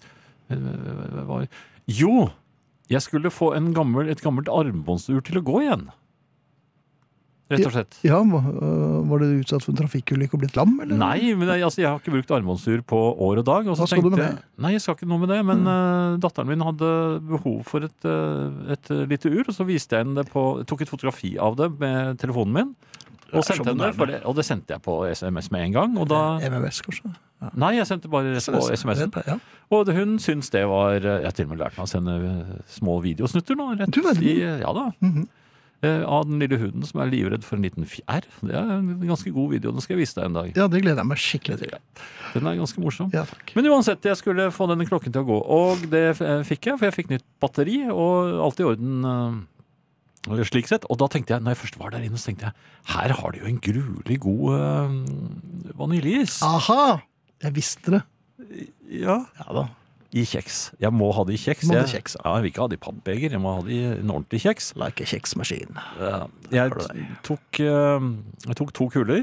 var- 1.27 1.49
Jo! 1.91 2.29
Jeg 2.91 3.03
skulle 3.07 3.31
få 3.31 3.53
en 3.55 3.73
gammel, 3.75 4.09
et 4.11 4.21
gammelt 4.23 4.49
armbåndsur 4.51 5.21
til 5.23 5.39
å 5.39 5.43
gå 5.47 5.61
igjen. 5.63 5.91
Rett 7.51 7.67
og 7.67 7.73
slett. 7.75 7.97
Ja, 8.07 8.21
øh, 8.23 9.03
Var 9.11 9.19
du 9.19 9.25
utsatt 9.41 9.65
for 9.65 9.73
en 9.73 9.79
trafikkulykke 9.81 10.35
og 10.37 10.41
blitt 10.45 10.55
lam, 10.59 10.77
eller? 10.85 10.95
Nei, 10.99 11.33
men 11.35 11.49
jeg, 11.51 11.65
altså, 11.67 11.81
jeg 11.83 11.89
har 11.91 11.99
ikke 11.99 12.13
brukt 12.15 12.31
armbåndsur 12.37 12.79
på 12.87 12.99
år 13.27 13.41
og 13.43 13.47
dag. 13.49 13.67
Og 13.67 13.75
så 13.75 13.83
Hva 13.83 13.89
skal 13.91 14.05
du 14.07 14.11
med 14.15 14.23
det? 14.23 14.29
Nei, 14.63 14.71
jeg 14.77 14.83
skal 14.85 14.95
ikke 14.95 15.09
noe 15.11 15.19
med 15.25 15.31
det. 15.35 15.41
Men 15.49 15.61
eh, 15.67 16.15
datteren 16.23 16.47
min 16.51 16.63
hadde 16.63 16.91
behov 17.27 17.65
for 17.67 17.83
et, 17.89 18.07
et, 18.07 18.85
et 18.95 19.11
lite 19.11 19.27
ur, 19.35 19.43
og 19.51 19.55
så 19.57 19.67
viste 19.67 19.99
jeg 19.99 20.07
henne 20.07 20.15
det 20.23 20.31
på 20.31 20.45
jeg 20.61 20.67
tok 20.71 20.81
et 20.87 20.93
fotografi 20.95 21.33
av 21.43 21.59
det 21.59 21.73
med 21.83 22.23
telefonen 22.23 22.55
min. 22.55 22.71
Og, 23.33 23.45
sendte 23.47 23.71
henne, 23.73 23.91
for 23.97 24.11
det, 24.11 24.21
og 24.27 24.37
det 24.39 24.45
sendte 24.49 24.75
jeg 24.75 24.83
på 24.85 24.95
SMS 25.15 25.51
med 25.55 25.67
en 25.69 25.75
gang. 25.77 25.99
Og 26.01 26.09
da, 26.11 26.21
MMS, 26.51 26.81
kanskje? 26.87 27.13
nei, 27.57 27.75
jeg 27.79 27.89
sendte 27.89 28.11
bare 28.13 28.37
på 28.37 28.63
SMS-en. 28.77 29.13
Ja. 29.27 29.37
Og 29.73 29.89
hun 29.97 30.19
syns 30.21 30.51
det 30.53 30.67
var 30.69 30.99
Jeg 31.01 31.25
har 31.25 31.37
til 31.37 31.47
og 31.47 31.55
med 31.55 31.63
lært 31.63 31.77
meg 31.79 31.87
å 31.87 31.91
sende 31.91 32.17
eh, 32.21 32.57
små 32.69 32.99
videosnutter 33.05 33.57
nå. 33.57 33.71
Rett 33.81 34.25
i, 34.25 34.41
ja 34.43 34.73
da. 34.77 34.91
Mhm. 35.01 35.29
Eh, 35.81 36.03
Av 36.05 36.27
den 36.29 36.43
lille 36.43 36.59
hunden 36.61 36.85
som 36.85 37.01
er 37.01 37.09
livredd 37.09 37.45
for 37.47 37.57
en 37.57 37.65
liten 37.65 37.87
fjær. 37.89 38.27
Det 38.45 38.53
er 38.53 38.73
en 38.75 38.91
ganske 39.09 39.31
god 39.33 39.55
video. 39.55 39.71
Den 39.73 39.81
skal 39.81 39.97
jeg 39.97 40.03
vise 40.03 40.19
deg 40.19 40.27
en 40.29 40.37
dag. 40.37 40.51
ja, 40.53 40.67
det 40.69 40.83
gleder 40.83 41.01
jeg 41.01 41.09
meg 41.09 41.23
skikkelig 41.23 41.57
til. 41.63 41.73
Den 42.35 42.51
er 42.51 42.59
ganske 42.59 42.83
morsom. 42.85 43.09
Ja. 43.17 43.25
Men 43.57 43.71
uansett, 43.73 44.05
jeg 44.05 44.19
skulle 44.21 44.51
få 44.53 44.69
denne 44.69 44.85
klokken 44.85 45.15
til 45.15 45.25
å 45.25 45.29
gå. 45.31 45.39
Og 45.57 45.87
det 45.95 46.05
eh, 46.21 46.43
fikk 46.45 46.69
jeg, 46.69 46.77
for 46.77 46.91
jeg 46.91 46.97
fikk 46.99 47.15
nytt 47.15 47.25
batteri, 47.41 47.79
og 47.89 48.43
alt 48.45 48.61
i 48.61 48.69
orden 48.69 49.09
eh, 49.09 49.41
slik 50.49 50.69
sett. 50.69 50.85
Og 50.91 50.99
da 51.01 51.07
tenkte 51.09 51.35
jeg, 51.35 51.43
når 51.43 51.55
jeg 51.55 51.61
først 51.65 51.79
var 51.81 51.91
der 51.95 52.05
inne, 52.05 52.19
så 52.21 52.31
tenkte 52.31 52.51
jeg 52.51 52.95
her 52.95 53.13
har 53.17 53.33
de 53.33 53.39
jo 53.41 53.47
en 53.51 53.61
gruelig 53.65 54.19
god 54.21 54.45
øh, 54.57 55.75
vaniljeis. 55.79 56.41
Aha! 56.45 57.01
Jeg 57.43 57.55
visste 57.57 57.91
det. 57.99 58.03
Ja. 58.91 59.21
Ja 59.41 59.53
da. 59.57 59.69
I 60.11 60.25
kjeks. 60.27 60.73
Jeg 60.83 60.91
må 60.93 61.13
ha 61.15 61.23
det 61.25 61.37
i 61.37 61.39
kjeks. 61.39 61.69
Må 61.71 61.77
jeg, 61.79 61.87
kjeks, 61.93 62.17
ja. 62.19 62.23
ja. 62.27 62.31
Jeg 62.37 62.43
vil 62.43 62.51
ikke 62.51 62.63
ha 62.65 62.69
det 62.73 62.79
i 62.81 62.83
pappbeger, 62.83 63.31
jeg 63.37 63.41
må 63.41 63.53
ha 63.55 63.61
det 63.63 63.77
i 63.77 63.83
en 63.93 64.11
ordentlig 64.11 64.41
kjeks. 64.43 64.73
Like 64.81 65.05
a 65.05 65.07
kjeksmaskin. 65.07 65.77
Eh, 66.03 66.25
Jeg 66.57 66.73
tok, 67.29 67.61
eh, 67.63 68.09
jeg 68.49 68.59
tok 68.59 68.73
to 68.75 68.89
kuler. 68.91 69.23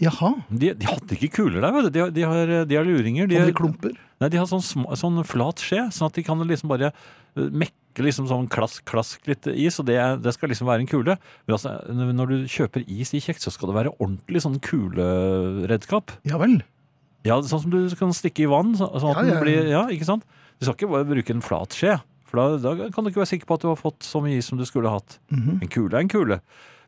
Jaha. 0.00 0.30
De, 0.48 0.72
de 0.78 0.86
hadde 0.88 1.16
ikke 1.18 1.28
kuler 1.42 1.60
der, 1.60 1.74
vet 1.76 1.88
du. 1.88 1.90
De, 1.92 2.00
har- 2.00 2.14
de, 2.16 2.24
har, 2.24 2.52
de 2.70 2.78
har 2.78 2.86
luringer. 2.88 3.28
De, 3.28 3.36
de 3.50 3.52
klumper? 3.58 3.92
Nei, 4.22 4.30
de 4.32 4.38
har 4.40 4.48
sånn, 4.50 4.62
sånn 4.96 5.20
flat 5.28 5.60
skje, 5.62 5.84
sånn 5.94 6.08
at 6.08 6.16
de 6.16 6.24
kan 6.26 6.40
liksom 6.46 6.70
bare 6.72 6.88
eh, 6.94 7.50
mekke 7.98 8.06
liksom 8.06 8.28
sånn 8.30 8.48
klask, 8.48 8.84
klask 8.86 9.26
litt 9.26 9.46
is, 9.50 9.78
og 9.80 9.86
det, 9.86 9.98
det 10.22 10.32
skal 10.34 10.48
liksom 10.52 10.66
være 10.68 10.80
en 10.84 10.90
kule. 10.90 11.16
Men 11.46 11.54
altså, 11.56 11.72
når 11.90 12.26
du 12.30 12.36
kjøper 12.46 12.84
is 12.88 13.12
i 13.14 13.20
kjeks, 13.20 13.42
så 13.46 13.50
skal 13.52 13.68
det 13.72 13.76
være 13.78 13.94
ordentlig 13.98 14.42
sånn 14.44 14.60
kuleredskap. 14.62 16.12
Ja 16.28 16.38
vel. 16.38 16.60
Ja, 17.26 17.40
sånn 17.42 17.64
som 17.64 17.70
du 17.72 17.80
kan 17.98 18.12
stikke 18.14 18.44
i 18.46 18.50
vann, 18.50 18.74
så- 18.76 18.90
sånn 19.00 19.10
at 19.10 19.16
Ja, 19.16 19.22
ja, 19.26 19.34
den 19.34 19.42
blir, 19.42 19.68
ja, 19.68 19.86
ikke 19.88 20.04
sant? 20.06 20.24
Du 20.60 20.64
skal 20.66 20.74
ikke 20.74 20.90
bare 20.90 21.04
bruke 21.04 21.30
en 21.30 21.40
flat 21.42 21.70
skje, 21.70 22.00
for 22.24 22.36
da, 22.58 22.74
da 22.74 22.88
kan 22.90 23.04
du 23.04 23.10
ikke 23.10 23.22
være 23.24 23.32
sikker 23.38 23.46
på 23.46 23.54
at 23.54 23.60
du 23.62 23.68
har 23.68 23.76
fått 23.76 24.00
så 24.00 24.22
mye 24.22 24.38
is 24.38 24.46
som 24.46 24.58
du 24.58 24.64
skulle 24.64 24.88
hatt. 24.90 25.18
Mhm. 25.30 25.62
En 25.62 25.68
kule 25.68 25.92
er 25.94 26.00
en 26.00 26.08
kule. 26.08 26.40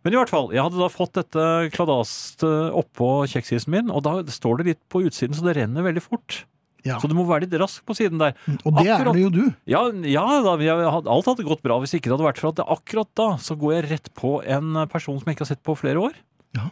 Men 0.03 0.15
i 0.15 0.17
hvert 0.17 0.31
fall, 0.31 0.49
jeg 0.51 0.63
hadde 0.63 0.79
da 0.79 0.89
fått 0.89 1.13
dette 1.13 1.71
kladast 1.73 2.41
oppå 2.41 3.27
kjeksisen 3.29 3.69
min, 3.69 3.91
og 3.91 4.03
da 4.03 4.23
står 4.23 4.59
det 4.59 4.67
litt 4.67 4.89
på 4.89 5.03
utsiden, 5.05 5.35
så 5.35 5.43
det 5.45 5.57
renner 5.59 5.83
veldig 5.83 6.01
fort. 6.03 6.45
Ja. 6.85 6.99
Så 6.99 7.09
du 7.11 7.15
må 7.15 7.27
være 7.29 7.45
litt 7.45 7.57
rask 7.61 7.85
på 7.85 7.93
siden 7.99 8.19
der. 8.19 8.33
Og 8.65 8.73
det 8.79 8.87
akkurat- 8.87 9.09
er 9.11 9.13
det 9.13 9.23
jo 9.23 9.31
du. 9.31 9.55
Ja, 9.67 9.83
ja 9.91 10.25
da, 10.43 10.57
jeg, 10.57 10.77
hadde- 10.95 11.11
alt 11.13 11.27
hadde 11.27 11.45
gått 11.45 11.63
bra 11.63 11.79
hvis 11.83 11.93
ikke 11.95 12.09
det 12.09 12.17
hadde 12.19 12.29
vært 12.33 12.39
for 12.41 12.49
at 12.55 12.63
akkurat 12.65 13.09
da 13.15 13.29
så 13.37 13.57
går 13.59 13.75
jeg 13.83 13.91
rett 13.91 14.09
på 14.15 14.43
en 14.47 14.87
person 14.89 15.19
som 15.19 15.27
jeg 15.27 15.37
ikke 15.37 15.45
har 15.47 15.53
sett 15.55 15.63
på 15.63 15.77
flere 15.77 16.01
år. 16.01 16.15
Ja. 16.57 16.71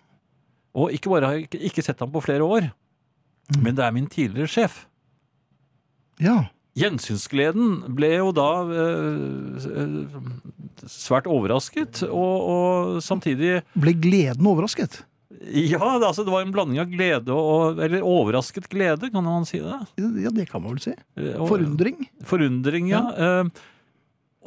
Og 0.74 0.90
ikke 0.96 1.10
bare 1.10 1.26
har 1.26 1.34
jeg 1.40 1.50
ikke, 1.60 1.82
sett 1.84 1.98
ham 2.00 2.10
på 2.10 2.22
flere 2.22 2.40
år, 2.46 2.70
Mm. 3.48 3.62
men 3.62 3.74
det 3.74 3.84
er 3.84 3.92
min 3.92 4.06
tidligere 4.06 4.46
sjef. 4.48 4.84
Ja. 6.20 6.48
Gjensynsgleden 6.76 7.94
ble 7.96 8.10
jo 8.18 8.30
da 8.36 8.62
eh, 8.70 9.68
eh, 9.82 10.86
svært 10.86 11.26
overrasket, 11.26 12.02
og, 12.06 12.36
og 12.48 13.02
samtidig 13.02 13.62
Ble 13.74 13.94
gleden 13.98 14.46
overrasket? 14.46 15.00
Ja, 15.38 15.78
det, 16.00 16.06
altså, 16.08 16.24
det 16.26 16.32
var 16.34 16.42
en 16.42 16.50
blanding 16.54 16.80
av 16.82 16.88
glede 16.90 17.30
og 17.30 17.78
Eller 17.84 18.02
overrasket 18.02 18.66
glede, 18.72 19.10
kan 19.12 19.22
man 19.22 19.44
si 19.46 19.60
det? 19.62 19.76
Ja, 19.98 20.32
det 20.34 20.48
kan 20.50 20.62
man 20.64 20.74
vel 20.74 20.80
si. 20.82 20.94
Eh, 21.16 21.36
Forundring? 21.46 22.08
Forundring, 22.26 22.88
ja. 22.90 23.04
ja. 23.14 23.44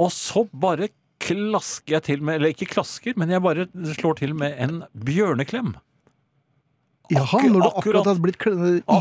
og 0.02 0.12
så 0.12 0.44
bare 0.52 0.90
klasker 1.22 1.96
jeg 2.00 2.04
til 2.10 2.24
med 2.26 2.40
Eller 2.40 2.52
ikke 2.56 2.68
klasker, 2.74 3.14
men 3.16 3.30
jeg 3.32 3.44
bare 3.46 3.68
slår 3.96 4.18
til 4.20 4.34
med 4.36 4.58
en 4.60 4.82
bjørneklem. 4.98 5.76
Jaha, 7.12 7.42
når 7.44 7.60
du 7.60 7.68
akkurat- 7.68 8.06
hadde 8.08 8.22
blitt 8.24 8.38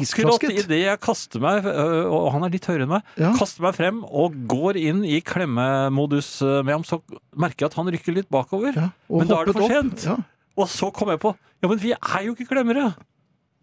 isklasket? 0.02 0.50
Akkurat 0.50 0.64
idet 0.64 0.80
jeg 0.82 0.98
kaster 1.00 1.38
meg, 1.42 1.64
øh, 1.64 2.06
og 2.10 2.32
han 2.34 2.42
er 2.42 2.50
litt 2.50 2.66
høyere 2.66 2.82
enn 2.82 2.90
meg, 2.90 3.02
Ja. 3.16 3.30
kaster 3.38 3.62
meg 3.62 3.74
frem 3.76 4.00
og 4.04 4.34
går 4.50 4.76
inn 4.80 5.04
i 5.06 5.20
klemmemodus 5.20 6.40
med 6.64 6.72
ham, 6.74 6.82
så 6.82 6.98
merker 7.38 7.66
jeg 7.66 7.70
at 7.70 7.74
han 7.78 7.86
rykker 7.86 8.14
litt 8.16 8.28
bakover. 8.28 8.74
Ja, 8.74 8.90
Men 9.08 9.28
da 9.30 9.40
er 9.40 9.46
det 9.46 9.54
for 9.54 9.68
sent. 9.68 10.04
Ja. 10.04 10.16
Og 10.60 10.68
så 10.70 10.90
kom 10.94 11.12
jeg 11.12 11.20
på 11.22 11.34
Ja, 11.60 11.68
men 11.68 11.80
vi 11.80 11.92
er 11.96 12.26
jo 12.26 12.34
ikke 12.36 12.48
klemmere! 12.52 12.90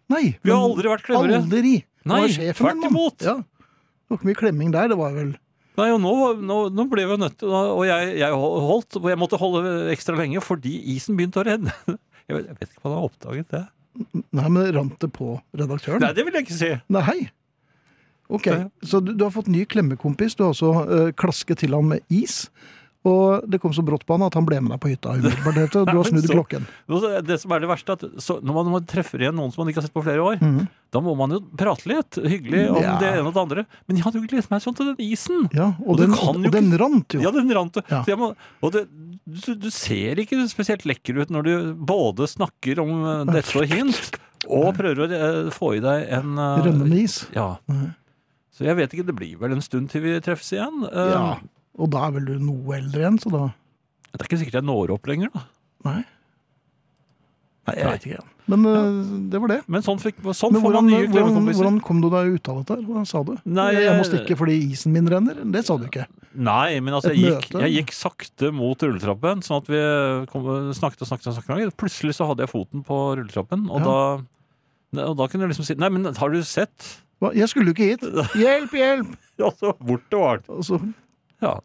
Nei. 0.08 0.38
Vi 0.40 0.52
har 0.52 0.62
aldri 0.64 0.88
vært 0.88 1.04
klemmere. 1.04 1.42
Aldri. 1.42 1.74
Nei, 2.08 2.22
tvert 2.56 2.86
imot. 2.88 3.24
Ja. 3.26 3.36
Det 3.42 4.14
var 4.14 4.20
ikke 4.20 4.28
mye 4.30 4.40
klemming 4.40 4.72
der, 4.72 4.88
det 4.88 4.96
var 4.98 5.12
vel 5.16 5.34
Nei, 5.78 5.90
og 5.94 6.00
nå, 6.02 6.12
nå, 6.42 6.54
nå 6.74 6.84
ble 6.90 7.04
vi 7.06 7.16
nødt 7.20 7.36
til 7.38 7.52
Og 7.54 7.84
jeg, 7.86 8.14
jeg 8.18 8.34
holdt, 8.34 8.96
og 8.98 9.10
jeg 9.12 9.18
måtte 9.20 9.38
holde 9.38 9.74
ekstra 9.92 10.16
lenge 10.18 10.40
fordi 10.42 10.72
isen 10.96 11.18
begynte 11.18 11.42
å 11.42 11.46
renne. 11.46 11.74
Jeg 12.28 12.36
vet, 12.36 12.48
jeg 12.50 12.56
vet 12.58 12.72
ikke 12.74 12.82
om 12.82 12.90
han 12.90 12.96
har 12.98 13.04
oppdaget 13.06 13.52
det. 13.54 13.60
Nei, 14.36 14.48
men 14.52 14.66
rant 14.76 14.96
det 15.00 15.08
på 15.16 15.30
redaktøren? 15.56 16.02
Nei, 16.04 16.10
det 16.12 16.26
vil 16.26 16.34
jeg 16.36 16.44
ikke 16.44 16.56
si. 16.58 16.68
Nei. 16.92 17.14
Ok, 18.28 18.50
så 18.84 19.00
du, 19.00 19.14
du 19.16 19.24
har 19.24 19.32
fått 19.32 19.48
ny 19.48 19.62
klemmekompis. 19.64 20.36
Du 20.36 20.42
har 20.44 20.52
også 20.52 20.72
øh, 20.84 21.06
klasket 21.16 21.62
til 21.62 21.72
han 21.72 21.88
med 21.88 22.04
is. 22.12 22.50
Og 23.06 23.44
det 23.48 23.60
kom 23.62 23.70
så 23.72 23.80
brått 23.86 24.02
på 24.04 24.16
han 24.16 24.24
at 24.26 24.34
han 24.34 24.44
ble 24.44 24.58
med 24.60 24.72
deg 24.74 24.80
på 24.82 24.88
hytta. 24.90 25.12
umiddelbart. 25.14 25.70
Du 25.72 25.96
har 25.96 26.04
snudd 26.10 26.24
så- 26.26 26.34
klokken. 26.34 26.64
Det 27.24 27.36
som 27.40 27.52
er 27.54 27.60
det 27.62 27.68
verste, 27.70 27.94
er 27.94 28.00
at 28.00 28.22
så, 28.24 28.40
når 28.42 28.56
man 28.72 28.84
treffer 28.90 29.22
igjen 29.22 29.36
noen 29.38 29.52
som 29.54 29.62
man 29.62 29.70
ikke 29.70 29.78
har 29.80 29.86
sett 29.86 29.94
på 29.94 30.02
flere 30.02 30.18
år, 30.24 30.40
mm. 30.42 30.66
da 30.92 31.00
må 31.00 31.14
man 31.16 31.30
jo 31.30 31.38
prate 31.56 31.86
litt 31.88 32.18
hyggelig 32.18 32.64
om 32.74 32.80
Ja. 32.82 32.96
det 32.98 33.12
ene 33.14 33.28
og 33.30 33.34
det 33.36 33.42
andre. 33.44 33.64
Men 33.86 33.96
jeg 34.00 34.04
hadde 34.04 34.18
jo 34.18 34.26
gledet 34.26 34.50
meg 34.50 34.64
sånn 34.66 34.76
til 34.76 34.90
den 34.90 34.98
isen! 35.06 35.46
Ja, 35.54 35.68
Og 35.78 35.94
og, 35.94 35.98
den, 36.02 36.12
og 36.18 36.40
ikke, 36.42 36.50
den 36.58 36.72
rant 36.82 37.14
jo. 37.14 37.20
Ja, 37.22 37.30
den 37.38 37.54
rant. 37.54 37.78
Ja. 37.88 38.02
Må, 38.18 38.32
og 38.66 38.72
det, 38.74 38.82
du, 39.24 39.54
du 39.54 39.70
ser 39.70 40.18
ikke 40.18 40.42
spesielt 40.50 40.84
lekker 40.84 41.22
ut 41.22 41.30
når 41.30 41.42
du 41.46 41.54
både 41.78 42.26
snakker 42.28 42.82
om 42.82 42.96
eh, 43.06 43.24
dette 43.30 43.62
og 43.62 43.70
hint, 43.70 44.18
og 44.48 44.72
prøver 44.74 45.04
å 45.06 45.08
eh, 45.12 45.52
få 45.54 45.76
i 45.78 45.80
deg 45.86 46.08
en 46.18 46.34
Rønnende 46.34 46.66
Rennende 46.66 46.98
is. 47.06 47.20
Ja. 47.34 47.52
Så 48.58 48.66
jeg 48.66 48.74
vet 48.74 48.90
ikke, 48.92 49.06
det 49.06 49.14
blir 49.14 49.38
vel 49.38 49.54
en 49.54 49.62
stund 49.62 49.88
til 49.94 50.02
vi 50.02 50.18
treffes 50.24 50.50
igjen. 50.58 50.82
Eh, 50.90 51.14
Ja. 51.14 51.38
Og 51.78 51.90
da 51.94 52.08
er 52.08 52.16
vel 52.16 52.28
du 52.28 52.36
noe 52.42 52.78
eldre 52.78 53.04
igjen, 53.04 53.18
så 53.22 53.32
da 53.34 53.44
Det 54.12 54.22
er 54.22 54.30
ikke 54.30 54.40
sikkert 54.40 54.60
jeg 54.60 54.66
når 54.66 54.94
opp 54.96 55.08
lenger, 55.10 55.30
da. 55.34 55.44
Nei. 55.86 56.00
Nei, 57.68 57.74
jeg 57.76 57.92
vet 57.92 58.06
ikke. 58.08 58.26
Men 58.48 58.64
ja. 58.64 58.76
det 59.28 59.40
var 59.42 59.50
det. 59.52 59.58
Men 59.68 59.84
sånn, 59.84 59.98
fikk, 60.00 60.22
sånn 60.32 60.54
Men 60.56 60.62
får 60.62 60.72
hvordan, 60.72 60.86
man 60.86 60.94
nye 60.94 61.08
hvordan, 61.12 61.50
hvordan 61.52 61.80
kom 61.84 61.98
du 62.00 62.08
deg 62.12 62.30
ut 62.38 62.48
av 62.48 62.62
dette? 62.62 62.78
Hva 62.86 63.02
sa 63.08 63.20
du? 63.26 63.34
Nei, 63.44 63.66
jeg 63.76 63.98
må 63.98 64.06
stikke 64.08 64.38
fordi 64.40 64.56
isen 64.70 64.94
min 64.94 65.10
renner? 65.12 65.42
Det 65.52 65.62
sa 65.68 65.76
du 65.76 65.84
ikke. 65.84 66.06
Nei, 66.32 66.78
men 66.84 66.96
altså, 66.96 67.12
jeg 67.12 67.34
gikk, 67.34 67.58
jeg 67.60 67.74
gikk 67.74 67.92
sakte 67.96 68.50
mot 68.54 68.80
rulletrappen, 68.84 69.44
sånn 69.44 69.60
at 69.60 69.68
vi 69.68 69.82
kom, 70.32 70.48
snakket 70.76 71.04
og 71.04 71.10
snakket 71.10 71.30
og 71.32 71.36
snakket. 71.36 71.76
Plutselig 71.80 72.16
så 72.16 72.28
hadde 72.30 72.46
jeg 72.46 72.52
foten 72.54 72.84
på 72.86 72.98
rulletrappen, 73.18 73.68
og, 73.68 73.84
da, 73.84 75.04
og 75.10 75.18
da 75.20 75.28
kunne 75.28 75.44
jeg 75.44 75.52
liksom 75.52 75.68
si 75.68 75.76
Nei, 75.80 75.92
men 75.92 76.08
har 76.16 76.32
du 76.32 76.40
sett? 76.46 76.92
Hva? 77.20 77.34
Jeg 77.36 77.50
skulle 77.52 77.72
jo 77.72 77.76
ikke 77.76 77.90
hit! 77.92 78.04
Hjelp, 78.44 78.76
hjelp! 78.80 79.16
Ja, 79.40 79.50
så 79.60 79.74
bort 79.76 80.08
det 80.08 80.22
var. 80.24 80.44
Og 80.54 80.64
så 80.66 80.80
Ja. 81.44 81.58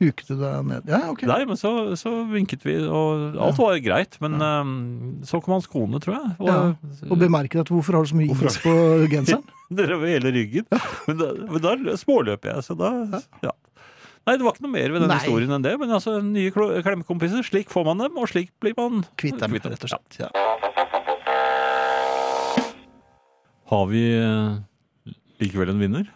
Huket 0.00 0.30
du 0.30 0.34
deg 0.40 0.66
ned. 0.66 0.88
Ja, 0.90 1.00
ok. 1.12 1.22
Nei, 1.28 1.40
men 1.48 1.58
så, 1.60 1.70
så 2.00 2.12
vinket 2.30 2.64
vi, 2.66 2.76
og 2.88 3.36
alt 3.36 3.58
var 3.60 3.78
greit. 3.84 4.16
Men 4.24 4.36
ehm, 4.44 4.74
så 5.28 5.40
kom 5.44 5.58
hans 5.58 5.68
kone, 5.70 6.00
tror 6.02 6.16
jeg. 6.18 6.34
Og, 6.40 6.50
Ja. 6.50 6.60
Og 7.10 7.16
bemerket 7.20 7.62
at 7.64 7.72
hvorfor 7.72 7.98
har 7.98 8.06
du 8.06 8.12
så 8.12 8.18
mye 8.18 8.32
is 8.34 8.60
på 8.64 8.74
genseren? 9.12 9.44
nedover 9.80 10.10
hele 10.10 10.32
ryggen. 10.34 10.66
Men 11.06 11.20
da, 11.20 11.32
men 11.46 11.64
da 11.64 11.96
småløper 12.00 12.54
jeg, 12.56 12.66
så 12.66 12.76
da 12.78 12.92
ja. 13.44 13.52
Nei, 14.28 14.34
det 14.36 14.44
var 14.44 14.52
ikke 14.52 14.66
noe 14.66 14.74
mer 14.74 14.92
ved 14.92 15.00
den 15.04 15.08
Nei. 15.10 15.18
historien 15.22 15.54
enn 15.56 15.64
det. 15.64 15.72
Men 15.80 15.94
altså, 15.96 16.18
nye 16.24 16.52
klemmekompiser, 16.52 17.44
slik 17.46 17.70
får 17.72 17.86
man 17.88 18.02
dem, 18.04 18.18
og 18.20 18.28
slik 18.30 18.50
blir 18.62 18.76
man 18.76 19.04
Kvitt 19.20 19.40
dem, 19.40 19.56
rett 19.56 19.86
og 19.86 19.92
slett. 19.94 20.20
Ja. 20.20 20.28
Har 23.70 23.86
vi 23.90 24.02
eh, 24.18 25.14
likevel 25.40 25.72
en 25.72 25.80
vinner? 25.82 26.08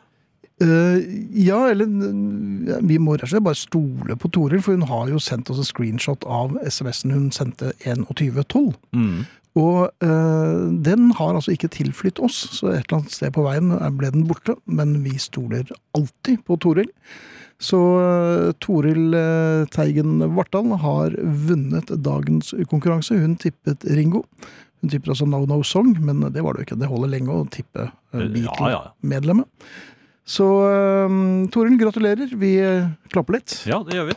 Eh, 0.63 0.99
ja, 1.35 1.65
eller 1.73 1.89
vi 2.87 2.99
må 3.03 3.17
rett 3.17 3.27
og 3.27 3.33
slett 3.33 3.47
bare 3.47 3.59
stole 3.59 4.17
på 4.21 4.31
Toril, 4.35 4.63
for 4.63 4.77
hun 4.77 4.87
har 4.87 5.11
jo 5.11 5.23
sendt 5.23 5.51
oss 5.51 5.59
en 5.59 5.67
screenshot 5.67 6.27
av 6.31 6.55
SMS-en 6.63 7.15
hun 7.15 7.31
sendte 7.35 7.73
2112. 7.83 8.75
Mm. 8.95 9.25
Og 9.59 9.87
uh, 10.03 10.65
den 10.83 11.13
har 11.15 11.37
altså 11.37 11.53
ikke 11.55 11.71
tilflytt 11.71 12.19
oss, 12.23 12.41
så 12.57 12.73
et 12.73 12.89
eller 12.89 13.01
annet 13.01 13.15
sted 13.15 13.31
på 13.37 13.45
veien 13.47 13.71
ble 13.99 14.11
den 14.11 14.27
borte. 14.27 14.57
Men 14.67 14.97
vi 15.05 15.15
stoler 15.23 15.71
alltid 15.95 16.43
på 16.47 16.59
Toril. 16.63 16.91
Så 17.63 17.79
uh, 17.79 18.51
Toril 18.63 19.15
Teigen 19.75 20.19
Vartdal 20.35 20.75
har 20.83 21.15
vunnet 21.47 21.95
dagens 22.03 22.51
konkurranse. 22.71 23.19
Hun 23.23 23.39
tippet 23.39 23.87
Ringo. 23.95 24.25
Hun 24.85 24.91
tipper 24.93 25.15
altså 25.15 25.25
No 25.31 25.39
No 25.49 25.63
Song, 25.65 25.95
men 26.05 26.21
det 26.35 26.43
var 26.45 26.55
det 26.55 26.65
jo 26.65 26.69
ikke. 26.69 26.81
Det 26.83 26.91
holder 26.91 27.15
lenge 27.15 27.33
å 27.33 27.47
tippe 27.49 27.87
eh, 27.89 28.25
Ja, 28.43 28.69
ja. 28.69 28.81
Så 30.25 30.47
um, 31.05 31.45
Toril, 31.53 31.77
gratulerer. 31.81 32.31
Vi 32.41 32.55
eh, 32.65 32.89
klapper 33.13 33.39
litt. 33.39 33.59
Ja, 33.69 33.83
det 33.85 33.99
gjør 33.99 34.09
vi. 34.09 34.17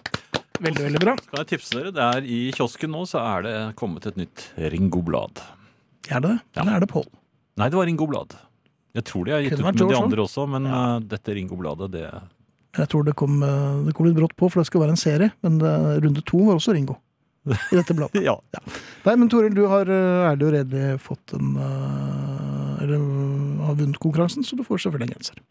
Veldig, 0.58 0.84
veldig 0.88 1.02
bra. 1.04 1.14
Skal 1.22 1.42
jeg 1.44 1.50
tipse 1.52 1.76
dere? 1.76 1.92
Det 1.94 2.06
er 2.06 2.28
I 2.32 2.40
kiosken 2.56 2.94
nå 2.96 3.04
så 3.10 3.22
er 3.22 3.46
det 3.46 3.56
kommet 3.78 4.08
et 4.10 4.18
nytt 4.20 4.46
Ringo-blad. 4.58 5.44
Er 6.08 6.24
det 6.24 6.32
det? 6.32 6.40
Eller 6.62 6.78
er 6.78 6.86
det 6.86 6.90
Pål? 6.94 7.06
Nei, 7.60 7.68
det 7.70 7.78
var 7.78 7.90
Ringo-blad. 7.90 8.38
Jeg 8.98 9.06
tror 9.06 9.28
de 9.28 9.36
har 9.36 9.44
gitt 9.44 9.60
ut 9.60 9.66
med 9.66 9.84
de 9.84 9.98
andre 10.00 10.24
også, 10.24 10.48
men 10.50 10.66
ja. 10.66 10.80
dette 11.04 11.36
Ringo-bladet, 11.36 11.92
det 11.94 12.06
Jeg 12.08 12.90
tror 12.90 13.04
det 13.06 13.14
kom, 13.20 13.42
eh, 13.46 13.84
det 13.86 13.94
kom 13.98 14.08
litt 14.08 14.18
brått 14.18 14.34
på, 14.40 14.50
for 14.50 14.64
det 14.64 14.72
skal 14.72 14.86
være 14.86 14.96
en 14.96 15.04
serie. 15.04 15.30
Men 15.46 15.60
eh, 15.62 16.00
runde 16.06 16.24
to 16.26 16.42
var 16.48 16.58
også 16.58 16.74
Ringo. 16.78 16.98
I 17.48 17.76
dette 17.76 17.94
bladet. 17.94 18.24
Ja. 18.28 18.40
Nei, 19.06 19.16
men 19.16 19.30
Toril, 19.32 19.54
du 19.56 19.66
har 19.72 19.88
eh, 19.92 20.30
ærlig 20.32 20.48
og 20.48 20.56
redelig 20.56 21.02
fått 21.04 21.36
en 21.38 21.54
eh, 21.62 21.68
eh, 21.68 22.17
har 23.78 23.84
vunnet 23.86 24.02
konkurransen, 24.04 24.44
så 24.44 24.58
du 24.58 24.64
får 24.68 24.82
selvfølgelig 24.88 25.08
en 25.12 25.16
genser. 25.22 25.42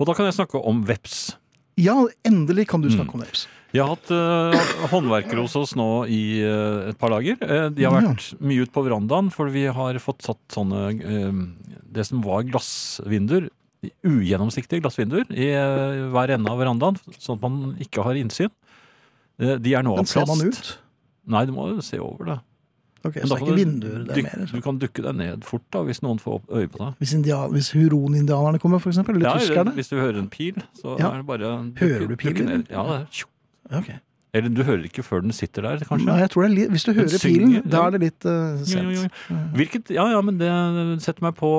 Og 0.00 0.06
da 0.08 0.14
kan 0.16 0.24
jeg 0.30 0.38
snakke 0.38 0.60
om 0.64 0.84
veps. 0.88 1.34
Ja, 1.80 1.94
endelig 2.24 2.68
kan 2.70 2.80
du 2.80 2.88
Mm. 2.88 2.96
snakke 3.00 3.14
om 3.14 3.20
veps. 3.26 3.46
Jeg 3.72 3.84
har 3.86 3.92
hatt 3.94 4.10
uh, 4.10 4.88
håndverkere 4.90 5.40
hos 5.44 5.54
oss 5.56 5.74
nå 5.78 6.04
i 6.10 6.42
uh, 6.42 6.88
et 6.90 6.98
par 6.98 7.10
dager. 7.14 7.36
Uh, 7.40 7.68
de 7.70 7.84
har 7.86 7.94
Ja. 8.02 8.08
vært 8.10 8.40
mye 8.42 8.64
ute 8.64 8.72
på 8.74 8.82
verandaen, 8.84 9.30
for 9.30 9.46
vi 9.48 9.66
har 9.70 9.94
fått 10.02 10.22
satt 10.26 10.40
sånne 10.50 10.80
eh, 10.98 11.32
Det 11.90 12.04
som 12.06 12.20
var 12.22 12.42
glassvinduer, 12.48 13.48
ugjennomsiktige 14.04 14.82
glassvinduer, 14.82 15.24
i 15.30 15.48
eh, 15.54 16.10
hver 16.12 16.34
ende 16.34 16.50
av 16.50 16.58
verandaen, 16.60 16.98
sånn 17.18 17.38
at 17.38 17.42
man 17.46 17.76
ikke 17.80 18.02
har 18.04 18.14
innsyn. 18.18 18.50
Eh, 19.40 19.56
de 19.62 19.74
er 19.74 19.82
nå 19.86 19.92
av 19.94 20.02
Men 20.02 20.06
ser 20.10 20.26
man 20.26 20.42
ut? 20.50 20.78
Nei, 21.30 21.44
du 21.46 21.52
må 21.52 21.68
jo 21.74 21.80
se 21.84 21.98
over 22.02 22.24
det. 22.26 22.38
Ok, 23.02 23.14
Men 23.16 23.24
Så 23.26 23.28
da 23.28 23.34
det 23.34 23.34
er 23.34 23.38
kan 23.38 23.46
ikke 23.46 23.56
du 23.56 23.64
vinduer, 23.64 24.04
der 24.04 24.12
er 24.12 24.16
dyk- 24.16 24.38
mer 24.38 24.46
Du 24.52 24.60
kan 24.60 24.78
dukke 24.78 25.02
deg 25.02 25.14
ned 25.16 25.44
fort 25.44 25.62
da, 25.72 25.78
hvis 25.88 26.02
noen 26.02 26.18
får 26.20 26.34
opp 26.34 26.50
øye 26.52 26.68
på 26.68 26.78
deg. 26.84 26.94
Hvis, 27.00 27.14
indian, 27.14 27.50
hvis 27.54 27.70
huron-indianerne 27.72 28.58
kommer, 28.60 28.78
for 28.78 28.90
eksempel, 28.90 29.16
eller 29.16 29.30
Ja, 29.30 29.38
tyskerne? 29.38 29.72
hvis 29.74 29.88
du 29.88 29.96
hører 29.96 30.18
en 30.18 30.28
pil, 30.28 30.54
så 30.76 30.98
Ja. 30.98 31.08
er 31.12 31.16
det 31.22 31.26
bare 31.26 31.38
Hører 31.80 32.06
du 32.08 32.16
pilen, 32.16 32.36
dukke 32.36 32.44
ned. 32.44 32.66
Ja, 32.70 32.82
det 32.82 33.00
er. 33.00 33.78
Ok. 33.78 33.90
Eller 34.36 34.52
du 34.54 34.62
hører 34.62 34.84
ikke 34.86 35.02
før 35.02 35.24
den 35.24 35.34
sitter 35.34 35.66
der, 35.66 35.82
kanskje. 35.86 36.06
Nei, 36.06 36.18
jeg 36.22 36.30
tror 36.32 36.44
det 36.44 36.48
er 36.50 36.54
litt, 36.54 36.72
Hvis 36.74 36.86
du 36.86 36.92
hører 36.92 37.10
synger, 37.14 37.46
pilen, 37.46 37.70
da 37.72 37.82
er 37.86 37.94
det 37.96 38.00
litt 38.04 38.26
uh, 38.28 38.60
sent. 38.62 38.92
jo, 38.94 39.04
jo. 39.04 39.38
Hvilket, 39.58 39.92
ja, 39.96 40.06
ja, 40.12 40.20
men 40.24 40.38
det 40.40 40.50
setter 41.04 41.26
meg 41.26 41.34
på 41.38 41.50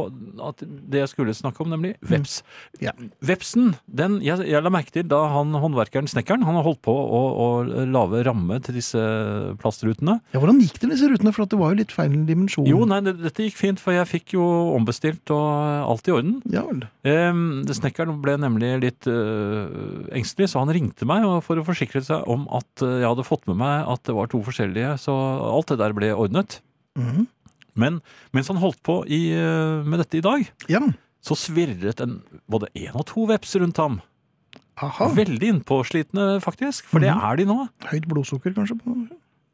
at 0.48 0.64
det 0.64 1.04
jeg 1.04 1.12
skulle 1.12 1.36
snakke 1.36 1.64
om, 1.66 1.72
nemlig 1.74 1.94
veps. 2.08 2.40
Ja. 2.84 2.94
Vepsen, 3.26 3.74
den, 3.86 4.20
jeg, 4.26 4.46
jeg 4.48 4.64
la 4.64 4.72
merke 4.74 4.94
til 4.96 5.08
da 5.12 5.20
han 5.34 5.52
håndverkeren, 5.52 6.08
snekkeren, 6.12 6.46
han 6.48 6.60
har 6.60 6.68
holdt 6.68 6.82
på 6.88 6.96
å, 6.96 7.22
å 7.32 7.48
lage 7.92 8.24
ramme 8.28 8.62
til 8.64 8.80
disse 8.80 9.02
plastrutene. 9.62 10.20
Ja, 10.32 10.42
Hvordan 10.42 10.62
gikk 10.64 10.80
det 10.80 10.90
med 10.90 10.96
disse 10.98 11.12
rutene? 11.12 11.36
For 11.36 11.46
at 11.46 11.54
det 11.54 11.60
var 11.62 11.76
jo 11.76 11.82
litt 11.82 11.96
feil 11.96 12.16
dimensjon. 12.28 12.70
Jo, 12.70 12.86
nei, 12.90 13.02
det, 13.06 13.18
dette 13.22 13.48
gikk 13.48 13.60
fint, 13.60 13.82
for 13.82 13.96
jeg 13.96 14.08
fikk 14.10 14.36
jo 14.38 14.48
ombestilt 14.76 15.32
og 15.36 15.92
alt 15.92 16.08
i 16.08 16.16
orden. 16.16 16.40
Ja 16.52 16.64
vel. 16.68 16.86
Um, 17.04 17.62
snekkeren 17.72 18.20
ble 18.24 18.36
nemlig 18.42 18.72
litt 18.84 19.08
øh, 19.10 20.08
engstelig, 20.16 20.52
så 20.52 20.62
han 20.64 20.74
ringte 20.74 21.08
meg 21.10 21.26
for 21.46 21.60
å 21.60 21.66
forsikre 21.66 22.04
seg 22.06 22.28
om 22.32 22.48
at 22.54 22.61
øh, 22.82 23.00
jeg 23.02 23.08
hadde 23.10 23.26
fått 23.28 23.48
med 23.48 23.58
meg 23.62 23.88
at 23.92 24.04
det 24.08 24.16
var 24.18 24.28
to 24.32 24.42
forskjellige, 24.46 24.98
så 25.02 25.14
alt 25.52 25.68
det 25.74 25.80
der 25.82 25.94
ble 25.98 26.12
ordnet. 26.16 26.60
Mm. 27.00 27.28
Men 27.76 28.02
mens 28.36 28.48
han 28.52 28.58
holdt 28.60 28.82
på 28.84 29.02
i, 29.08 29.32
øh, 29.38 29.86
med 29.88 30.00
dette 30.04 30.18
i 30.20 30.22
dag, 30.26 30.48
Ja. 30.70 30.80
så 31.24 31.36
svirret 31.38 32.02
en, 32.04 32.22
både 32.50 32.68
én 32.76 32.96
og 32.96 33.06
to 33.08 33.26
veps 33.30 33.56
rundt 33.56 33.78
ham. 33.78 34.02
Aha. 34.82 35.10
Veldig 35.14 35.48
innpåslitne, 35.54 36.40
faktisk, 36.42 36.86
for 36.90 37.00
det 37.00 37.12
Mhm. 37.14 37.22
er 37.24 37.36
de 37.38 37.46
nå, 37.46 37.70
Høyt 37.92 38.08
blodsukker, 38.08 38.54
kanskje? 38.56 38.80
På, 38.82 38.96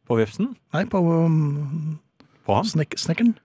på 0.07 0.17
vepsen. 0.17 0.55
nei, 0.73 0.85
på 0.85 0.97
um, 1.01 1.99
På 2.45 2.55
ham. 2.55 2.63
snek, 2.65 2.95
snekkeren? 2.95 3.35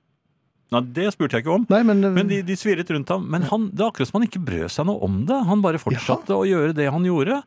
Nei, 0.72 0.80
det 0.80 1.12
spurte 1.12 1.32
jeg 1.36 1.44
ikke 1.44 1.52
om. 1.54 1.66
Nei, 1.68 1.82
men, 1.82 2.00
Men 2.14 2.28
de, 2.28 2.40
de 2.42 2.54
svirret 2.56 2.88
rundt 2.88 3.08
ham. 3.12 3.26
Men 3.28 3.42
han, 3.42 3.66
det 3.74 3.80
er 3.80 3.90
akkurat 3.90 4.08
som 4.08 4.20
han 4.22 4.28
ikke 4.28 4.40
brød 4.44 4.70
seg 4.72 4.86
noe 4.88 5.02
om 5.04 5.26
det. 5.26 5.36
Han 5.44 5.60
bare 5.60 5.76
fortsatte 5.82 6.32
å 6.32 6.46
gjøre 6.48 6.72
det 6.74 6.86
han 6.90 7.04
gjorde. 7.04 7.42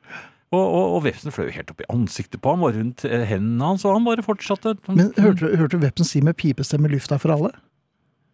Og, 0.56 0.66
og, 0.80 0.96
og 0.98 1.04
vepsen 1.10 1.34
fløy 1.36 1.50
helt 1.56 1.72
opp 1.74 1.82
i 1.84 1.88
ansiktet 1.92 2.40
på 2.44 2.54
ham 2.56 2.64
og 2.68 2.76
rundt 2.78 3.04
eh, 3.10 3.26
hendene 3.28 3.68
hans, 3.74 3.84
og 3.86 3.98
han 3.98 4.06
bare 4.08 4.24
fortsatte. 4.26 4.78
men 4.88 5.12
hørte, 5.20 5.42
du- 5.44 5.56
hørte 5.60 5.76
du 5.78 5.84
vepsen 5.84 6.08
si 6.08 6.22
med 6.24 6.38
pipestemme 6.40 6.88
'luft 6.92 7.12
er 7.12 7.20
for 7.20 7.34
alle'? 7.36 7.52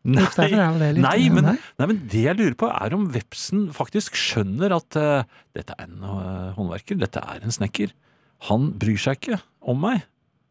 Nei, 0.03 0.23
nei, 0.97 1.29
men, 1.29 1.45
nei, 1.77 1.85
men 1.85 1.97
det 2.09 2.23
jeg 2.23 2.37
lurer 2.39 2.55
på, 2.57 2.65
er 2.73 2.93
om 2.97 3.03
vepsen 3.13 3.67
faktisk 3.75 4.15
skjønner 4.17 4.73
at 4.73 4.97
uh, 4.97 5.21
dette 5.53 5.75
er 5.77 5.83
en 5.85 5.99
uh, 6.01 6.47
håndverker, 6.57 6.97
dette 6.97 7.21
er 7.21 7.43
en 7.45 7.53
snekker. 7.53 7.91
Han 8.49 8.71
bryr 8.81 8.97
seg 8.97 9.19
ikke 9.19 9.37
om 9.61 9.77
meg. 9.83 10.01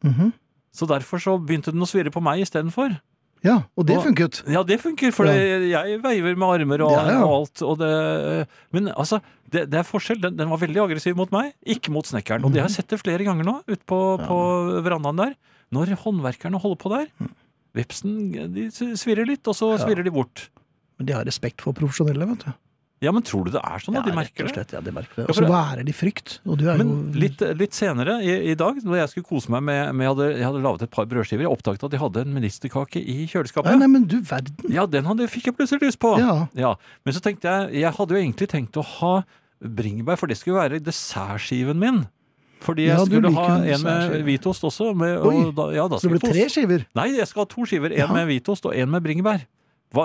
Mhm. 0.06 0.30
Så 0.70 0.86
derfor 0.86 1.18
så 1.18 1.34
begynte 1.42 1.72
den 1.74 1.82
å 1.82 1.88
svirre 1.90 2.12
på 2.14 2.22
meg 2.22 2.44
istedenfor. 2.44 2.94
Ja, 3.42 3.56
og 3.74 3.86
det 3.88 3.96
Og- 3.98 4.04
funket. 4.06 4.38
Ja, 4.46 4.62
det 4.62 4.78
funker, 4.84 5.10
for 5.16 5.26
Ja. 5.26 5.34
jeg 5.34 5.98
veiver 6.04 6.36
med 6.38 6.46
armer 6.60 6.82
og, 6.86 6.92
Ja, 6.94 7.04
ja. 7.10 7.24
og 7.24 7.32
alt. 7.40 7.62
Og 7.66 7.78
det, 7.80 8.46
men 8.70 8.86
altså, 8.94 9.18
det, 9.50 9.64
det 9.72 9.78
er 9.80 9.86
forskjell. 9.88 10.20
Den, 10.22 10.36
den 10.38 10.50
var 10.52 10.60
veldig 10.62 10.82
aggressiv 10.84 11.16
mot 11.18 11.30
meg, 11.34 11.52
ikke 11.66 11.92
mot 11.94 12.06
snekkeren. 12.06 12.44
Og 12.46 12.52
det 12.54 12.62
har 12.62 12.68
jeg 12.70 12.78
sett 12.80 12.92
det 12.94 13.00
flere 13.02 13.26
ganger 13.26 13.46
nå, 13.48 13.56
ute 13.68 13.82
på, 13.88 14.00
Ja. 14.20 14.26
på 14.30 14.38
verandaen 14.86 15.16
der. 15.24 15.36
Når 15.74 15.94
håndverkerne 16.02 16.58
holder 16.60 16.80
på 16.82 16.90
der. 16.96 17.06
Vepsen 17.76 18.16
de 18.54 18.66
svirrer 18.98 19.26
litt, 19.28 19.46
og 19.46 19.54
så 19.54 19.76
Ja. 19.76 19.84
svirrer 19.84 20.02
de 20.04 20.10
bort. 20.10 20.48
Men 20.98 21.06
de 21.06 21.12
har 21.14 21.24
respekt 21.24 21.60
for 21.62 21.72
profesjonelle, 21.72 22.26
vet 22.26 22.44
du. 22.46 22.52
Ja, 23.00 23.12
men 23.16 23.22
tror 23.24 23.46
du 23.46 23.50
det 23.54 23.60
er 23.64 23.78
sånn 23.80 23.96
at 23.96 24.04
de 24.04 24.12
merker 24.12 24.44
det? 24.44 24.52
slett, 24.52 24.72
ja, 24.76 24.80
de 24.84 24.92
merker 24.92 25.22
det. 25.22 25.30
Og 25.30 25.34
så 25.34 25.46
værer 25.48 25.86
de 25.86 25.92
frykt. 25.96 26.34
Men 26.44 26.90
jo 27.14 27.20
litt, 27.22 27.40
litt 27.56 27.72
senere 27.72 28.18
i, 28.20 28.50
i 28.50 28.54
dag, 28.54 28.76
når 28.84 28.98
jeg 28.98 29.08
skulle 29.08 29.24
kose 29.24 29.48
meg 29.48 29.62
med, 29.64 29.94
med 29.96 30.04
jeg, 30.04 30.10
hadde, 30.12 30.26
jeg 30.36 30.44
hadde 30.44 30.60
laget 30.66 30.82
et 30.84 30.90
par 30.92 31.06
brødskiver, 31.08 31.46
jeg 31.46 31.48
oppdaget 31.54 31.86
at 31.88 31.94
de 31.94 31.96
hadde 32.02 32.20
en 32.26 32.34
ministerkake 32.34 33.00
i 33.00 33.24
kjøleskapet. 33.24 33.70
Nei, 33.72 33.78
nei, 33.78 33.88
men 33.94 34.04
du 34.04 34.18
verden. 34.20 34.68
Ja, 34.68 34.84
den 34.84 35.08
hadde, 35.08 35.30
fikk 35.32 35.48
jeg 35.48 35.56
plutselig 35.56 35.80
lyst 35.88 35.98
på. 36.02 36.12
Ja. 36.20 36.34
Ja, 36.52 36.74
men 37.06 37.16
så 37.16 37.22
tenkte 37.24 37.48
jeg, 37.48 37.80
jeg 37.80 37.94
hadde 37.96 38.12
jo 38.12 38.20
egentlig 38.20 38.50
tenkt 38.52 38.76
å 38.76 38.84
ha 38.84 39.14
bringebær, 39.60 40.16
for 40.18 40.26
det 40.30 40.36
skulle 40.40 40.58
være 40.60 40.80
dessertskiven 40.84 41.78
min. 41.78 42.02
Fordi 42.60 42.86
jeg 42.90 42.98
Ja, 42.98 43.04
skulle 43.08 43.30
ha 43.32 43.46
en 43.64 43.82
med 43.86 44.24
hvitost 44.26 44.64
også. 44.68 44.90
Med, 44.94 45.16
og 45.18 45.54
da, 45.56 45.70
ja, 45.72 45.86
da 45.88 45.96
Så 45.96 46.10
det 46.10 46.20
ble 46.20 46.28
tre 46.32 46.48
skiver. 46.52 46.84
Nei, 46.94 47.06
jeg 47.16 47.26
skal 47.30 47.46
ha 47.46 47.48
to 47.48 47.64
skiver. 47.64 47.92
En 47.92 47.98
Ja. 48.04 48.12
med 48.12 48.26
hvitost 48.28 48.66
og 48.68 48.74
en 48.76 48.90
med 48.90 49.02
bringebær. 49.02 49.46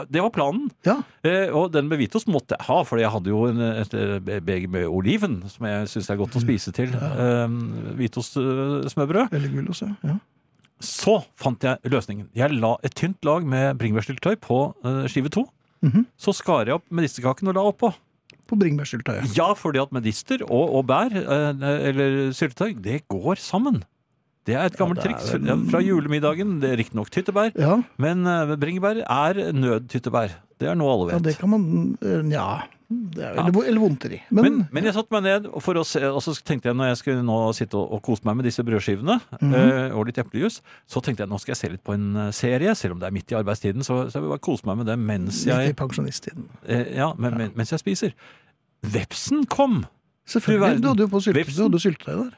Det 0.10 0.18
var 0.24 0.32
planen. 0.34 0.72
Ja. 0.84 1.04
Eh, 1.24 1.52
og 1.54 1.72
den 1.72 1.88
med 1.88 2.00
hvitost 2.00 2.26
måtte 2.32 2.56
jeg 2.58 2.66
ha, 2.66 2.78
for 2.84 2.98
jeg 2.98 3.12
hadde 3.12 3.28
jo 3.30 3.44
en, 3.46 3.60
et 3.60 3.92
beger 4.44 4.68
med 4.72 4.88
oliven, 4.88 5.44
som 5.52 5.68
jeg 5.68 5.86
syns 5.92 6.10
er 6.10 6.18
godt 6.18 6.34
å 6.40 6.42
spise 6.42 6.72
til. 6.74 6.90
Eh, 6.96 7.48
Hvitostsmørbrød. 8.00 9.30
Veldig 9.36 9.52
gulost. 9.54 9.84
Ja. 10.04 10.16
Så 10.82 11.20
fant 11.40 11.62
jeg 11.64 11.78
løsningen. 11.92 12.28
Jeg 12.36 12.52
la 12.60 12.76
et 12.84 12.96
tynt 12.98 13.24
lag 13.24 13.46
med 13.48 13.78
bringebærsyltetøy 13.80 14.36
på 14.44 14.58
eh, 14.86 15.06
skive 15.12 15.30
to. 15.32 15.46
Mhm. 15.86 16.06
Så 16.18 16.34
skar 16.34 16.66
jeg 16.66 16.76
opp 16.80 16.88
medisterkaken 16.92 17.48
og 17.52 17.56
la 17.56 17.62
oppå. 17.70 17.94
På 18.48 18.58
bringebærsyltetøyet. 18.62 19.36
Ja, 19.38 19.52
fordi 19.58 19.80
at 19.82 19.92
medister 19.96 20.44
og, 20.46 20.76
og 20.78 20.86
bær, 20.88 21.10
eh, 21.16 21.66
eller 21.90 22.32
syltetøy, 22.38 22.76
det 22.84 23.02
går 23.10 23.36
sammen. 23.42 23.84
Det 24.46 24.54
er 24.54 24.68
et 24.70 24.76
gammelt 24.78 25.02
ja, 25.02 25.08
triks 25.10 25.32
vel- 25.34 25.64
fra- 25.72 25.82
julemiddagen. 25.82 26.60
Det 26.62 26.70
er 26.70 26.78
riktignok 26.78 27.10
tyttebær, 27.10 27.50
Ja, 27.58 27.80
men 27.98 28.28
eh, 28.30 28.56
bringebær 28.62 29.02
er 29.02 29.40
nødtyttebær. 29.58 30.36
Det 30.62 30.70
er 30.70 30.76
noe 30.78 30.92
alle 30.94 31.08
vet. 31.10 31.16
ja, 31.18 31.20
det 31.32 31.38
kan 31.40 31.50
man 31.50 31.98
eh, 32.06 32.22
er, 32.38 32.68
Ja. 32.90 33.32
eller, 33.32 33.56
eller 33.66 33.82
vondteri. 33.82 34.20
Men, 34.30 34.44
men, 34.44 34.58
men 34.72 34.86
jeg 34.86 34.94
satte 34.94 35.14
meg 35.16 35.24
ned 35.26 35.48
for 35.64 35.80
å 35.80 35.84
se, 35.88 36.02
og 36.06 36.22
så 36.22 36.36
tenkte 36.46 36.70
jeg 36.70 36.78
når 36.78 36.92
jeg 36.92 37.00
skulle 37.00 37.24
nå 37.26 37.38
sitte 37.58 37.80
og, 37.80 37.96
og 37.98 38.04
kose 38.06 38.28
meg 38.28 38.38
med 38.38 38.46
disse 38.46 38.64
brødskivene 38.66 39.18
mm 39.18 39.40
-hmm. 39.42 39.56
øh, 39.58 39.98
og 39.98 40.06
litt 40.06 40.22
eplejus, 40.22 40.62
så 40.86 41.02
tenkte 41.02 41.24
jeg 41.24 41.30
nå 41.30 41.40
skal 41.42 41.56
jeg 41.56 41.58
se 41.58 41.70
litt 41.70 41.84
på 41.84 41.94
en 41.94 42.16
eh, 42.16 42.32
serie, 42.32 42.76
selv 42.76 42.94
om 42.94 43.00
det 43.00 43.08
er 43.08 43.12
midt 43.12 43.32
i 43.32 43.36
arbeidstiden, 43.36 43.84
så, 43.84 44.10
så 44.10 44.20
jeg 44.20 44.24
vil 44.24 44.30
bare 44.30 44.46
kose 44.46 44.66
meg 44.66 44.78
med 44.78 44.86
det 44.86 45.00
mens 45.00 45.46
Midt 45.46 45.56
i 45.56 45.66
jeg, 45.66 45.76
pensjonisttiden. 45.76 46.50
eh, 46.68 46.96
ja, 46.96 47.14
men, 47.18 47.38
men, 47.38 47.52
mens 47.56 47.72
jeg 47.72 47.80
spiser. 47.80 48.12
Vepsen 48.82 49.46
kom! 49.46 49.86
Selvfølgelig. 50.28 50.84
Du 50.84 50.88
hadde 50.88 51.02
jo 51.02 51.08
på 51.08 51.20
sylte, 51.20 51.58
du 51.58 51.64
hadde 51.64 51.80
syltetøy 51.80 52.14
der. 52.14 52.34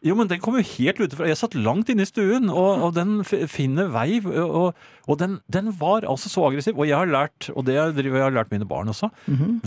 Jo, 0.00 0.14
men 0.16 0.30
den 0.30 0.40
kom 0.40 0.56
jo 0.56 0.64
helt 0.64 1.00
utenfra. 1.00 1.26
Jeg 1.28 1.36
satt 1.36 1.54
langt 1.58 1.90
inne 1.92 2.06
i 2.06 2.08
stuen, 2.08 2.48
og, 2.48 2.86
og 2.86 2.94
den 2.96 3.18
finner 3.24 3.90
vei. 3.92 4.20
Og, 4.24 4.70
og 5.04 5.18
den, 5.20 5.38
den 5.52 5.68
var 5.80 6.06
altså 6.08 6.30
så 6.32 6.46
aggressiv. 6.48 6.78
Og 6.80 6.88
jeg 6.88 6.96
har 6.96 7.10
lært, 7.10 7.50
og 7.52 7.66
det 7.68 7.76
jeg 7.76 8.14
har 8.16 8.32
lært 8.32 8.52
mine 8.54 8.68
barn 8.68 8.88
også, 8.88 9.10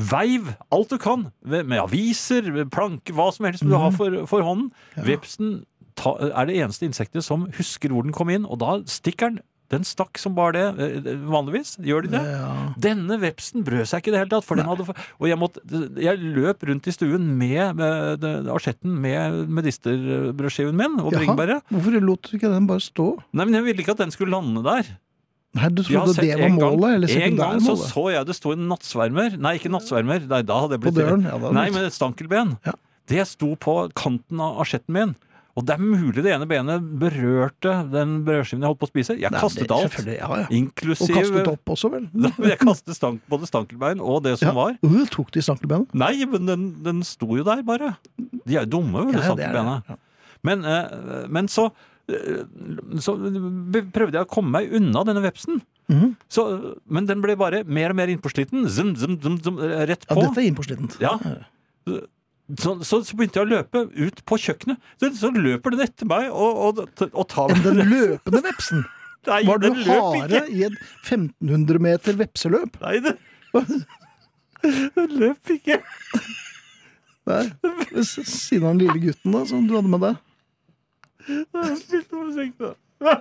veiv 0.09 0.49
alt 0.73 0.89
du 0.89 0.97
kan. 0.97 1.27
Med, 1.45 1.77
aviser, 1.83 2.49
planke, 2.73 3.13
hva 3.13 3.29
som 3.35 3.45
helst 3.45 3.65
du 3.67 3.75
har 3.77 3.93
for, 3.93 4.23
for 4.29 4.41
hånden. 4.45 4.71
Vepsen 5.05 5.59
ta, 5.99 6.15
er 6.31 6.49
det 6.49 6.57
eneste 6.61 6.87
insektet 6.89 7.25
som 7.25 7.47
husker 7.57 7.93
hvor 7.93 8.05
den 8.05 8.15
kom 8.15 8.31
inn, 8.33 8.49
og 8.49 8.61
da 8.63 8.79
stikker 8.89 9.35
den. 9.35 9.43
Den 9.73 9.83
stakk 9.87 10.19
som 10.21 10.35
bare 10.37 10.53
det, 10.55 10.87
eh, 11.09 11.19
vanligvis. 11.27 11.75
Gjør 11.83 12.05
de 12.07 12.13
det? 12.15 12.23
Ja. 12.31 12.49
Denne 12.87 13.17
vepsen 13.21 13.65
brød 13.67 13.87
seg 13.89 14.01
ikke 14.03 14.11
i 14.11 14.15
det 14.15 14.21
hele 14.23 14.33
tatt. 14.35 14.45
For 14.47 14.59
den 14.59 14.69
hadde, 14.69 14.85
og 14.93 15.27
jeg, 15.29 15.39
måtte, 15.41 15.63
jeg 15.99 16.21
løp 16.37 16.63
rundt 16.69 16.87
i 16.87 16.95
stuen 16.95 17.27
med, 17.39 17.75
med 17.79 18.27
asjetten 18.53 18.93
med 19.03 19.47
medisterbrødskiven 19.59 20.75
min 20.77 20.99
og 21.01 21.11
Jaha. 21.11 21.21
bringebæret. 21.23 21.63
Hvorfor 21.73 21.99
lot 22.03 22.29
du 22.29 22.37
ikke 22.37 22.51
den 22.53 22.67
bare 22.69 22.83
stå? 22.83 23.07
Nei, 23.33 23.45
men 23.49 23.57
jeg 23.59 23.67
ville 23.67 23.83
ikke 23.85 23.95
at 23.97 24.03
den 24.05 24.13
skulle 24.13 24.33
lande 24.35 24.63
der. 24.65 24.93
Nei, 25.53 25.67
Du 25.69 25.83
trodde 25.85 26.15
det 26.17 26.31
var 26.33 26.47
en 26.47 26.55
målet? 26.57 26.95
Eller 26.97 27.11
En 27.27 27.35
gang 27.37 27.59
så 27.61 27.75
målet? 27.75 27.89
så 27.93 28.05
jeg 28.13 28.25
det 28.25 28.35
sto 28.39 28.53
en 28.55 28.63
nattsvermer. 28.71 29.35
Nei, 29.37 29.57
ikke 29.59 29.69
nattsvermer. 29.69 30.23
Nei, 30.25 30.41
da 30.41 30.61
hadde 30.63 30.79
jeg 30.79 30.81
På 30.81 30.89
blitt 30.89 30.97
døren? 31.03 31.27
Ja, 31.29 31.37
Nei, 31.53 31.67
men 31.69 31.85
et 31.85 31.93
stankelben. 31.93 32.55
Ja. 32.65 32.73
Det 33.11 33.27
sto 33.29 33.51
på 33.61 33.75
kanten 33.93 34.39
av 34.41 34.61
asjetten 34.63 34.95
min. 34.97 35.15
Og 35.53 35.65
det 35.67 35.75
er 35.75 35.81
mulig 35.85 36.23
det 36.25 36.31
ene 36.33 36.47
benet 36.49 36.81
berørte 36.97 37.73
den 37.93 38.23
brødskiven 38.25 38.63
jeg 38.63 38.71
holdt 38.71 38.79
på 38.81 38.87
å 38.87 38.89
spise. 38.89 39.15
Jeg 39.21 39.29
Nei, 39.31 39.39
kastet 39.43 39.67
det- 39.69 39.75
alt. 39.77 39.97
Ja, 40.07 40.29
Ja, 40.39 40.47
Inklusiv 40.49 41.11
Og 41.13 41.19
kastet 41.19 41.47
opp 41.51 41.65
også, 41.75 41.91
vel? 41.93 42.07
Jeg 42.49 42.57
kastet 42.57 42.95
stank, 42.97 43.21
både 43.29 43.45
stankelbein 43.45 44.01
og 44.01 44.23
det 44.25 44.39
som 44.39 44.47
Ja. 44.49 44.53
var. 44.57 44.77
Uh, 44.83 45.05
tok 45.13 45.29
de 45.31 45.41
stankelbeinet? 45.45 45.93
Nei, 45.93 46.25
men 46.25 46.45
den, 46.49 46.63
den 46.83 47.03
sto 47.05 47.27
jo 47.37 47.43
der, 47.45 47.61
bare. 47.61 47.97
De 48.17 48.57
er 48.57 48.65
jo 48.65 48.79
dumme, 48.79 49.05
vel, 49.05 49.21
Ja. 49.21 49.81
Ja. 49.89 49.95
Men, 50.43 50.65
eh, 50.65 51.27
men 51.29 51.47
så, 51.47 51.69
eh, 52.09 52.43
så 52.99 53.13
prøvde 53.93 54.17
jeg 54.17 54.25
å 54.25 54.27
komme 54.27 54.51
meg 54.57 54.73
unna 54.73 55.05
denne 55.05 55.21
vepsen. 55.23 55.61
Mm. 55.87 56.15
Så, 56.27 56.75
men 56.89 57.05
den 57.05 57.21
ble 57.21 57.35
bare 57.37 57.63
mer 57.63 57.91
og 57.91 57.95
mer 57.95 58.07
innpåsliten. 58.07 58.65
Zum, 58.67 58.95
zum, 58.95 59.19
zum, 59.21 59.37
zum, 59.39 59.57
rett 59.61 60.03
Ja, 60.09 60.15
dette 60.15 60.41
er 60.41 60.49
innpåslitent. 60.49 60.97
Ja. 60.99 61.17
Så, 62.59 62.73
så, 62.83 62.99
begynte 63.15 63.39
jeg 63.39 63.47
å 63.47 63.51
løpe 63.53 63.85
ut 63.95 64.17
på 64.27 64.37
kjøkkenet. 64.43 64.81
Så, 64.99 65.09
så 65.15 65.29
løper 65.31 65.73
den 65.73 65.85
etter 65.85 66.09
meg 66.09 66.27
og, 66.29 66.59
og, 66.67 66.81
og 67.13 67.27
tar 67.31 67.53
meg 67.53 67.63
den 67.65 67.79
løpende 67.87 68.41
vepsen? 68.43 68.83
Nei, 69.29 69.37
Var 69.47 69.61
du 69.63 69.69
hare 69.87 70.25
ikke. 70.27 70.41
i 70.51 70.65
et 70.67 70.75
1500 71.07 71.79
meter 71.85 72.17
vepseløp? 72.19 72.75
Nei, 72.83 72.97
det, 73.05 73.13
den 74.97 75.13
løp 75.21 75.53
ikke. 75.55 75.79
S- 77.23 78.17
siden 78.27 78.67
av 78.67 78.73
den 78.73 78.81
lille 78.83 78.99
gutten 79.05 79.37
da, 79.37 79.45
som 79.47 79.63
du 79.69 79.77
hadde 79.77 79.93
med 79.93 80.03
deg? 80.03 80.19
Jeg 81.31 81.77
spilte 81.79 82.19
musikk, 82.19 82.59
da. 82.59 83.15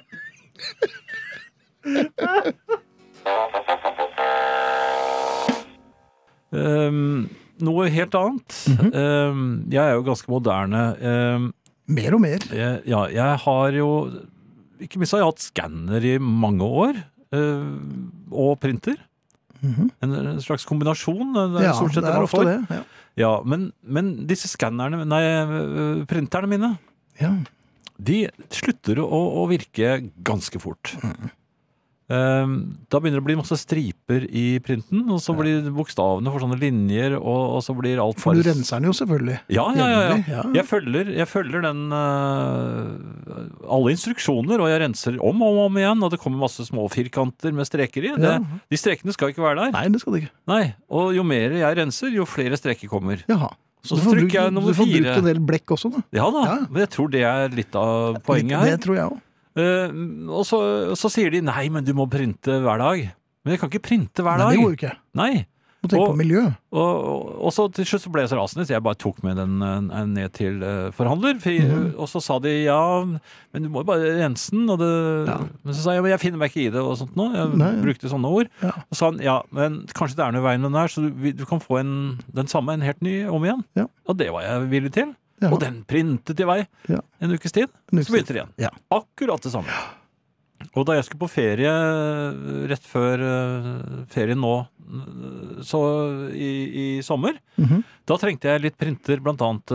Um, 6.52 7.30
noe 7.62 7.88
helt 7.92 8.14
annet. 8.18 8.56
um, 8.92 9.42
jeg 9.72 9.82
er 9.82 9.94
jo 9.96 10.04
ganske 10.06 10.30
moderne. 10.32 10.82
Um, 11.00 11.48
Mer 11.92 12.14
og 12.16 12.20
mer. 12.22 12.44
jeg, 12.54 12.82
ja, 12.88 13.00
jeg 13.10 13.38
har 13.42 13.72
jo 13.76 13.88
Ikke 14.80 15.00
minst 15.00 15.12
har 15.16 15.20
jeg 15.22 15.30
hatt 15.32 15.42
skanner 15.44 16.04
i 16.06 16.16
mange 16.22 16.62
år. 16.66 17.00
uh, 17.32 17.64
og 18.32 18.58
printer. 18.62 18.96
Mm 19.62 19.90
En, 20.02 20.14
en 20.34 20.40
slags 20.42 20.64
kombinasjon. 20.66 21.32
Det 21.36 21.60
er 21.62 21.68
Ja, 21.68 21.72
stort 21.78 21.94
sett 21.94 22.02
det 22.06 22.12
er 22.14 22.24
ofte 22.26 22.44
det. 22.48 22.56
Ja. 22.70 22.82
Ja, 23.22 23.32
men, 23.44 23.68
men 23.84 24.06
disse 24.26 24.48
skannerne, 24.48 25.02
nei, 25.04 25.20
øh, 25.44 25.98
printerne 26.08 26.48
mine, 26.48 26.70
Ja. 27.20 27.28
de 28.00 28.22
slutter 28.48 29.02
å, 29.04 29.20
å 29.42 29.42
virke 29.50 29.98
ganske 30.24 30.58
fort. 30.58 30.94
Mm. 31.04 31.28
Um, 32.12 32.54
da 32.92 32.98
begynner 33.00 33.20
det 33.20 33.24
å 33.24 33.26
bli 33.30 33.36
masse 33.38 33.56
striper 33.56 34.26
i 34.28 34.58
printen, 34.60 35.04
og 35.08 35.20
så 35.24 35.32
blir 35.38 35.64
bokstavene 35.72 36.28
for 36.34 36.42
sånne 36.44 36.58
linjer, 36.60 37.14
og, 37.16 37.42
og 37.56 37.62
så 37.64 37.72
blir 37.78 38.02
alt 38.02 38.20
For 38.20 38.36
du 38.36 38.42
renser 38.44 38.82
den 38.82 38.90
jo 38.90 38.94
selvfølgelig. 38.98 39.38
Ja, 39.54 39.64
ja, 39.78 39.86
ja. 39.88 40.18
ja. 40.28 40.42
Jeg, 40.58 40.66
følger, 40.68 41.08
jeg 41.16 41.28
følger 41.30 41.64
den 41.64 41.80
uh, 41.94 43.64
Alle 43.72 43.94
instruksjoner, 43.94 44.60
og 44.60 44.68
jeg 44.68 44.82
renser 44.84 45.16
om 45.24 45.40
og 45.46 45.62
om 45.66 45.80
igjen, 45.80 46.04
og 46.04 46.12
det 46.12 46.20
kommer 46.20 46.44
masse 46.44 46.68
små 46.68 46.84
firkanter 46.92 47.56
med 47.56 47.70
streker 47.70 48.10
i. 48.10 48.14
Det. 48.20 48.36
De 48.68 48.80
strekene 48.80 49.16
skal 49.16 49.32
ikke 49.32 49.46
være 49.46 49.66
der. 49.66 49.74
Nei, 49.78 49.86
det 49.94 50.04
skal 50.04 50.16
det 50.18 50.24
ikke. 50.26 50.34
Nei, 50.52 50.62
Og 50.92 51.14
jo 51.16 51.24
mer 51.26 51.56
jeg 51.62 51.80
renser, 51.80 52.12
jo 52.12 52.28
flere 52.28 52.60
streker 52.60 52.92
kommer. 52.92 53.24
Jaha. 53.30 53.54
Så 53.82 53.96
du 53.98 54.04
får, 54.04 54.20
brukt, 54.20 54.54
du 54.54 54.74
får 54.78 54.86
brukt 54.92 55.16
en 55.16 55.26
del 55.26 55.40
blekk 55.42 55.72
også, 55.74 55.88
da. 55.90 56.04
Ja 56.14 56.28
da, 56.30 56.42
Ja. 56.46 56.56
men 56.68 56.84
jeg 56.84 56.90
tror 56.92 57.08
det 57.10 57.24
er 57.26 57.48
litt 57.50 57.74
av 57.74 58.20
poenget 58.22 58.60
her. 58.60 58.76
Det 58.76 58.82
tror 58.84 58.98
jeg 58.98 59.08
òg. 59.10 59.20
Eh, 59.57 59.88
og 60.32 60.44
så, 60.48 60.61
så 60.98 61.11
sier 61.12 61.30
de 61.34 61.42
nei, 61.44 61.68
men 61.68 61.84
du 61.84 61.92
må 61.94 62.09
printe 62.11 62.61
hver 62.64 62.78
dag. 62.80 63.09
Men 63.44 63.57
jeg 63.57 63.61
kan 63.61 63.72
ikke 63.72 63.86
printe 63.88 64.22
hver 64.24 64.38
Nei, 64.38 64.44
dag. 64.46 64.55
det 64.57 64.62
går 64.64 64.76
ikke. 64.78 64.94
Nei. 65.18 65.32
Må 65.82 65.88
tenke 65.90 66.03
Og- 66.05 66.11
på 66.12 66.18
miljø. 66.20 66.40
Og, 66.70 66.90
og, 67.11 67.22
og 67.42 67.50
så 67.53 67.64
til 67.74 67.84
slutt 67.84 68.05
så 68.05 68.11
ble 68.14 68.22
jeg 68.22 68.30
så 68.30 68.36
rasende, 68.38 68.62
så 68.68 68.70
jeg 68.76 68.84
bare 68.86 68.94
tok 69.03 69.16
med 69.26 69.34
den 69.36 69.57
ned 70.14 70.30
til 70.38 70.62
eh, 70.62 70.92
forhandler. 70.94 71.40
For, 71.42 71.50
Mhm. 71.50 71.88
Og 71.98 72.07
så 72.09 72.22
sa 72.22 72.36
de 72.38 72.53
ja, 72.68 72.78
men 73.03 73.62
du 73.64 73.68
må 73.68 73.82
jo 73.82 73.88
bare 73.90 74.12
rense 74.22 74.53
den. 74.55 74.70
Og 74.70 74.78
det, 74.78 74.92
Ja. 75.26 75.38
Men 75.64 75.74
så 75.74 75.82
sa 75.82 75.90
jeg 75.96 76.03
men 76.07 76.12
jeg 76.14 76.20
finner 76.22 76.38
meg 76.38 76.53
ikke 76.55 76.68
i 76.68 76.70
det 76.70 76.80
og 76.80 76.94
sånt 77.03 77.16
nå. 77.18 77.26
Jeg 77.34 77.59
Nei. 77.59 77.72
brukte 77.82 78.09
sånne 78.14 78.30
ord. 78.30 78.46
Ja. 78.62 78.70
Og 78.78 78.94
sa 78.96 79.11
han 79.11 79.18
ja, 79.18 79.40
men 79.50 79.82
kanskje 79.92 80.16
det 80.16 80.24
er 80.28 80.32
noe 80.38 80.40
i 80.44 80.46
veien 80.46 80.62
med 80.62 80.70
den 80.70 80.80
her, 80.80 80.86
så 80.94 81.03
du, 81.03 81.32
du 81.34 81.44
kan 81.50 81.59
få 81.61 81.80
en, 81.82 81.92
den 82.32 82.46
samme, 82.46 82.72
en 82.78 82.86
helt 82.86 83.03
ny, 83.03 83.24
om 83.26 83.42
igjen. 83.42 83.64
Ja. 83.74 83.88
Og 84.07 84.16
det 84.22 84.30
var 84.30 84.46
jeg 84.46 84.70
villig 84.70 84.92
til. 84.94 85.12
Ja. 85.43 85.51
Og 85.51 85.59
den 85.61 85.82
printet 85.88 86.38
i 86.40 86.47
vei 86.47 86.61
Ja. 86.88 87.01
en 87.20 87.34
ukes 87.34 87.53
tid. 87.53 87.68
En 87.93 87.99
Så 88.05 88.12
begynte 88.14 88.32
det 88.32 88.40
igjen. 88.43 88.55
Ja. 88.62 88.70
Akkurat 88.95 89.43
det 89.43 89.53
samme. 89.53 89.68
Og 90.78 90.86
da 90.86 90.95
jeg 90.95 91.05
skulle 91.09 91.24
på 91.24 91.30
ferie 91.32 91.66
eh, 91.66 92.68
rett 92.70 92.84
før 92.86 93.18
eh, 93.26 94.05
ferien 94.14 94.38
nå, 94.38 94.53
eh, 94.62 95.62
så 95.66 95.80
i, 96.30 96.51
i 96.99 97.03
sommer, 97.03 97.34
Mhm. 97.59 97.82
da 98.07 98.16
trengte 98.16 98.47
jeg 98.49 98.62
litt 98.62 98.78
printer, 98.78 99.18
blant 99.20 99.43
annet 99.43 99.74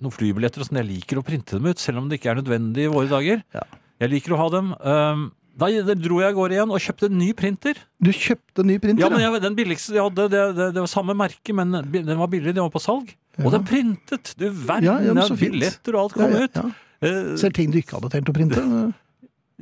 noen 0.00 0.14
flybilletter 0.14 0.62
og 0.62 0.68
sånn. 0.68 0.78
Jeg 0.82 0.88
liker 0.92 1.18
å 1.20 1.24
printe 1.26 1.58
dem 1.58 1.66
ut, 1.66 1.78
selv 1.82 1.98
om 1.98 2.08
det 2.08 2.20
ikke 2.20 2.30
er 2.30 2.38
nødvendig 2.40 2.86
i 2.86 2.92
våre 2.92 3.10
dager. 3.10 3.42
Ja. 3.54 3.64
Jeg 4.00 4.10
liker 4.14 4.36
å 4.36 4.38
ha 4.38 4.48
dem. 4.54 4.72
Um, 4.78 5.24
da 5.58 5.66
dro 5.98 6.20
jeg 6.22 6.30
av 6.30 6.36
gårde 6.38 6.54
igjen 6.54 6.70
og 6.70 6.78
kjøpte 6.78 7.08
en 7.10 7.18
ny 7.18 7.32
printer. 7.34 7.74
Du 8.00 8.12
kjøpte 8.14 8.62
en 8.62 8.68
ny 8.70 8.76
printer? 8.78 9.02
Ja, 9.02 9.08
men 9.10 9.18
jeg, 9.18 9.42
Den 9.42 9.56
billigste 9.58 9.96
jeg 9.96 10.04
hadde, 10.06 10.28
det, 10.30 10.42
det, 10.54 10.68
det 10.76 10.84
var 10.84 10.86
samme 10.92 11.16
merke, 11.18 11.50
men 11.52 11.72
den 11.90 12.14
var 12.20 12.30
billig, 12.30 12.54
den 12.54 12.62
var 12.62 12.70
på 12.70 12.78
salg. 12.82 13.10
Og 13.44 13.50
det 13.52 13.58
er 13.60 13.64
printet! 13.68 14.34
Du 14.38 14.48
verden, 14.50 14.84
Ja, 14.84 14.98
ja, 15.14 15.28
billetter 15.38 15.94
og 15.94 16.00
alt 16.08 16.14
kom 16.18 16.32
ut. 16.34 16.56
Eh, 17.00 17.36
Selv 17.38 17.52
ting 17.54 17.70
du 17.70 17.78
ikke 17.78 17.94
hadde 17.98 18.08
tenkt 18.10 18.28
å 18.30 18.32
printe? 18.34 18.62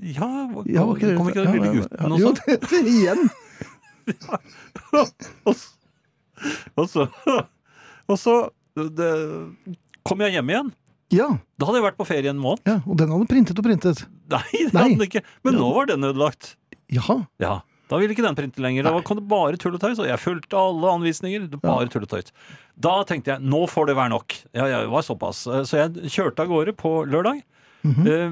ja, 0.00 0.28
Ja, 0.66 0.82
okay, 0.88 1.16
kom 1.16 1.28
ikke 1.28 1.44
den 1.44 1.52
lille 1.58 1.72
gutten 1.80 2.12
også? 2.16 2.22
Jo, 2.22 2.28
også? 2.32 2.42
det, 2.70 2.80
igjen! 2.94 3.30
Og 6.76 6.88
så, 6.90 7.06
og 8.12 8.18
så, 8.20 8.34
det, 8.76 9.06
kom 10.06 10.20
jeg 10.24 10.34
hjem 10.36 10.50
igjen. 10.52 10.68
Ja, 11.14 11.28
Da 11.56 11.68
hadde 11.68 11.78
jeg 11.80 11.86
vært 11.86 11.98
på 12.00 12.06
ferie 12.08 12.28
en 12.32 12.40
måned. 12.42 12.60
ja, 12.68 12.78
og 12.84 12.98
den 13.00 13.12
hadde 13.14 13.28
printet 13.30 13.60
og 13.60 13.64
printet. 13.64 14.02
Nei, 14.32 14.42
det 14.52 14.74
hadde 14.74 14.96
den 14.98 15.06
ikke. 15.06 15.22
Men 15.46 15.54
Ja. 15.56 15.60
nå 15.62 15.68
var 15.76 15.84
den 15.88 16.04
ødelagt. 16.04 16.44
Jaha. 16.92 17.16
Ja, 17.42 17.54
Da 17.86 17.98
ville 18.00 18.14
ikke 18.16 18.24
den 18.24 18.36
printe 18.38 18.62
lenger. 18.62 18.88
Da 18.88 19.00
kom 19.06 19.20
det 19.20 19.28
bare 19.30 19.58
tull 19.60 19.76
og 19.76 19.82
tøys. 19.82 20.00
Og 20.02 20.08
jeg 20.08 20.18
fulgte 20.22 20.58
alle 20.58 20.92
anvisninger. 20.98 21.46
Bare 21.62 21.86
tull 21.92 22.06
og 22.06 22.10
tøys. 22.10 22.32
Da 22.74 22.98
tenkte 23.08 23.34
jeg 23.34 23.46
nå 23.46 23.62
får 23.70 23.90
det 23.90 23.96
være 23.98 24.12
nok. 24.12 24.36
Ja, 24.56 24.66
jeg 24.72 24.90
var 24.92 25.06
såpass. 25.06 25.44
Så 25.46 25.80
jeg 25.80 26.12
kjørte 26.12 26.44
av 26.44 26.50
gårde 26.50 26.76
på 26.76 26.98
lørdag. 27.08 27.42
Mhm. 27.86 28.06
eh, 28.10 28.30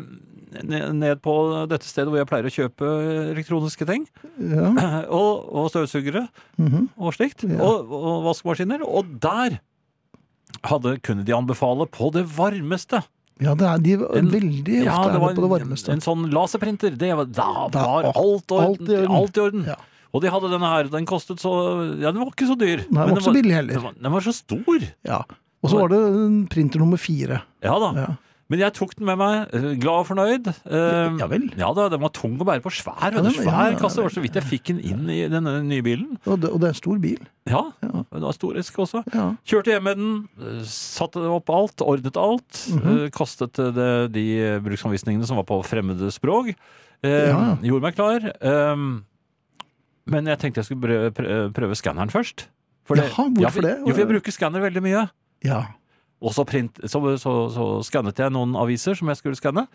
ned- 0.64 1.20
på 1.22 1.34
dette 1.68 1.86
stedet 1.86 2.10
hvor 2.10 2.18
jeg 2.18 2.28
pleier 2.30 2.46
å 2.46 2.54
kjøpe 2.54 2.90
elektroniske 3.34 3.86
ting. 3.86 4.06
Ja. 4.38 4.72
Og, 5.20 5.46
og 5.54 5.70
støvsugere 5.70 6.28
mhm. 6.58 6.90
og 6.98 7.14
slikt. 7.14 7.46
Ja. 7.46 7.58
Og, 7.62 7.90
og 7.90 8.24
vaskemaskiner. 8.28 8.82
Og 8.82 9.16
der 9.22 9.60
hadde, 10.64 10.98
kunne 11.02 11.24
de 11.26 11.34
anbefale 11.34 11.86
på 11.90 12.10
det 12.14 12.26
varmeste. 12.36 13.02
Ja, 13.40 13.54
det 13.54 13.66
er 13.66 13.78
de 13.82 13.92
En- 14.18 14.30
veldig 14.30 14.76
ofte 14.80 14.84
Ja, 14.84 14.98
er 15.08 15.12
det 15.12 15.20
var 15.20 15.34
på 15.34 15.42
det 15.42 15.44
en, 15.44 15.54
varmeste. 15.68 15.88
en 15.92 16.00
sånn 16.00 16.30
laserprinter. 16.30 16.96
Det 16.96 17.14
var, 17.16 17.24
da 17.26 17.68
var 17.68 18.04
alt, 18.14 18.16
alt 18.16 18.52
orden, 18.52 18.86
i 18.90 18.96
orden. 19.02 19.10
alt 19.16 19.36
i 19.36 19.40
orden. 19.40 19.64
Ja. 19.66 19.76
Og 20.14 20.22
de 20.22 20.30
hadde 20.30 20.50
denne 20.52 20.68
her. 20.70 20.84
Den 20.84 21.06
kostet 21.06 21.40
så 21.42 21.52
Ja, 22.00 22.12
den 22.12 22.20
var 22.22 22.30
ikke 22.30 22.46
så 22.46 22.56
dyr. 22.58 22.84
Nei, 22.90 23.06
den 23.06 23.14
var 23.14 23.16
ikke 23.18 23.26
så 23.26 23.34
billig 23.34 23.54
heller. 23.54 23.72
Den 23.74 23.82
var, 23.82 23.92
den 24.02 24.12
var 24.12 24.20
så 24.20 24.32
stor. 24.34 24.84
Ja. 25.04 25.22
Og 25.64 25.70
så 25.70 25.80
var 25.80 25.88
det 25.88 26.48
printer 26.50 26.78
nummer 26.78 26.96
fire. 27.00 27.42
Ja 27.64 27.78
da. 27.80 27.92
Ja, 27.98 28.06
Men 28.52 28.60
jeg 28.60 28.74
tok 28.76 28.90
den 28.98 29.06
med 29.08 29.16
meg, 29.16 29.48
eh, 29.56 29.74
glad 29.80 30.02
og 30.02 30.06
fornøyd. 30.10 30.48
Eh, 30.68 31.14
ja 31.18 31.26
vel. 31.30 31.46
Ja 31.56 31.70
da, 31.72 31.86
den 31.88 32.02
var 32.02 32.10
tung 32.12 32.34
å 32.36 32.44
bære 32.44 32.60
på. 32.60 32.68
Svær, 32.70 32.98
Ja, 33.00 33.10
den- 33.22 33.32
svær 33.32 33.72
ja, 33.72 33.78
kasse. 33.80 33.96
Det 33.96 34.04
var 34.04 34.10
så 34.12 34.20
vidt 34.22 34.34
jeg 34.34 34.44
fikk 34.44 34.64
den 34.68 34.80
inn 34.84 35.08
i 35.08 35.22
denne 35.32 35.62
nye 35.64 35.80
bilen. 35.82 36.18
Og 36.26 36.40
det, 36.42 36.50
og 36.52 36.60
det 36.60 36.66
er 36.68 36.74
en 36.74 36.80
stor 36.82 36.98
bil. 37.00 37.18
Ja, 37.48 37.62
Ja. 37.82 38.04
det 38.12 38.20
var 38.22 38.32
stor 38.36 38.52
eske 38.60 38.76
også. 38.84 39.02
Ja. 39.14 39.36
Kjørte 39.46 39.72
hjem 39.72 39.82
med 39.88 39.96
den, 39.96 40.28
eh, 40.40 40.60
satte 40.68 41.16
opp 41.24 41.48
alt, 41.48 41.76
ordnet 41.80 42.16
alt. 42.20 42.52
Mhm. 42.68 43.04
eh, 43.06 43.08
Kastet 43.10 43.52
det, 43.54 44.12
de 44.12 44.60
bruksanvisningene 44.60 45.24
som 45.26 45.36
var 45.40 45.44
på 45.48 45.62
fremmede 45.64 46.12
språk. 46.12 46.54
Eh, 47.02 47.28
Ja. 47.28 47.56
Gjorde 47.62 47.82
meg 47.82 47.96
klar. 47.96 48.20
Eh, 48.42 48.76
men 50.06 50.26
jeg 50.26 50.38
tenkte 50.38 50.60
jeg 50.60 50.66
skulle 50.66 50.84
prøve, 51.14 51.50
prøve, 51.54 51.74
skanneren 51.80 52.10
først. 52.12 52.46
For 52.84 52.96
Jaha, 52.96 53.30
hvorfor 53.32 53.40
ja, 53.40 53.48
for, 53.48 53.62
det? 53.62 53.78
Jo, 53.80 53.94
for 53.94 54.00
jeg 54.04 54.08
bruker 54.08 54.32
skanner 54.36 54.60
veldig 54.60 54.82
mye. 54.84 55.10
Ja. 55.42 55.62
Og 56.24 56.32
så, 56.32 56.46
print, 56.48 56.78
så, 56.88 57.00
så, 57.20 57.32
så 57.52 57.64
skannet 57.84 58.20
jeg 58.22 58.32
noen 58.32 58.54
aviser 58.56 58.96
som 58.96 59.10
jeg 59.12 59.20
skulle 59.20 59.36
skanne. 59.36 59.66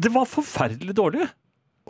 Det 0.00 0.12
var 0.14 0.28
forferdelig 0.30 0.94
dårlig. 1.00 1.26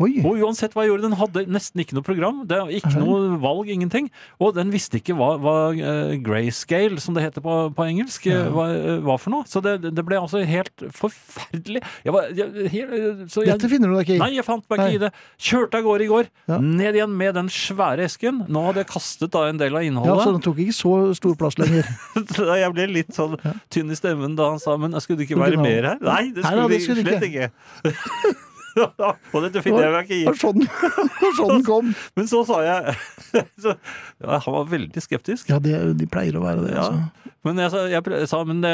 Oi. 0.00 0.14
Og 0.24 0.40
uansett 0.40 0.72
hva 0.72 0.86
jeg 0.86 0.94
gjorde, 0.94 1.04
den 1.08 1.16
hadde 1.20 1.42
nesten 1.52 1.82
ikke 1.82 1.96
noe 1.98 2.04
program. 2.06 2.42
Det 2.48 2.56
var 2.56 2.72
Ikke 2.72 2.92
noe 2.96 3.36
valg, 3.42 3.68
ingenting. 3.68 4.08
Og 4.40 4.54
den 4.56 4.72
visste 4.72 4.96
ikke 5.00 5.16
hva, 5.18 5.34
hva 5.42 5.54
eh, 5.76 6.14
grayscale, 6.24 7.00
som 7.04 7.16
det 7.16 7.26
heter 7.26 7.44
på, 7.44 7.56
på 7.76 7.86
engelsk, 7.86 8.30
ja. 8.30 8.46
var, 8.54 8.72
eh, 8.78 9.02
var 9.04 9.20
for 9.20 9.34
noe. 9.34 9.48
Så 9.50 9.62
det, 9.64 9.76
det 9.84 10.04
ble 10.06 10.16
altså 10.20 10.40
helt 10.48 10.86
forferdelig. 10.96 11.84
Jeg 12.06 12.16
var, 12.16 12.30
jeg, 12.36 12.70
helt, 12.72 12.96
så 13.32 13.44
jeg, 13.44 13.58
Dette 13.60 13.70
finner 13.72 13.92
du 13.92 13.98
deg 13.98 14.08
ikke 14.08 14.16
i. 14.16 14.22
Nei, 14.24 14.32
jeg 14.38 14.46
fant 14.48 14.64
meg 14.72 14.80
Nei. 14.80 14.88
ikke 14.88 15.00
i 15.00 15.04
det. 15.04 15.12
Kjørte 15.50 15.80
av 15.80 15.88
gårde 15.90 16.06
i 16.06 16.10
går. 16.14 16.32
Ja. 16.48 16.60
Ned 16.64 17.00
igjen 17.00 17.16
med 17.20 17.36
den 17.36 17.52
svære 17.52 18.08
esken. 18.08 18.44
Nå 18.48 18.66
hadde 18.70 18.84
jeg 18.86 18.92
kastet 18.94 19.34
da 19.36 19.46
en 19.52 19.60
del 19.60 19.76
av 19.76 19.84
innholdet. 19.84 20.16
Ja, 20.16 20.28
så 20.30 20.36
den 20.38 20.44
tok 20.48 20.64
ikke 20.64 20.78
så 20.80 20.96
stor 21.18 21.36
plass 21.40 21.60
lenger. 21.60 21.88
Jeg 22.60 22.72
ble 22.74 22.86
litt 22.90 23.12
sånn 23.14 23.36
tynn 23.72 23.92
i 23.92 23.96
stemmen 23.98 24.34
da 24.38 24.50
han 24.52 24.60
sa 24.62 24.74
Men 24.80 24.94
skulle 25.02 25.20
det 25.20 25.28
ikke 25.28 25.38
være 25.40 25.60
mer 25.60 25.92
her? 25.92 26.00
Nei, 26.02 26.30
det 26.34 26.44
Nei, 26.44 26.50
skulle, 26.50 26.62
da, 26.62 26.70
det 26.72 26.80
skulle 26.84 27.04
slett 27.04 27.26
ikke. 27.28 28.38
Og 28.78 29.42
dette 29.44 29.62
finner 29.64 29.86
jeg 29.86 29.92
meg 29.94 30.08
ikke 30.10 30.18
i. 30.20 30.34
sånn, 30.40 30.64
sånn 31.40 31.64
kom. 31.66 31.92
Men 32.18 32.28
så 32.30 32.42
sa 32.48 32.60
jeg 32.66 32.94
så, 33.64 33.74
ja, 34.22 34.38
Han 34.46 34.56
var 34.56 34.70
veldig 34.70 35.02
skeptisk. 35.04 35.50
Ja, 35.52 35.58
det, 35.62 35.74
de 35.98 36.08
pleier 36.10 36.38
å 36.38 36.44
være 36.44 36.66
det. 36.66 36.74
Ja. 36.76 36.86
Altså. 36.86 37.34
Men 37.46 37.62
jeg 37.64 37.72
sa, 37.72 37.84
jeg 37.90 38.28
sa 38.30 38.42
men 38.44 38.60
det, 38.64 38.72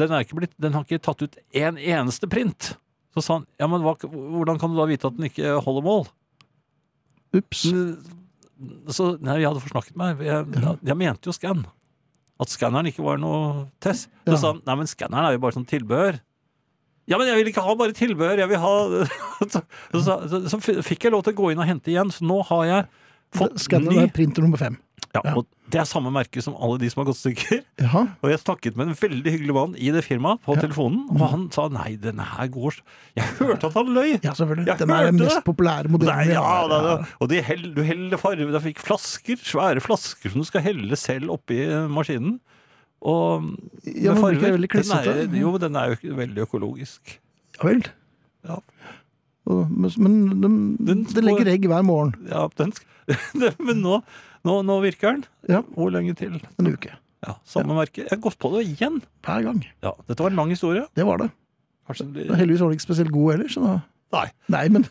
den, 0.00 0.14
blitt, 0.38 0.54
den 0.62 0.76
har 0.76 0.86
ikke 0.86 1.02
tatt 1.04 1.22
ut 1.26 1.36
en 1.62 1.78
eneste 1.78 2.30
print. 2.32 2.72
Så 3.14 3.24
sa 3.26 3.40
han 3.40 3.46
ja, 3.60 3.66
men 3.70 3.82
hva, 3.84 3.96
hvordan 4.06 4.60
kan 4.60 4.72
du 4.72 4.78
da 4.80 4.86
vite 4.88 5.10
at 5.10 5.18
den 5.18 5.28
ikke 5.28 5.58
holder 5.64 5.86
mål? 5.86 6.06
Ups. 7.36 7.66
Så 8.90 9.12
nei, 9.22 9.38
jeg 9.40 9.48
hadde 9.50 9.62
forsnakket 9.62 9.98
meg. 9.98 10.22
Jeg, 10.24 10.48
jeg 10.86 10.98
mente 10.98 11.30
jo 11.30 11.34
skann. 11.36 11.62
At 12.40 12.52
skanneren 12.52 12.88
ikke 12.88 13.04
var 13.04 13.20
noe 13.20 13.66
test. 13.84 14.08
Så 14.24 14.34
Ja. 14.34 14.40
sa 14.40 14.52
han 14.54 14.62
nei, 14.66 14.76
men 14.80 14.88
skanneren 14.90 15.28
er 15.28 15.36
jo 15.36 15.42
bare 15.44 15.56
sånn 15.58 15.68
tilbehør. 15.68 16.20
Ja, 17.08 17.18
men 17.18 17.30
jeg 17.30 17.40
vil 17.40 17.50
ikke 17.52 17.64
ha 17.64 17.76
bare 17.78 17.96
tilbehør, 17.96 18.42
jeg 18.42 18.50
vil 18.50 18.60
ha 18.62 18.74
så, 19.54 19.62
så, 20.04 20.42
så, 20.52 20.60
fikk 20.84 21.08
jeg 21.08 21.14
lov 21.14 21.24
til 21.26 21.34
å 21.34 21.40
gå 21.40 21.54
inn 21.54 21.62
og 21.62 21.68
hente 21.70 21.92
igjen, 21.92 22.12
så 22.14 22.26
nå 22.26 22.42
har 22.50 22.66
jeg 22.68 22.86
fått 23.36 23.58
Skanner 23.62 23.94
ny 23.94 24.04
er 24.04 24.12
printer 24.14 24.44
nummer 24.44 24.60
fem. 24.60 24.76
ja, 25.14 25.22
ja. 25.24 25.32
Og 25.38 25.48
det 25.70 25.78
er 25.78 25.86
samme 25.86 26.10
merke 26.10 26.42
som 26.42 26.56
alle 26.58 26.80
de 26.82 26.88
som 26.90 27.00
har 27.00 27.08
gått 27.10 27.18
stykker. 27.20 27.60
Ja. 27.82 28.02
Og 28.22 28.32
jeg 28.32 28.40
snakket 28.42 28.78
med 28.78 28.90
en 28.90 28.96
veldig 28.98 29.34
hyggelig 29.36 29.54
mann 29.54 29.76
i 29.78 29.92
det 29.94 30.02
firmaet 30.06 30.42
på 30.46 30.56
telefonen, 30.58 31.04
og 31.14 31.22
han 31.32 31.44
sa 31.54 31.68
nei, 31.72 31.94
denne 32.02 32.26
her 32.26 32.50
går 32.50 32.80
Jeg 33.18 33.28
hørte 33.38 33.70
at 33.70 33.78
han 33.78 33.92
løy! 33.94 34.16
Ja, 34.18 34.34
selvfølgelig. 34.34 34.66
Den 34.82 34.94
er 34.94 35.10
den 35.10 35.20
mest 35.22 35.44
populære 35.46 35.92
modellen. 35.92 36.30
Nei, 36.30 36.34
ja, 36.34 36.44
da, 36.70 36.80
da. 36.86 36.96
Og 37.22 37.30
de 37.30 37.42
held, 37.46 37.70
du 37.76 37.82
heller 37.86 38.20
farge 38.20 38.50
Du 38.50 38.58
fikk 38.66 38.82
flasker, 38.82 39.38
svære 39.46 39.82
flasker 39.84 40.34
som 40.34 40.42
du 40.42 40.48
skal 40.50 40.66
helle 40.66 40.98
selv 40.98 41.34
oppi 41.38 41.62
maskinen. 41.90 42.40
Og 43.00 43.46
Ja, 43.86 44.12
men 44.12 44.20
farger 44.22 44.48
er 44.50 44.56
veldig 44.58 44.68
klissete? 44.72 45.14
er, 45.24 45.36
jo, 45.40 45.54
den 45.58 45.76
er 45.76 45.88
jo 45.92 45.96
ikke 45.98 46.16
veldig 46.18 46.42
økologisk. 46.46 47.18
Ja 47.58 47.68
vel. 47.68 47.82
Ja. 48.44 48.58
Og- 49.46 49.70
Men, 49.70 49.90
men 49.98 50.40
den, 50.42 50.76
Den 50.76 51.04
den 51.04 51.24
legger 51.24 51.48
egg 51.48 51.64
hver 51.66 51.82
morgen. 51.84 52.12
Ja, 52.28 52.46
den 52.58 52.72
skal 52.72 52.86
Men 53.58 53.80
nå, 53.82 54.02
nå, 54.44 54.62
nå 54.62 54.80
virker 54.84 55.14
den. 55.16 55.24
Ja. 55.48 55.62
Hvor 55.74 55.90
lenge 55.90 56.14
til? 56.14 56.40
En 56.58 56.66
uke. 56.68 56.92
Ja, 57.26 57.34
Samme 57.44 57.74
merke. 57.74 58.04
Jeg 58.04 58.10
har 58.14 58.20
gått 58.22 58.38
på 58.38 58.48
det 58.54 58.66
igjen. 58.68 59.00
Hver 59.26 59.42
gang. 59.44 59.64
Ja, 59.82 59.92
Dette 60.08 60.22
var 60.22 60.30
en 60.30 60.36
lang 60.36 60.50
historie. 60.54 60.86
Det 60.96 61.04
var 61.04 61.18
det. 61.18 61.30
Kanskje 61.88 62.06
det 62.06 62.12
blir 62.14 62.36
Heldigvis 62.36 62.60
var 62.62 62.70
det 62.70 62.78
ikke 62.78 62.86
spesielt 62.86 63.12
god 63.12 63.32
heller. 63.34 63.48
Så 63.52 63.64
da... 63.64 63.74
Nei. 64.14 64.26
Nei, 64.48 64.62
men 64.68 64.86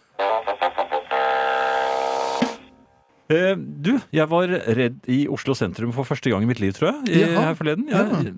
du, 3.29 3.93
jeg 4.15 4.25
var 4.31 4.49
redd 4.49 4.99
i 5.11 5.23
Oslo 5.29 5.53
sentrum 5.57 5.93
for 5.93 6.07
første 6.07 6.31
gang 6.33 6.45
i 6.45 6.49
mitt 6.49 6.61
liv, 6.63 6.73
tror 6.77 6.91
jeg. 6.91 7.19
i-. 7.19 7.33
Her 7.37 7.57
forleden. 7.57 7.89
Jeg, 7.89 8.33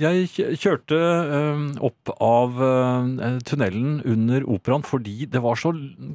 jeg 0.00 0.56
kjørte 0.62 0.96
eh, 0.96 1.64
opp 1.84 2.12
av 2.22 2.60
eh, 2.64 3.34
tunnelen 3.44 3.98
under 4.08 4.46
operaen 4.48 4.84
fordi 4.86 5.26
det 5.28 5.42
var 5.44 5.58
så 5.60 5.74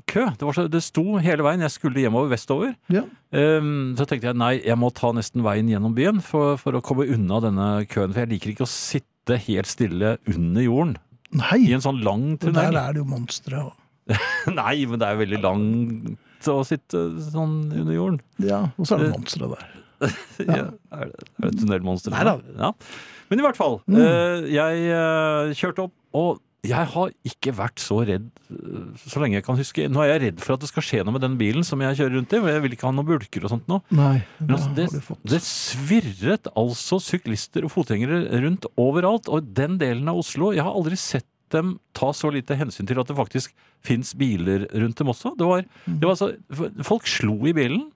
kø. 0.09 0.23
Det, 0.33 0.47
var 0.47 0.55
så, 0.57 0.65
det 0.71 0.81
sto 0.85 1.19
hele 1.21 1.45
veien. 1.45 1.61
Jeg 1.65 1.75
skulle 1.75 2.01
hjemover 2.01 2.31
vestover. 2.33 2.73
ja. 2.93 3.03
Eh, 3.35 3.67
så 3.99 4.07
tenkte 4.07 4.31
jeg 4.31 4.39
nei, 4.39 4.53
jeg 4.63 4.79
må 4.79 4.89
ta 4.95 5.11
nesten 5.13 5.43
veien 5.45 5.69
gjennom 5.69 5.93
byen 5.97 6.23
for, 6.25 6.55
for 6.61 6.77
å 6.79 6.83
komme 6.85 7.09
unna 7.11 7.41
denne 7.43 7.67
køen. 7.91 8.15
For 8.15 8.23
jeg 8.23 8.33
liker 8.37 8.55
ikke 8.55 8.65
å 8.65 8.71
sitte 8.71 9.37
helt 9.45 9.67
stille 9.67 10.15
under 10.31 10.63
jorden 10.63 10.95
Nei. 11.35 11.57
i 11.67 11.73
en 11.75 11.83
sånn 11.83 11.99
lang 12.05 12.37
tunnel 12.39 12.71
Der 12.71 12.79
er 12.79 12.95
det 12.95 13.03
jo 13.03 13.09
monstre. 13.11 13.65
Nei, 14.61 14.85
men 14.87 15.01
det 15.01 15.05
er 15.09 15.17
jo 15.17 15.23
veldig 15.25 15.43
langt 16.37 16.47
og 16.53 16.65
sitte 16.67 17.03
sånn 17.31 17.57
under 17.73 17.93
jorden. 17.93 18.19
Ja, 18.39 18.69
og 18.77 18.85
så 18.87 18.95
er 18.95 18.99
det 19.05 19.11
Det- 19.11 19.19
monstre 19.19 19.49
der. 19.55 19.67
Ja. 20.45 20.69
Er, 20.93 21.05
det, 21.09 21.29
er 21.41 21.49
det 21.49 21.59
tunnelmonster? 21.59 22.11
Nei 22.13 22.23
da. 22.23 22.37
Ja. 22.57 22.71
Men 23.29 23.39
i 23.39 23.41
hvert 23.41 23.57
fall. 23.57 23.79
Mm. 23.87 23.95
eh, 23.97 24.43
jeg 24.53 24.83
eh, 24.93 25.53
kjørte 25.57 25.87
opp, 25.87 25.93
og 26.13 26.41
jeg 26.67 26.85
har 26.93 27.11
ikke 27.25 27.53
vært 27.55 27.79
så 27.79 27.97
redd 28.05 28.27
eh, 28.51 28.93
så 29.09 29.19
lenge 29.23 29.39
jeg 29.39 29.45
kan 29.47 29.57
huske. 29.57 29.87
Nå 29.89 30.03
er 30.03 30.11
jeg 30.13 30.21
redd 30.27 30.39
for 30.43 30.53
at 30.53 30.61
det 30.61 30.69
skal 30.69 30.83
skje 30.85 31.01
noe 31.03 31.13
med 31.15 31.21
den 31.25 31.37
bilen 31.39 31.63
som 31.65 31.81
jeg 31.81 31.97
kjører 31.97 32.13
rundt 32.19 32.33
i. 32.37 32.41
Jeg 32.53 32.61
vil 32.61 32.75
ikke 32.77 32.85
ha 32.85 32.93
noen 32.93 33.07
bulker 33.09 33.43
og 33.47 33.49
sånt 33.55 33.67
nå. 33.67 33.81
Nei, 33.89 34.21
Men 34.39 34.53
altså, 34.55 34.69
det, 34.77 34.87
det 35.33 35.41
svirret 35.41 36.47
altså 36.53 36.99
syklister 37.01 37.65
og 37.65 37.73
fotgjengere 37.73 38.21
rundt 38.45 38.69
overalt. 38.77 39.27
Og 39.33 39.49
den 39.57 39.79
delen 39.81 40.07
av 40.13 40.21
Oslo 40.21 40.51
Jeg 40.53 40.61
har 40.67 40.77
aldri 40.77 40.95
sett 40.99 41.25
dem 41.53 41.75
ta 41.97 42.11
så 42.15 42.31
lite 42.33 42.55
hensyn 42.59 42.87
til 42.89 42.99
at 43.01 43.07
det 43.09 43.17
faktisk 43.17 43.53
fins 43.85 44.13
biler 44.17 44.65
rundt 44.73 44.97
dem 44.99 45.11
også. 45.13 45.35
Det 45.37 45.47
var, 45.47 45.63
det 45.85 46.03
var 46.03 46.15
altså, 46.15 46.31
folk 46.87 47.07
slo 47.07 47.37
i 47.47 47.53
bilen. 47.57 47.87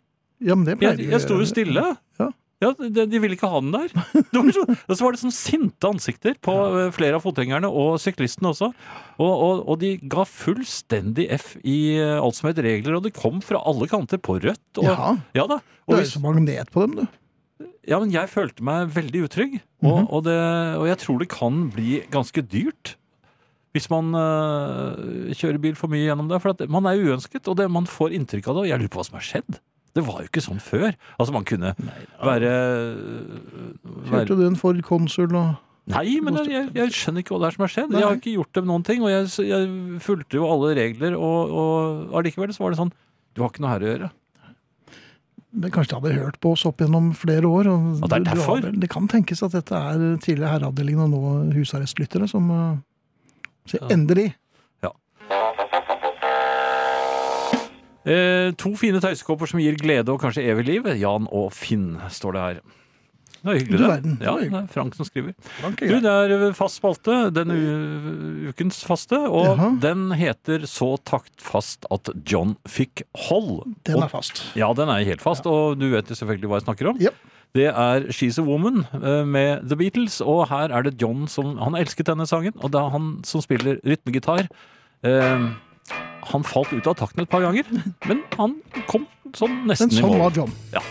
Ja, 0.42 0.56
men 0.58 0.66
det 0.66 0.80
pleier 0.82 0.98
Jeg, 0.98 1.12
jeg 1.14 1.22
sto 1.26 1.38
jo 1.38 1.46
stille. 1.50 1.84
Ja. 2.20 2.30
de, 2.78 3.06
de 3.10 3.20
ville 3.22 3.34
ikke 3.34 3.50
ha 3.50 3.60
den 3.62 3.72
der. 3.74 3.90
Så, 4.54 4.64
og 4.70 4.94
så 4.94 5.02
var 5.06 5.16
det 5.16 5.22
sånn 5.24 5.34
sinte 5.34 5.90
ansikter 5.90 6.36
på 6.46 6.54
eh, 6.78 6.92
flere 6.94 7.18
av 7.18 7.24
fotgjengerne, 7.26 7.70
og 7.70 7.96
syklistene 8.02 8.52
også. 8.52 8.70
Og, 9.18 9.32
og, 9.32 9.64
og 9.70 9.80
de 9.82 9.96
ga 10.10 10.26
fullstendig 10.30 11.26
F 11.40 11.56
i 11.66 11.98
eh, 11.98 12.20
alt 12.22 12.38
som 12.38 12.50
het 12.52 12.62
regler, 12.62 13.00
og 13.00 13.06
det 13.08 13.16
kom 13.18 13.42
fra 13.46 13.62
alle 13.66 13.90
kanter 13.90 14.22
på 14.22 14.38
rødt. 14.44 14.62
Og, 14.78 14.86
ja. 14.86 15.12
ja 15.42 15.48
da. 15.50 15.58
Og 15.88 15.96
det 15.96 16.04
er 16.04 16.08
jo 16.08 16.14
så 16.14 16.24
magnet 16.24 16.70
på 16.74 16.86
dem, 16.86 17.00
du. 17.02 17.68
ja, 17.90 17.98
men 18.02 18.14
jeg 18.14 18.30
følte 18.30 18.66
meg 18.66 18.94
veldig 18.94 19.26
utrygg, 19.28 19.60
og, 19.82 19.92
Mhm. 20.04 20.08
og, 20.14 20.24
det, 20.30 20.40
og 20.78 20.86
jeg 20.92 20.98
tror 21.02 21.18
det 21.24 21.30
kan 21.34 21.64
bli 21.74 22.02
ganske 22.14 22.44
dyrt. 22.46 22.96
Hvis 23.72 23.88
man 23.90 24.12
eh, 24.20 25.34
kjører 25.40 25.60
bil 25.64 25.76
for 25.80 25.88
mye 25.92 26.04
gjennom 26.10 26.28
det. 26.28 26.42
For 26.44 26.52
at 26.52 26.64
man 26.70 26.86
er 26.92 27.00
uønsket, 27.00 27.48
og 27.48 27.56
det, 27.58 27.70
man 27.72 27.86
får 27.88 28.12
inntrykk 28.18 28.50
av 28.52 28.56
det. 28.58 28.64
Og 28.66 28.72
jeg 28.74 28.80
lurer 28.82 28.92
på 28.92 29.00
hva 29.00 29.06
som 29.08 29.16
har 29.20 29.24
skjedd. 29.28 29.60
Det 29.96 30.04
var 30.08 30.22
jo 30.24 30.28
ikke 30.30 30.44
sånn 30.44 30.60
før. 30.64 30.94
Altså, 31.20 31.34
man 31.36 31.44
kunne 31.48 31.74
være, 32.24 32.52
være 34.08 34.12
Kjørte 34.12 34.38
du 34.40 34.46
en 34.48 34.56
Ford 34.60 34.80
Consul 34.88 35.36
og 35.36 35.56
Nei, 35.92 36.20
men 36.24 36.36
jeg, 36.38 36.52
jeg, 36.54 36.68
jeg 36.78 36.92
skjønner 36.94 37.24
ikke 37.24 37.34
hva 37.34 37.40
det 37.42 37.48
er 37.50 37.56
som 37.58 37.64
har 37.66 37.72
skjedd. 37.74 37.90
Nei. 37.92 38.00
Jeg 38.00 38.08
har 38.08 38.20
ikke 38.20 38.34
gjort 38.36 38.54
dem 38.60 38.68
noen 38.70 38.84
ting, 38.86 39.02
og 39.04 39.10
jeg, 39.12 39.26
jeg 39.50 39.72
fulgte 40.06 40.38
jo 40.38 40.46
alle 40.48 40.70
regler, 40.78 41.16
og, 41.18 41.56
og 41.64 42.14
allikevel 42.20 42.54
så 42.56 42.64
var 42.64 42.76
det 42.76 42.80
sånn 42.80 42.92
Du 43.34 43.42
har 43.42 43.50
ikke 43.52 43.64
noe 43.66 43.72
her 43.74 43.84
å 43.84 43.90
gjøre. 43.90 44.10
Men 45.52 45.74
kanskje 45.76 45.92
de 45.92 45.98
hadde 45.98 46.22
hørt 46.22 46.38
på 46.40 46.54
oss 46.56 46.64
opp 46.70 46.80
gjennom 46.80 47.10
flere 47.18 47.50
år. 47.50 47.68
Og 47.74 48.06
Og 48.06 48.08
det 48.14 48.20
er 48.22 48.24
du- 48.24 48.30
du 48.30 48.30
har 48.46 48.62
derfor? 48.62 48.80
Det 48.86 48.90
kan 48.94 49.10
tenkes 49.12 49.42
at 49.44 49.52
dette 49.58 49.76
er 49.76 50.06
tidligere 50.24 50.54
herreavdelingen 50.54 51.04
og 51.10 51.12
nå 51.18 51.58
husarrestlyttere 51.58 52.30
som 52.32 52.48
uh, 53.80 53.88
endelig. 53.94 54.32
Ja. 54.84 54.92
Eh, 58.02 58.52
to 58.58 58.74
fine 58.80 59.02
tøysekopper 59.04 59.50
som 59.50 59.62
gir 59.62 59.78
glede 59.80 60.10
og 60.14 60.22
kanskje 60.24 60.46
evig 60.50 60.68
liv. 60.68 60.92
Jan 60.98 61.28
og 61.30 61.52
Finn, 61.54 61.96
står 62.10 62.38
det 62.38 62.46
her. 62.48 62.62
Det 63.42 63.50
er 63.50 63.58
hyggelig, 63.58 63.78
Du 63.80 63.88
verden, 63.90 64.18
det 64.20 64.28
Ja, 64.28 64.34
det 64.38 64.54
er 64.54 64.68
Frank 64.70 64.94
som 64.94 65.06
skriver. 65.08 65.34
Frank 65.58 65.80
Du, 65.82 65.96
det 65.98 66.12
er 66.12 66.54
fast 66.54 66.78
spalte, 66.78 67.16
denne 67.34 67.56
ukens 68.52 68.84
faste, 68.86 69.18
og 69.18 69.48
Jaha. 69.58 69.70
den 69.82 70.12
heter 70.14 70.68
Så 70.70 70.92
taktfast 71.10 71.88
at 71.90 72.12
John 72.30 72.54
fikk 72.70 73.02
hold. 73.30 73.64
Den 73.90 74.04
er 74.04 74.12
fast. 74.14 74.44
Ja, 74.54 74.70
den 74.78 74.90
er 74.94 75.02
helt 75.08 75.26
fast, 75.26 75.50
og 75.50 75.80
du 75.82 75.90
vet 75.90 76.10
jo 76.10 76.18
selvfølgelig 76.20 76.52
hva 76.52 76.60
jeg 76.62 76.68
snakker 76.68 76.92
om. 76.94 77.02
Yep. 77.02 77.18
Det 77.52 77.68
er 77.68 78.06
She's 78.16 78.38
a 78.40 78.44
Woman 78.48 78.86
eh, 78.96 79.26
med 79.28 79.66
The 79.68 79.76
Beatles, 79.76 80.22
og 80.24 80.46
her 80.48 80.72
er 80.72 80.86
det 80.88 80.94
John 81.02 81.26
som 81.28 81.58
Han 81.60 81.76
elsket 81.76 82.08
denne 82.08 82.28
sangen, 82.30 82.56
og 82.64 82.72
det 82.72 82.80
er 82.80 82.94
han 82.94 83.10
som 83.28 83.44
spiller 83.44 83.82
rytmegitar. 83.84 84.48
Eh, 85.04 85.50
han 86.32 86.46
falt 86.48 86.72
ut 86.72 86.88
av 86.88 86.96
takten 87.02 87.26
et 87.26 87.32
par 87.32 87.44
ganger, 87.44 87.68
men 88.10 88.24
han 88.38 88.56
kom 88.88 89.08
sånn 89.36 89.64
Men 89.64 89.74
nesten 89.74 89.92
i 89.92 90.00
sånn 90.00 90.16
var. 90.22 90.32
John. 90.36 90.56
Ja. 90.72 90.84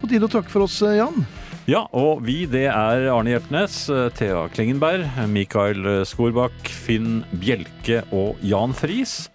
På 0.00 0.08
tide 0.08 0.24
å 0.24 0.32
takke 0.32 0.52
for 0.52 0.64
oss, 0.64 0.80
eh, 0.86 0.96
Jan. 1.02 1.26
Ja, 1.68 1.84
og 1.92 2.24
vi, 2.24 2.46
det 2.50 2.64
er 2.72 3.10
Arne 3.12 3.34
Hjeltnes, 3.34 3.82
eh, 3.92 4.08
Thea 4.16 4.46
Klingenberg, 4.54 5.04
Mikael 5.28 5.84
Skorbakk, 6.08 6.64
Finn 6.64 7.20
Bjelke 7.36 8.06
og 8.08 8.40
Jan 8.40 8.72
Friis. 8.72 9.26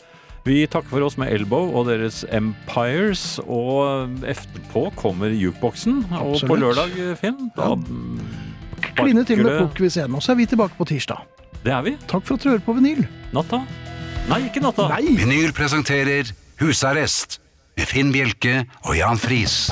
Vi 0.45 0.59
takker 0.69 0.91
for 0.93 1.01
oss 1.07 1.15
med 1.17 1.31
Elbow 1.33 1.71
og 1.73 1.87
deres 1.89 2.19
Empires, 2.29 3.39
og 3.49 4.11
etterpå 4.29 4.83
kommer 4.99 5.33
jukeboksen. 5.33 6.03
Og 6.21 6.37
på 6.45 6.57
lørdag, 6.61 6.93
Finn, 7.17 7.49
da 7.57 7.71
Ja. 7.71 7.75
Kline 8.95 9.23
til 9.25 9.37
med 9.41 9.45
det- 9.51 9.57
plukkvis 9.63 9.97
igjen. 9.97 10.13
Og 10.15 10.21
så 10.21 10.31
er 10.31 10.35
vi 10.35 10.45
tilbake 10.45 10.77
på 10.77 10.85
tirsdag. 10.85 11.17
Det 11.63 11.73
er 11.73 11.81
vi. 11.81 11.97
Takk 12.07 12.23
for 12.23 12.35
at 12.35 12.41
du 12.43 12.49
hører 12.49 12.61
på 12.61 12.75
vinyl. 12.77 13.07
Natta. 13.33 13.65
Nei, 14.29 14.41
ikke 14.49 14.61
natta. 14.61 14.87
Nei! 14.89 15.15
Vinyl 15.17 15.51
presenterer 15.51 16.31
Husarrest 16.59 17.39
med 17.75 17.87
Finn 17.87 18.11
Bjelke 18.13 18.65
og 18.85 18.95
Jan 18.95 19.17
Friis. 19.17 19.71